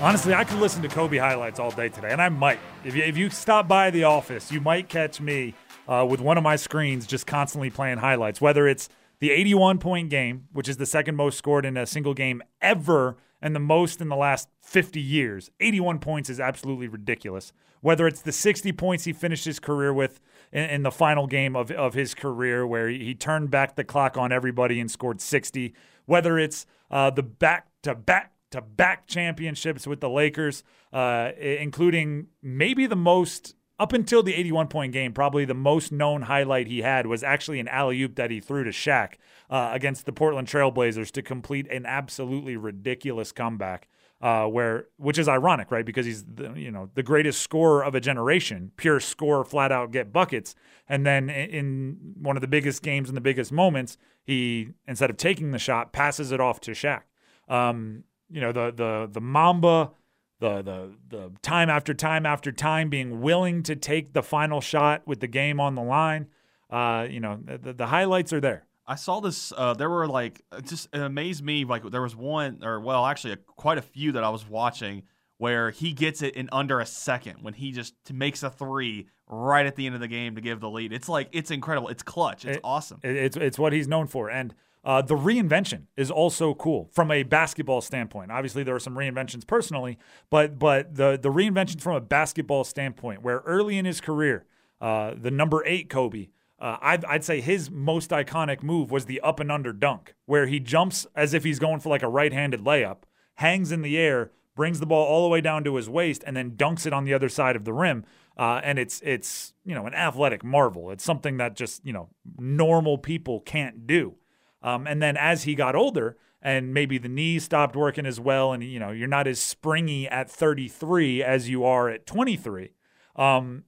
Honestly, 0.00 0.34
I 0.34 0.44
could 0.44 0.60
listen 0.60 0.82
to 0.82 0.88
Kobe 0.88 1.16
highlights 1.18 1.58
all 1.58 1.72
day 1.72 1.88
today, 1.88 2.12
and 2.12 2.22
I 2.22 2.28
might. 2.28 2.60
If 2.84 2.94
you, 2.94 3.02
if 3.02 3.16
you 3.16 3.28
stop 3.28 3.66
by 3.66 3.90
the 3.90 4.04
office, 4.04 4.52
you 4.52 4.60
might 4.60 4.88
catch 4.88 5.20
me 5.20 5.54
uh, 5.88 6.06
with 6.08 6.20
one 6.20 6.38
of 6.38 6.44
my 6.44 6.54
screens 6.54 7.08
just 7.08 7.26
constantly 7.26 7.70
playing 7.70 7.98
highlights, 7.98 8.40
whether 8.40 8.68
it's 8.68 8.88
the 9.20 9.30
81 9.30 9.78
point 9.78 10.10
game, 10.10 10.48
which 10.52 10.68
is 10.68 10.76
the 10.76 10.86
second 10.86 11.16
most 11.16 11.38
scored 11.38 11.64
in 11.64 11.76
a 11.76 11.86
single 11.86 12.14
game 12.14 12.42
ever 12.60 13.16
and 13.40 13.54
the 13.54 13.60
most 13.60 14.00
in 14.00 14.08
the 14.08 14.16
last 14.16 14.48
50 14.62 15.00
years. 15.00 15.50
81 15.60 15.98
points 16.00 16.28
is 16.28 16.40
absolutely 16.40 16.88
ridiculous. 16.88 17.52
Whether 17.80 18.06
it's 18.08 18.22
the 18.22 18.32
60 18.32 18.72
points 18.72 19.04
he 19.04 19.12
finished 19.12 19.44
his 19.44 19.60
career 19.60 19.92
with 19.92 20.20
in, 20.52 20.64
in 20.64 20.82
the 20.82 20.90
final 20.90 21.26
game 21.26 21.54
of, 21.54 21.70
of 21.70 21.94
his 21.94 22.14
career, 22.14 22.66
where 22.66 22.88
he, 22.88 23.14
turned 23.14 23.50
back 23.50 23.76
the 23.76 23.84
clock 23.84 24.16
on 24.16 24.32
everybody 24.32 24.80
and 24.80 24.90
scored 24.90 25.20
60, 25.20 25.74
whether 26.06 26.38
it's 26.38 26.66
uh, 26.90 27.10
the 27.10 27.22
back 27.22 27.68
to 27.82 27.94
back 27.94 28.32
to 28.50 28.62
back 28.62 29.06
championships 29.06 29.86
with 29.86 30.00
the 30.00 30.08
Lakers, 30.08 30.64
uh, 30.92 31.30
including 31.38 32.28
maybe 32.42 32.86
the 32.86 32.96
most 32.96 33.54
up 33.78 33.92
until 33.92 34.22
the 34.22 34.34
81 34.34 34.68
point 34.68 34.92
game, 34.92 35.12
probably 35.12 35.44
the 35.44 35.54
most 35.54 35.92
known 35.92 36.22
highlight 36.22 36.66
he 36.66 36.82
had 36.82 37.06
was 37.06 37.22
actually 37.22 37.60
an 37.60 37.68
alley 37.68 38.00
oop 38.02 38.16
that 38.16 38.30
he 38.30 38.40
threw 38.40 38.64
to 38.64 38.70
Shaq 38.70 39.14
uh, 39.50 39.70
against 39.72 40.04
the 40.06 40.12
Portland 40.12 40.48
Trailblazers 40.48 41.10
to 41.12 41.22
complete 41.22 41.70
an 41.70 41.86
absolutely 41.86 42.56
ridiculous 42.56 43.32
comeback. 43.32 43.88
Uh, 44.20 44.46
where, 44.46 44.88
which 44.96 45.16
is 45.16 45.28
ironic, 45.28 45.70
right? 45.70 45.86
Because 45.86 46.04
he's 46.04 46.24
the, 46.24 46.52
you 46.56 46.72
know 46.72 46.90
the 46.94 47.04
greatest 47.04 47.40
scorer 47.40 47.84
of 47.84 47.94
a 47.94 48.00
generation, 48.00 48.72
pure 48.76 48.98
score, 48.98 49.44
flat 49.44 49.70
out 49.70 49.92
get 49.92 50.12
buckets, 50.12 50.56
and 50.88 51.06
then 51.06 51.30
in 51.30 52.16
one 52.20 52.36
of 52.36 52.40
the 52.40 52.48
biggest 52.48 52.82
games 52.82 53.08
and 53.08 53.16
the 53.16 53.20
biggest 53.20 53.52
moments, 53.52 53.96
he 54.24 54.70
instead 54.88 55.08
of 55.08 55.18
taking 55.18 55.52
the 55.52 55.58
shot, 55.60 55.92
passes 55.92 56.32
it 56.32 56.40
off 56.40 56.58
to 56.62 56.72
Shaq. 56.72 57.02
Um, 57.48 58.02
you 58.28 58.40
know 58.40 58.50
the 58.50 58.72
the 58.74 59.08
the 59.08 59.20
Mamba 59.20 59.92
the 60.40 60.62
the 60.62 60.90
the 61.08 61.32
time 61.42 61.68
after 61.70 61.94
time 61.94 62.24
after 62.26 62.52
time 62.52 62.88
being 62.88 63.20
willing 63.20 63.62
to 63.64 63.74
take 63.76 64.12
the 64.12 64.22
final 64.22 64.60
shot 64.60 65.02
with 65.06 65.20
the 65.20 65.26
game 65.26 65.60
on 65.60 65.74
the 65.74 65.82
line. 65.82 66.28
Uh, 66.70 67.06
you 67.10 67.18
know, 67.20 67.38
the, 67.42 67.72
the 67.72 67.86
highlights 67.86 68.32
are 68.32 68.40
there. 68.40 68.66
I 68.86 68.94
saw 68.94 69.20
this. 69.20 69.52
Uh, 69.56 69.74
there 69.74 69.90
were 69.90 70.06
like 70.06 70.42
just 70.64 70.88
it 70.94 71.00
amazed 71.00 71.42
me. 71.44 71.64
Like 71.64 71.82
there 71.90 72.02
was 72.02 72.14
one, 72.16 72.60
or 72.62 72.80
well, 72.80 73.04
actually, 73.06 73.34
a, 73.34 73.36
quite 73.36 73.78
a 73.78 73.82
few 73.82 74.12
that 74.12 74.24
I 74.24 74.30
was 74.30 74.48
watching 74.48 75.02
where 75.38 75.70
he 75.70 75.92
gets 75.92 76.20
it 76.22 76.34
in 76.34 76.48
under 76.52 76.80
a 76.80 76.86
second 76.86 77.42
when 77.42 77.54
he 77.54 77.70
just 77.70 77.94
makes 78.12 78.42
a 78.42 78.50
three 78.50 79.06
right 79.28 79.66
at 79.66 79.76
the 79.76 79.86
end 79.86 79.94
of 79.94 80.00
the 80.00 80.08
game 80.08 80.34
to 80.34 80.40
give 80.40 80.58
the 80.60 80.68
lead. 80.70 80.92
It's 80.92 81.08
like 81.08 81.28
it's 81.32 81.50
incredible. 81.50 81.88
It's 81.88 82.02
clutch. 82.02 82.44
It's 82.44 82.56
It- 82.56 82.60
awesome. 82.64 83.00
it- 83.02 83.16
it's 83.16 83.36
it's 83.36 83.58
what 83.58 83.72
he's 83.72 83.88
known 83.88 84.06
for, 84.06 84.30
and 84.30 84.54
uh, 84.84 85.02
the 85.02 85.14
reinvention 85.14 85.82
is 85.96 86.10
also 86.10 86.54
cool 86.54 86.88
from 86.92 87.10
a 87.10 87.22
basketball 87.22 87.80
standpoint. 87.80 88.30
Obviously, 88.30 88.62
there 88.62 88.74
are 88.74 88.80
some 88.80 88.94
reinventions 88.94 89.46
personally, 89.46 89.98
but 90.30 90.58
but 90.58 90.94
the 90.94 91.18
the 91.20 91.30
reinvention 91.30 91.80
from 91.80 91.96
a 91.96 92.00
basketball 92.00 92.64
standpoint, 92.64 93.22
where 93.22 93.38
early 93.40 93.78
in 93.78 93.84
his 93.84 94.00
career, 94.00 94.46
uh, 94.80 95.14
the 95.16 95.30
number 95.30 95.62
eight 95.66 95.88
Kobe. 95.88 96.28
Uh, 96.60 96.76
I'd, 96.82 97.04
I'd 97.04 97.24
say 97.24 97.40
his 97.40 97.70
most 97.70 98.10
iconic 98.10 98.64
move 98.64 98.90
was 98.90 99.04
the 99.04 99.20
up 99.20 99.38
and 99.38 99.52
under 99.52 99.72
dunk, 99.72 100.16
where 100.26 100.48
he 100.48 100.58
jumps 100.58 101.06
as 101.14 101.32
if 101.32 101.44
he's 101.44 101.60
going 101.60 101.78
for 101.78 101.88
like 101.88 102.02
a 102.02 102.08
right 102.08 102.32
handed 102.32 102.62
layup, 102.62 103.04
hangs 103.36 103.70
in 103.70 103.82
the 103.82 103.96
air, 103.96 104.32
brings 104.56 104.80
the 104.80 104.86
ball 104.86 105.06
all 105.06 105.22
the 105.22 105.28
way 105.28 105.40
down 105.40 105.62
to 105.62 105.76
his 105.76 105.88
waist, 105.88 106.24
and 106.26 106.36
then 106.36 106.50
dunks 106.50 106.84
it 106.84 106.92
on 106.92 107.04
the 107.04 107.14
other 107.14 107.28
side 107.28 107.54
of 107.54 107.64
the 107.64 107.72
rim. 107.72 108.04
Uh, 108.36 108.60
and 108.64 108.78
it's 108.78 109.00
it's 109.04 109.54
you 109.64 109.74
know 109.74 109.86
an 109.86 109.94
athletic 109.94 110.42
marvel. 110.42 110.90
It's 110.90 111.04
something 111.04 111.36
that 111.36 111.54
just 111.54 111.86
you 111.86 111.92
know 111.92 112.08
normal 112.38 112.98
people 112.98 113.40
can't 113.40 113.86
do. 113.86 114.16
Um, 114.62 114.86
and 114.86 115.00
then 115.02 115.16
as 115.16 115.44
he 115.44 115.54
got 115.54 115.74
older, 115.74 116.16
and 116.40 116.72
maybe 116.72 116.98
the 116.98 117.08
knees 117.08 117.44
stopped 117.44 117.74
working 117.74 118.06
as 118.06 118.20
well, 118.20 118.52
and 118.52 118.62
you 118.62 118.78
know 118.78 118.90
you're 118.90 119.08
not 119.08 119.26
as 119.26 119.40
springy 119.40 120.08
at 120.08 120.30
33 120.30 121.22
as 121.22 121.48
you 121.48 121.64
are 121.64 121.88
at 121.88 122.06
23. 122.06 122.72
Um, 123.16 123.64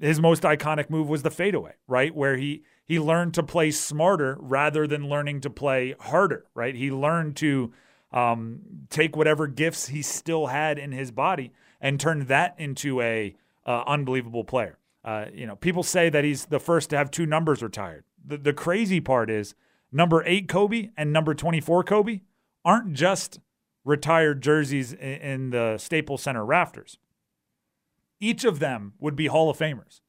his 0.00 0.20
most 0.20 0.42
iconic 0.42 0.90
move 0.90 1.08
was 1.08 1.22
the 1.22 1.30
fadeaway, 1.30 1.74
right? 1.86 2.14
Where 2.14 2.36
he 2.36 2.62
he 2.84 2.98
learned 2.98 3.34
to 3.34 3.42
play 3.42 3.70
smarter 3.70 4.36
rather 4.40 4.86
than 4.86 5.08
learning 5.08 5.42
to 5.42 5.50
play 5.50 5.94
harder, 6.00 6.46
right? 6.54 6.74
He 6.74 6.90
learned 6.90 7.36
to 7.36 7.72
um, 8.12 8.60
take 8.88 9.16
whatever 9.16 9.46
gifts 9.46 9.88
he 9.88 10.02
still 10.02 10.48
had 10.48 10.78
in 10.78 10.92
his 10.92 11.12
body 11.12 11.52
and 11.80 12.00
turn 12.00 12.26
that 12.26 12.54
into 12.58 13.00
a 13.00 13.36
uh, 13.64 13.84
unbelievable 13.86 14.44
player. 14.44 14.78
Uh, 15.04 15.26
you 15.32 15.46
know, 15.46 15.56
people 15.56 15.82
say 15.82 16.10
that 16.10 16.24
he's 16.24 16.46
the 16.46 16.58
first 16.60 16.90
to 16.90 16.96
have 16.96 17.10
two 17.10 17.26
numbers 17.26 17.62
retired. 17.62 18.04
The, 18.26 18.36
the 18.36 18.52
crazy 18.52 19.00
part 19.00 19.30
is 19.30 19.54
number 19.92 20.22
eight 20.26 20.48
Kobe 20.48 20.90
and 20.96 21.12
number 21.12 21.34
24 21.34 21.84
Kobe 21.84 22.20
aren't 22.64 22.92
just 22.94 23.40
retired 23.84 24.42
jerseys 24.42 24.92
in, 24.92 25.50
the 25.50 25.78
Staples 25.78 26.22
Center 26.22 26.44
rafters. 26.44 26.98
Each 28.20 28.44
of 28.44 28.58
them 28.58 28.92
would 28.98 29.16
be 29.16 29.26
Hall 29.26 29.48
of 29.48 29.58
Famers. 29.58 30.00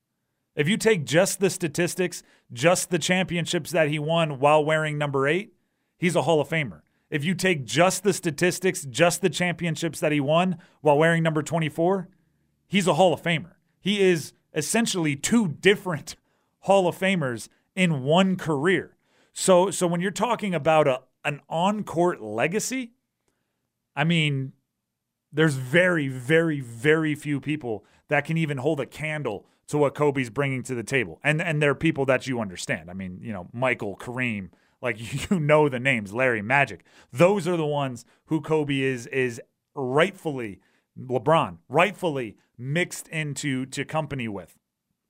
If 0.55 0.67
you 0.67 0.77
take 0.77 1.05
just 1.05 1.39
the 1.39 1.49
statistics, 1.49 2.23
just 2.51 2.89
the 2.89 2.99
championships 2.99 3.71
that 3.71 3.87
he 3.87 3.99
won 3.99 4.39
while 4.39 4.65
wearing 4.65 4.97
number 4.97 5.27
eight, 5.27 5.53
he's 5.97 6.15
a 6.15 6.23
Hall 6.23 6.41
of 6.41 6.49
Famer. 6.49 6.81
If 7.09 7.23
you 7.23 7.35
take 7.35 7.65
just 7.65 8.03
the 8.03 8.13
statistics, 8.13 8.83
just 8.83 9.21
the 9.21 9.29
championships 9.29 9.99
that 9.99 10.11
he 10.11 10.19
won 10.19 10.57
while 10.81 10.97
wearing 10.97 11.23
number 11.23 11.41
24, 11.41 12.09
he's 12.67 12.87
a 12.87 12.93
Hall 12.95 13.13
of 13.13 13.21
Famer. 13.21 13.53
He 13.79 14.01
is 14.01 14.33
essentially 14.53 15.15
two 15.15 15.47
different 15.47 16.15
Hall 16.61 16.87
of 16.87 16.97
Famers 16.97 17.47
in 17.75 18.03
one 18.03 18.35
career. 18.35 18.95
So 19.41 19.71
so 19.71 19.87
when 19.87 20.01
you're 20.01 20.11
talking 20.11 20.53
about 20.53 20.87
a 20.87 21.01
an 21.25 21.41
on-court 21.49 22.21
legacy, 22.21 22.91
I 23.95 24.03
mean, 24.03 24.53
there's 25.33 25.55
very 25.55 26.07
very 26.07 26.59
very 26.59 27.15
few 27.15 27.41
people 27.41 27.83
that 28.07 28.23
can 28.23 28.37
even 28.37 28.59
hold 28.59 28.79
a 28.79 28.85
candle 28.85 29.47
to 29.69 29.79
what 29.79 29.95
Kobe's 29.95 30.29
bringing 30.29 30.61
to 30.63 30.75
the 30.75 30.83
table. 30.83 31.19
And 31.23 31.41
and 31.41 31.59
there 31.59 31.71
are 31.71 31.75
people 31.75 32.05
that 32.05 32.27
you 32.27 32.39
understand. 32.39 32.91
I 32.91 32.93
mean, 32.93 33.17
you 33.19 33.33
know, 33.33 33.47
Michael, 33.51 33.97
Kareem, 33.97 34.51
like 34.79 34.99
you 35.31 35.39
know 35.39 35.67
the 35.67 35.79
names, 35.79 36.13
Larry, 36.13 36.43
Magic. 36.43 36.85
Those 37.11 37.47
are 37.47 37.57
the 37.57 37.65
ones 37.65 38.05
who 38.25 38.41
Kobe 38.41 38.79
is 38.79 39.07
is 39.07 39.41
rightfully 39.73 40.59
LeBron, 40.95 41.57
rightfully 41.67 42.37
mixed 42.59 43.07
into 43.07 43.65
to 43.65 43.85
company 43.85 44.27
with. 44.27 44.55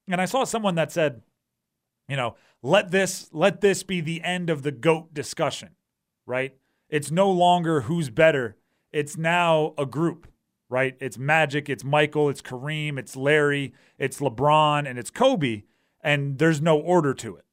And 0.07 0.21
I 0.21 0.25
saw 0.25 0.45
someone 0.45 0.75
that 0.75 0.89
said, 0.89 1.21
you 2.07 2.15
know, 2.15 2.35
let 2.63 2.91
this 2.91 3.29
let 3.31 3.61
this 3.61 3.83
be 3.83 4.01
the 4.01 4.21
end 4.21 4.49
of 4.49 4.63
the 4.63 4.71
goat 4.71 5.13
discussion, 5.13 5.69
right? 6.25 6.55
It's 6.89 7.11
no 7.11 7.29
longer 7.29 7.81
who's 7.81 8.09
better. 8.09 8.57
It's 8.91 9.17
now 9.17 9.73
a 9.77 9.85
group, 9.85 10.27
right? 10.69 10.95
It's 10.99 11.17
Magic, 11.17 11.69
it's 11.69 11.83
Michael, 11.83 12.29
it's 12.29 12.41
Kareem, 12.41 12.97
it's 12.97 13.15
Larry, 13.15 13.73
it's 13.97 14.19
LeBron, 14.19 14.87
and 14.87 14.99
it's 14.99 15.09
Kobe, 15.09 15.63
and 16.01 16.37
there's 16.37 16.61
no 16.61 16.77
order 16.77 17.13
to 17.13 17.37
it. 17.37 17.45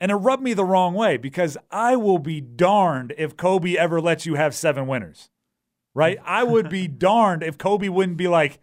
And 0.00 0.10
it 0.10 0.16
rubbed 0.16 0.42
me 0.42 0.54
the 0.54 0.64
wrong 0.64 0.94
way 0.94 1.16
because 1.16 1.56
I 1.70 1.96
will 1.96 2.18
be 2.18 2.40
darned 2.40 3.14
if 3.16 3.36
Kobe 3.36 3.76
ever 3.76 4.00
lets 4.00 4.26
you 4.26 4.34
have 4.34 4.54
seven 4.54 4.86
winners, 4.86 5.30
right? 5.94 6.18
I 6.24 6.44
would 6.44 6.68
be 6.68 6.88
darned 6.88 7.42
if 7.42 7.58
Kobe 7.58 7.88
wouldn't 7.88 8.18
be 8.18 8.28
like, 8.28 8.60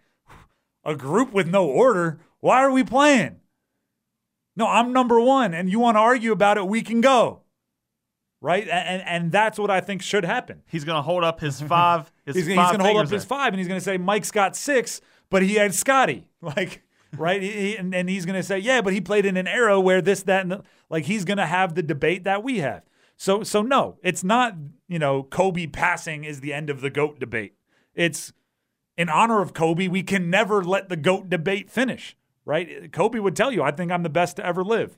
a 0.86 0.94
group 0.94 1.32
with 1.32 1.48
no 1.48 1.66
order. 1.66 2.20
Why 2.38 2.62
are 2.62 2.70
we 2.70 2.84
playing? 2.84 3.40
No, 4.56 4.66
I'm 4.66 4.92
number 4.92 5.20
one, 5.20 5.52
and 5.54 5.70
you 5.70 5.78
want 5.78 5.96
to 5.96 6.00
argue 6.00 6.32
about 6.32 6.56
it, 6.56 6.66
we 6.66 6.80
can 6.82 7.00
go. 7.00 7.42
Right? 8.40 8.68
And 8.68 9.02
and 9.02 9.32
that's 9.32 9.58
what 9.58 9.70
I 9.70 9.80
think 9.80 10.02
should 10.02 10.24
happen. 10.24 10.62
He's 10.66 10.84
going 10.84 10.96
to 10.96 11.02
hold 11.02 11.24
up 11.24 11.40
his 11.40 11.60
five. 11.60 12.10
His 12.26 12.36
he's, 12.36 12.46
he's 12.46 12.56
five 12.56 12.76
to 12.76 12.82
hold 12.82 12.96
up 12.96 13.02
fingers 13.02 13.10
his 13.10 13.24
five, 13.24 13.52
and 13.52 13.58
he's 13.58 13.68
going 13.68 13.80
to 13.80 13.84
say 13.84 13.98
Mike's 13.98 14.30
got 14.30 14.56
six, 14.56 15.00
but 15.30 15.42
he 15.42 15.54
had 15.54 15.74
Scottie. 15.74 16.28
Like, 16.42 16.82
right? 17.16 17.40
He- 17.42 17.76
and, 17.76 17.94
and 17.94 18.08
he's 18.08 18.24
going 18.26 18.36
to 18.36 18.42
say, 18.42 18.58
yeah, 18.58 18.80
but 18.82 18.92
he 18.92 19.00
played 19.00 19.26
in 19.26 19.36
an 19.36 19.46
era 19.48 19.80
where 19.80 20.00
this, 20.02 20.22
that, 20.24 20.42
and 20.42 20.50
the, 20.52 20.62
like 20.90 21.04
he's 21.04 21.24
going 21.24 21.38
to 21.38 21.46
have 21.46 21.74
the 21.74 21.82
debate 21.82 22.24
that 22.24 22.42
we 22.44 22.58
have. 22.58 22.82
So, 23.16 23.42
so 23.42 23.62
no, 23.62 23.96
it's 24.02 24.22
not. 24.22 24.54
You 24.88 24.98
know, 24.98 25.22
Kobe 25.24 25.66
passing 25.66 26.24
is 26.24 26.40
the 26.40 26.52
end 26.52 26.68
of 26.70 26.80
the 26.80 26.90
goat 26.90 27.18
debate. 27.18 27.54
It's 27.94 28.32
in 28.96 29.08
honor 29.08 29.40
of 29.40 29.52
Kobe. 29.54 29.88
We 29.88 30.02
can 30.02 30.30
never 30.30 30.62
let 30.62 30.88
the 30.88 30.96
goat 30.96 31.28
debate 31.30 31.70
finish. 31.70 32.16
Right? 32.46 32.90
Kobe 32.90 33.18
would 33.18 33.36
tell 33.36 33.52
you, 33.52 33.62
I 33.62 33.72
think 33.72 33.92
I'm 33.92 34.02
the 34.02 34.08
best 34.08 34.36
to 34.36 34.46
ever 34.46 34.64
live. 34.64 34.96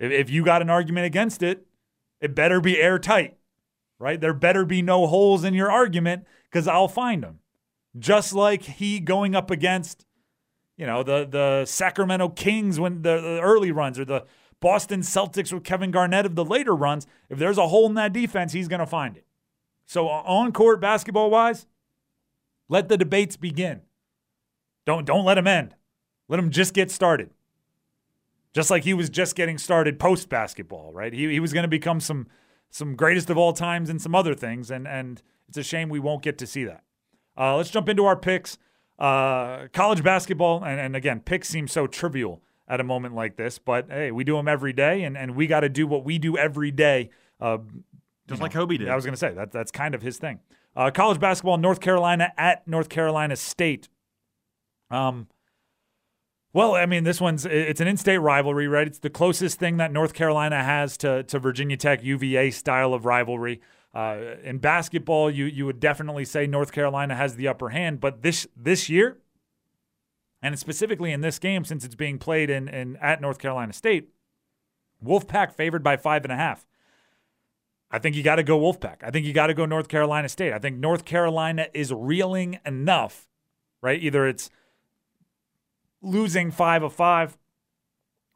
If, 0.00 0.10
if 0.10 0.30
you 0.30 0.44
got 0.44 0.62
an 0.62 0.70
argument 0.70 1.06
against 1.06 1.42
it, 1.42 1.66
it 2.20 2.34
better 2.34 2.60
be 2.60 2.80
airtight 2.80 3.36
right? 3.98 4.20
There 4.20 4.34
better 4.34 4.64
be 4.64 4.82
no 4.82 5.06
holes 5.06 5.44
in 5.44 5.54
your 5.54 5.70
argument 5.70 6.26
because 6.44 6.68
I'll 6.68 6.88
find 6.88 7.22
them. 7.22 7.40
Just 7.98 8.32
like 8.32 8.62
he 8.62 9.00
going 9.00 9.34
up 9.34 9.50
against, 9.50 10.04
you 10.76 10.86
know, 10.86 11.02
the 11.02 11.26
the 11.26 11.64
Sacramento 11.64 12.30
Kings 12.30 12.80
when 12.80 13.02
the, 13.02 13.20
the 13.20 13.40
early 13.40 13.70
runs 13.70 13.98
or 13.98 14.04
the 14.04 14.24
Boston 14.60 15.00
Celtics 15.00 15.52
with 15.52 15.64
Kevin 15.64 15.90
Garnett 15.90 16.26
of 16.26 16.34
the 16.34 16.44
later 16.44 16.74
runs. 16.74 17.06
If 17.30 17.38
there's 17.38 17.58
a 17.58 17.68
hole 17.68 17.86
in 17.86 17.94
that 17.94 18.12
defense, 18.12 18.52
he's 18.52 18.68
going 18.68 18.80
to 18.80 18.86
find 18.86 19.16
it. 19.16 19.26
So 19.86 20.08
on 20.08 20.52
court 20.52 20.80
basketball 20.80 21.30
wise, 21.30 21.66
let 22.68 22.88
the 22.88 22.96
debates 22.96 23.36
begin. 23.36 23.82
Don't 24.84 25.06
don't 25.06 25.24
let 25.24 25.36
them 25.36 25.46
end. 25.46 25.76
Let 26.28 26.38
him 26.38 26.50
just 26.50 26.74
get 26.74 26.90
started. 26.90 27.30
Just 28.52 28.70
like 28.70 28.84
he 28.84 28.94
was 28.94 29.10
just 29.10 29.34
getting 29.34 29.58
started 29.58 29.98
post 29.98 30.28
basketball, 30.28 30.92
right? 30.92 31.12
He 31.12 31.28
he 31.32 31.40
was 31.40 31.52
going 31.52 31.64
to 31.64 31.68
become 31.68 32.00
some 32.00 32.28
some 32.70 32.94
greatest 32.94 33.30
of 33.30 33.36
all 33.36 33.52
times 33.52 33.90
and 33.90 34.00
some 34.00 34.14
other 34.14 34.34
things, 34.34 34.70
and 34.70 34.86
and 34.86 35.22
it's 35.48 35.58
a 35.58 35.62
shame 35.62 35.88
we 35.88 35.98
won't 36.00 36.22
get 36.22 36.38
to 36.38 36.46
see 36.46 36.64
that. 36.64 36.84
Uh, 37.36 37.56
let's 37.56 37.70
jump 37.70 37.88
into 37.88 38.04
our 38.04 38.16
picks. 38.16 38.58
Uh, 38.96 39.66
college 39.72 40.04
basketball, 40.04 40.62
and, 40.62 40.78
and 40.78 40.94
again, 40.94 41.20
picks 41.20 41.48
seem 41.48 41.66
so 41.66 41.86
trivial 41.88 42.40
at 42.68 42.80
a 42.80 42.84
moment 42.84 43.14
like 43.14 43.36
this, 43.36 43.58
but 43.58 43.86
hey, 43.90 44.10
we 44.12 44.22
do 44.22 44.36
them 44.36 44.46
every 44.46 44.72
day, 44.72 45.02
and, 45.02 45.18
and 45.18 45.34
we 45.34 45.46
got 45.48 45.60
to 45.60 45.68
do 45.68 45.86
what 45.86 46.04
we 46.04 46.16
do 46.16 46.38
every 46.38 46.70
day. 46.70 47.10
Uh, 47.40 47.58
Just 48.28 48.40
like 48.40 48.52
Kobe 48.52 48.76
did. 48.76 48.88
I 48.88 48.94
was 48.94 49.04
going 49.04 49.12
to 49.14 49.18
say 49.18 49.34
that 49.34 49.50
that's 49.52 49.72
kind 49.72 49.94
of 49.94 50.02
his 50.02 50.18
thing. 50.18 50.38
Uh, 50.76 50.90
college 50.92 51.20
basketball, 51.20 51.58
North 51.58 51.80
Carolina 51.80 52.32
at 52.38 52.66
North 52.66 52.88
Carolina 52.88 53.36
State. 53.36 53.88
Um, 54.90 55.26
well, 56.54 56.76
I 56.76 56.86
mean, 56.86 57.02
this 57.02 57.20
one's 57.20 57.44
it's 57.44 57.80
an 57.80 57.88
in-state 57.88 58.18
rivalry, 58.18 58.68
right? 58.68 58.86
It's 58.86 59.00
the 59.00 59.10
closest 59.10 59.58
thing 59.58 59.76
that 59.78 59.92
North 59.92 60.14
Carolina 60.14 60.62
has 60.62 60.96
to 60.98 61.24
to 61.24 61.38
Virginia 61.40 61.76
Tech 61.76 62.02
UVA 62.02 62.52
style 62.52 62.94
of 62.94 63.04
rivalry. 63.04 63.60
Uh, 63.92 64.36
in 64.42 64.58
basketball, 64.58 65.30
you 65.30 65.46
you 65.46 65.66
would 65.66 65.80
definitely 65.80 66.24
say 66.24 66.46
North 66.46 66.70
Carolina 66.70 67.16
has 67.16 67.34
the 67.34 67.48
upper 67.48 67.70
hand, 67.70 68.00
but 68.00 68.22
this 68.22 68.46
this 68.56 68.88
year, 68.88 69.18
and 70.40 70.56
specifically 70.56 71.10
in 71.10 71.22
this 71.22 71.40
game, 71.40 71.64
since 71.64 71.84
it's 71.84 71.96
being 71.96 72.18
played 72.18 72.50
in, 72.50 72.68
in 72.68 72.96
at 72.96 73.20
North 73.20 73.38
Carolina 73.38 73.72
State, 73.72 74.10
Wolfpack 75.04 75.52
favored 75.52 75.82
by 75.82 75.96
five 75.96 76.24
and 76.24 76.32
a 76.32 76.36
half. 76.36 76.66
I 77.90 77.98
think 77.98 78.14
you 78.14 78.22
got 78.22 78.36
to 78.36 78.44
go 78.44 78.58
Wolfpack. 78.60 79.02
I 79.02 79.10
think 79.10 79.26
you 79.26 79.32
got 79.32 79.48
to 79.48 79.54
go 79.54 79.66
North 79.66 79.88
Carolina 79.88 80.28
State. 80.28 80.52
I 80.52 80.60
think 80.60 80.78
North 80.78 81.04
Carolina 81.04 81.66
is 81.74 81.92
reeling 81.92 82.60
enough, 82.64 83.28
right? 83.82 84.00
Either 84.00 84.26
it's 84.26 84.50
losing 86.04 86.50
five 86.50 86.82
of 86.82 86.92
five 86.92 87.38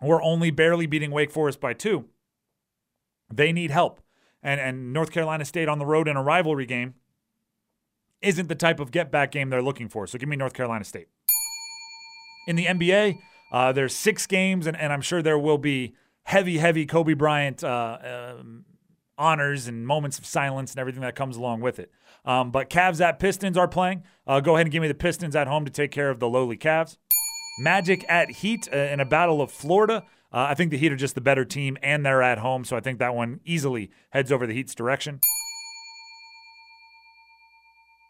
or 0.01 0.23
only 0.23 0.51
barely 0.51 0.87
beating 0.87 1.11
Wake 1.11 1.31
Forest 1.31 1.61
by 1.61 1.73
two. 1.73 2.07
They 3.33 3.53
need 3.53 3.71
help. 3.71 4.01
And, 4.43 4.61
and 4.61 4.93
North 4.93 5.11
Carolina 5.11 5.45
State 5.45 5.69
on 5.69 5.79
the 5.79 5.87
road 5.87 6.09
in 6.09 6.17
a 6.17 6.23
rivalry 6.23 6.67
game 6.67 6.95
isn't 8.23 8.49
the 8.49 8.55
type 8.55 8.81
of 8.81 8.91
get 8.91 9.11
back 9.11 9.33
game 9.33 9.51
they're 9.51 9.63
looking 9.63 9.89
for. 9.89 10.07
So 10.07 10.19
give 10.19 10.29
me 10.29 10.37
North 10.37 10.55
Carolina 10.55 10.85
State. 10.85 11.09
In 12.47 12.57
the 12.57 12.67
NBA, 12.67 13.19
uh, 13.53 13.73
there's 13.73 13.95
six 13.95 14.27
games, 14.27 14.67
and, 14.67 14.77
and 14.77 14.93
I'm 14.93 15.03
sure 15.03 15.23
there 15.23 15.39
will 15.39 15.59
be 15.59 15.95
heavy, 16.25 16.59
heavy 16.59 16.87
Kobe 16.87 17.15
Bryant 17.15 17.63
uh, 17.63 18.35
um, 18.39 18.65
honors 19.17 19.67
and 19.67 19.87
moments 19.87 20.19
of 20.19 20.27
silence 20.27 20.73
and 20.73 20.81
everything 20.81 21.03
that 21.03 21.15
comes 21.15 21.37
along 21.37 21.61
with 21.61 21.79
it. 21.79 21.91
Um, 22.25 22.51
but 22.51 22.71
Cavs 22.71 23.01
at 23.01 23.19
Pistons 23.19 23.57
are 23.57 23.69
playing. 23.69 24.05
Uh, 24.27 24.41
go 24.41 24.55
ahead 24.55 24.67
and 24.67 24.73
give 24.73 24.83
me 24.83 24.89
the 24.89 24.95
Pistons 24.95 25.35
at 25.35 25.47
home 25.47 25.65
to 25.65 25.71
take 25.71 25.91
care 25.91 26.11
of 26.11 26.21
the 26.21 26.29
lowly 26.29 26.57
Cavs. 26.57 26.97
Magic 27.59 28.05
at 28.09 28.31
Heat 28.31 28.69
uh, 28.73 28.77
in 28.77 29.01
a 29.01 29.05
battle 29.05 29.43
of 29.43 29.51
Florida. 29.51 30.05
Uh, 30.33 30.47
I 30.51 30.55
think 30.55 30.71
the 30.71 30.79
Heat 30.79 30.93
are 30.93 30.97
just 30.97 31.15
the 31.15 31.21
better 31.21 31.45
team, 31.45 31.79
and 31.83 32.05
they're 32.05 32.23
at 32.23 32.39
home, 32.39 32.65
so 32.65 32.77
I 32.77 32.81
think 32.81 32.99
that 32.99 33.15
one 33.15 33.41
easily 33.45 33.91
heads 34.11 34.31
over 34.31 34.47
the 34.47 34.53
Heat's 34.53 34.75
direction. 34.75 35.21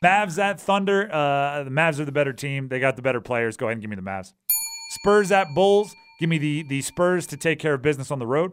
Mavs 0.05 0.38
at 0.38 0.61
Thunder. 0.61 1.09
Uh, 1.12 1.64
the 1.64 1.70
Mavs 1.70 1.99
are 1.99 2.05
the 2.05 2.12
better 2.12 2.32
team. 2.32 2.68
They 2.68 2.78
got 2.78 2.96
the 2.96 3.03
better 3.03 3.20
players. 3.20 3.57
Go 3.57 3.66
ahead 3.66 3.74
and 3.74 3.80
give 3.80 3.90
me 3.90 3.96
the 3.96 4.03
Mavs. 4.03 4.32
Spurs 4.90 5.32
at 5.32 5.49
Bulls. 5.55 5.94
Give 6.20 6.28
me 6.28 6.38
the 6.38 6.62
the 6.62 6.82
Spurs 6.82 7.26
to 7.28 7.36
take 7.36 7.59
care 7.59 7.74
of 7.74 7.82
business 7.82 8.11
on 8.11 8.18
the 8.18 8.26
road. 8.26 8.53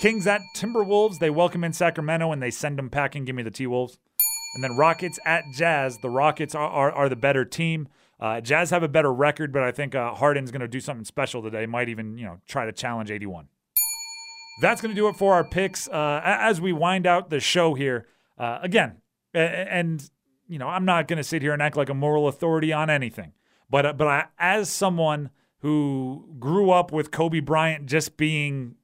Kings 0.00 0.26
at 0.26 0.40
Timberwolves. 0.56 1.18
They 1.18 1.30
welcome 1.30 1.64
in 1.64 1.72
Sacramento 1.72 2.30
and 2.32 2.42
they 2.42 2.50
send 2.50 2.78
them 2.78 2.90
packing. 2.90 3.24
Give 3.24 3.34
me 3.34 3.42
the 3.42 3.50
T 3.50 3.66
Wolves. 3.66 3.98
And 4.54 4.62
then 4.62 4.76
Rockets 4.76 5.18
at 5.24 5.44
Jazz. 5.52 5.98
The 5.98 6.10
Rockets 6.10 6.54
are, 6.54 6.68
are, 6.68 6.92
are 6.92 7.08
the 7.08 7.16
better 7.16 7.44
team. 7.44 7.88
Uh, 8.18 8.40
Jazz 8.40 8.70
have 8.70 8.82
a 8.82 8.88
better 8.88 9.12
record, 9.12 9.52
but 9.52 9.62
I 9.62 9.72
think 9.72 9.94
uh, 9.94 10.14
Harden's 10.14 10.50
going 10.50 10.60
to 10.60 10.68
do 10.68 10.80
something 10.80 11.04
special 11.04 11.42
today. 11.42 11.66
Might 11.66 11.88
even 11.88 12.16
you 12.18 12.24
know 12.24 12.40
try 12.46 12.64
to 12.64 12.72
challenge 12.72 13.10
81. 13.10 13.48
That's 14.62 14.80
going 14.80 14.94
to 14.94 15.00
do 15.00 15.08
it 15.08 15.16
for 15.16 15.34
our 15.34 15.44
picks. 15.44 15.86
Uh, 15.86 16.22
as 16.24 16.60
we 16.60 16.72
wind 16.72 17.06
out 17.06 17.28
the 17.28 17.40
show 17.40 17.74
here, 17.74 18.06
uh, 18.38 18.58
again, 18.62 18.96
and 19.34 20.08
you 20.48 20.58
know 20.58 20.68
I'm 20.68 20.84
not 20.84 21.08
going 21.08 21.18
to 21.18 21.24
sit 21.24 21.42
here 21.42 21.52
and 21.52 21.60
act 21.60 21.76
like 21.76 21.90
a 21.90 21.94
moral 21.94 22.28
authority 22.28 22.72
on 22.72 22.88
anything, 22.88 23.32
but 23.68 23.84
uh, 23.84 23.92
but 23.92 24.08
I, 24.08 24.24
as 24.38 24.70
someone 24.70 25.30
who 25.60 26.28
grew 26.38 26.70
up 26.70 26.92
with 26.92 27.10
Kobe 27.10 27.40
Bryant 27.40 27.86
just 27.86 28.16
being 28.16 28.76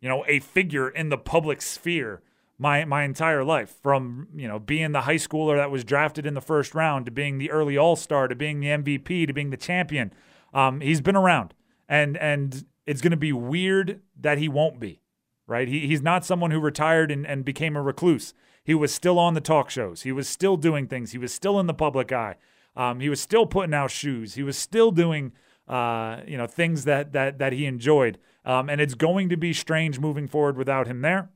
you 0.00 0.08
know, 0.08 0.24
a 0.26 0.40
figure 0.40 0.88
in 0.88 1.08
the 1.08 1.18
public 1.18 1.62
sphere 1.62 2.22
my 2.58 2.84
my 2.84 3.04
entire 3.04 3.44
life 3.44 3.74
from, 3.82 4.28
you 4.34 4.48
know, 4.48 4.58
being 4.58 4.92
the 4.92 5.02
high 5.02 5.14
schooler 5.14 5.56
that 5.56 5.70
was 5.70 5.84
drafted 5.84 6.26
in 6.26 6.34
the 6.34 6.40
first 6.40 6.74
round 6.74 7.06
to 7.06 7.12
being 7.12 7.38
the 7.38 7.50
early 7.50 7.76
all-star 7.76 8.28
to 8.28 8.34
being 8.34 8.60
the 8.60 8.66
MVP 8.66 9.26
to 9.26 9.32
being 9.32 9.50
the 9.50 9.56
champion. 9.56 10.12
Um, 10.52 10.80
he's 10.80 11.00
been 11.00 11.16
around. 11.16 11.54
And 11.88 12.16
and 12.18 12.64
it's 12.86 13.00
going 13.00 13.12
to 13.12 13.16
be 13.16 13.32
weird 13.32 14.00
that 14.20 14.38
he 14.38 14.48
won't 14.48 14.80
be. 14.80 15.00
Right? 15.46 15.68
He 15.68 15.86
he's 15.86 16.02
not 16.02 16.24
someone 16.24 16.50
who 16.50 16.60
retired 16.60 17.10
and, 17.10 17.26
and 17.26 17.44
became 17.44 17.76
a 17.76 17.82
recluse. 17.82 18.34
He 18.62 18.74
was 18.74 18.92
still 18.92 19.18
on 19.18 19.32
the 19.32 19.40
talk 19.40 19.70
shows. 19.70 20.02
He 20.02 20.12
was 20.12 20.28
still 20.28 20.58
doing 20.58 20.88
things. 20.88 21.12
He 21.12 21.18
was 21.18 21.32
still 21.32 21.58
in 21.58 21.66
the 21.66 21.74
public 21.74 22.12
eye. 22.12 22.36
Um, 22.76 23.00
he 23.00 23.08
was 23.08 23.20
still 23.20 23.46
putting 23.46 23.72
out 23.72 23.90
shoes. 23.90 24.34
He 24.34 24.42
was 24.42 24.58
still 24.58 24.90
doing 24.90 25.32
uh, 25.66 26.20
you 26.26 26.36
know 26.36 26.46
things 26.46 26.84
that 26.84 27.12
that 27.12 27.38
that 27.38 27.52
he 27.54 27.64
enjoyed. 27.64 28.18
Um, 28.44 28.68
and 28.68 28.80
it's 28.80 28.94
going 28.94 29.28
to 29.30 29.36
be 29.36 29.52
strange 29.52 29.98
moving 29.98 30.28
forward 30.28 30.56
without 30.56 30.86
him 30.86 31.00
there. 31.00 31.30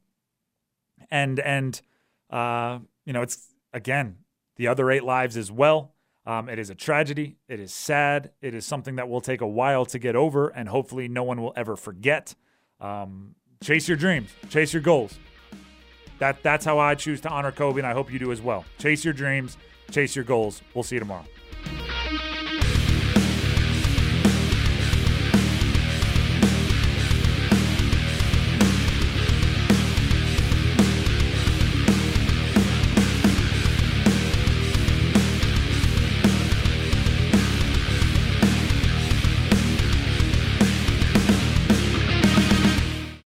And 1.12 1.38
and 1.38 1.80
uh, 2.30 2.78
you 3.04 3.12
know 3.12 3.22
it's 3.22 3.54
again 3.72 4.16
the 4.56 4.66
other 4.66 4.90
eight 4.90 5.04
lives 5.04 5.36
as 5.36 5.52
well. 5.52 5.92
Um, 6.24 6.48
it 6.48 6.58
is 6.58 6.70
a 6.70 6.74
tragedy. 6.74 7.36
It 7.48 7.60
is 7.60 7.72
sad. 7.72 8.30
It 8.40 8.54
is 8.54 8.64
something 8.64 8.96
that 8.96 9.08
will 9.08 9.20
take 9.20 9.40
a 9.40 9.46
while 9.46 9.84
to 9.86 9.98
get 9.98 10.16
over, 10.16 10.48
and 10.48 10.68
hopefully 10.68 11.08
no 11.08 11.22
one 11.22 11.42
will 11.42 11.52
ever 11.54 11.76
forget. 11.76 12.34
Um, 12.80 13.34
chase 13.62 13.88
your 13.88 13.96
dreams. 13.96 14.30
Chase 14.48 14.72
your 14.72 14.82
goals. 14.82 15.18
That 16.18 16.42
that's 16.42 16.64
how 16.64 16.78
I 16.78 16.94
choose 16.94 17.20
to 17.22 17.28
honor 17.28 17.52
Kobe, 17.52 17.78
and 17.78 17.86
I 17.86 17.92
hope 17.92 18.10
you 18.12 18.18
do 18.18 18.32
as 18.32 18.40
well. 18.40 18.64
Chase 18.78 19.04
your 19.04 19.14
dreams. 19.14 19.58
Chase 19.90 20.16
your 20.16 20.24
goals. 20.24 20.62
We'll 20.74 20.84
see 20.84 20.96
you 20.96 21.00
tomorrow. 21.00 21.26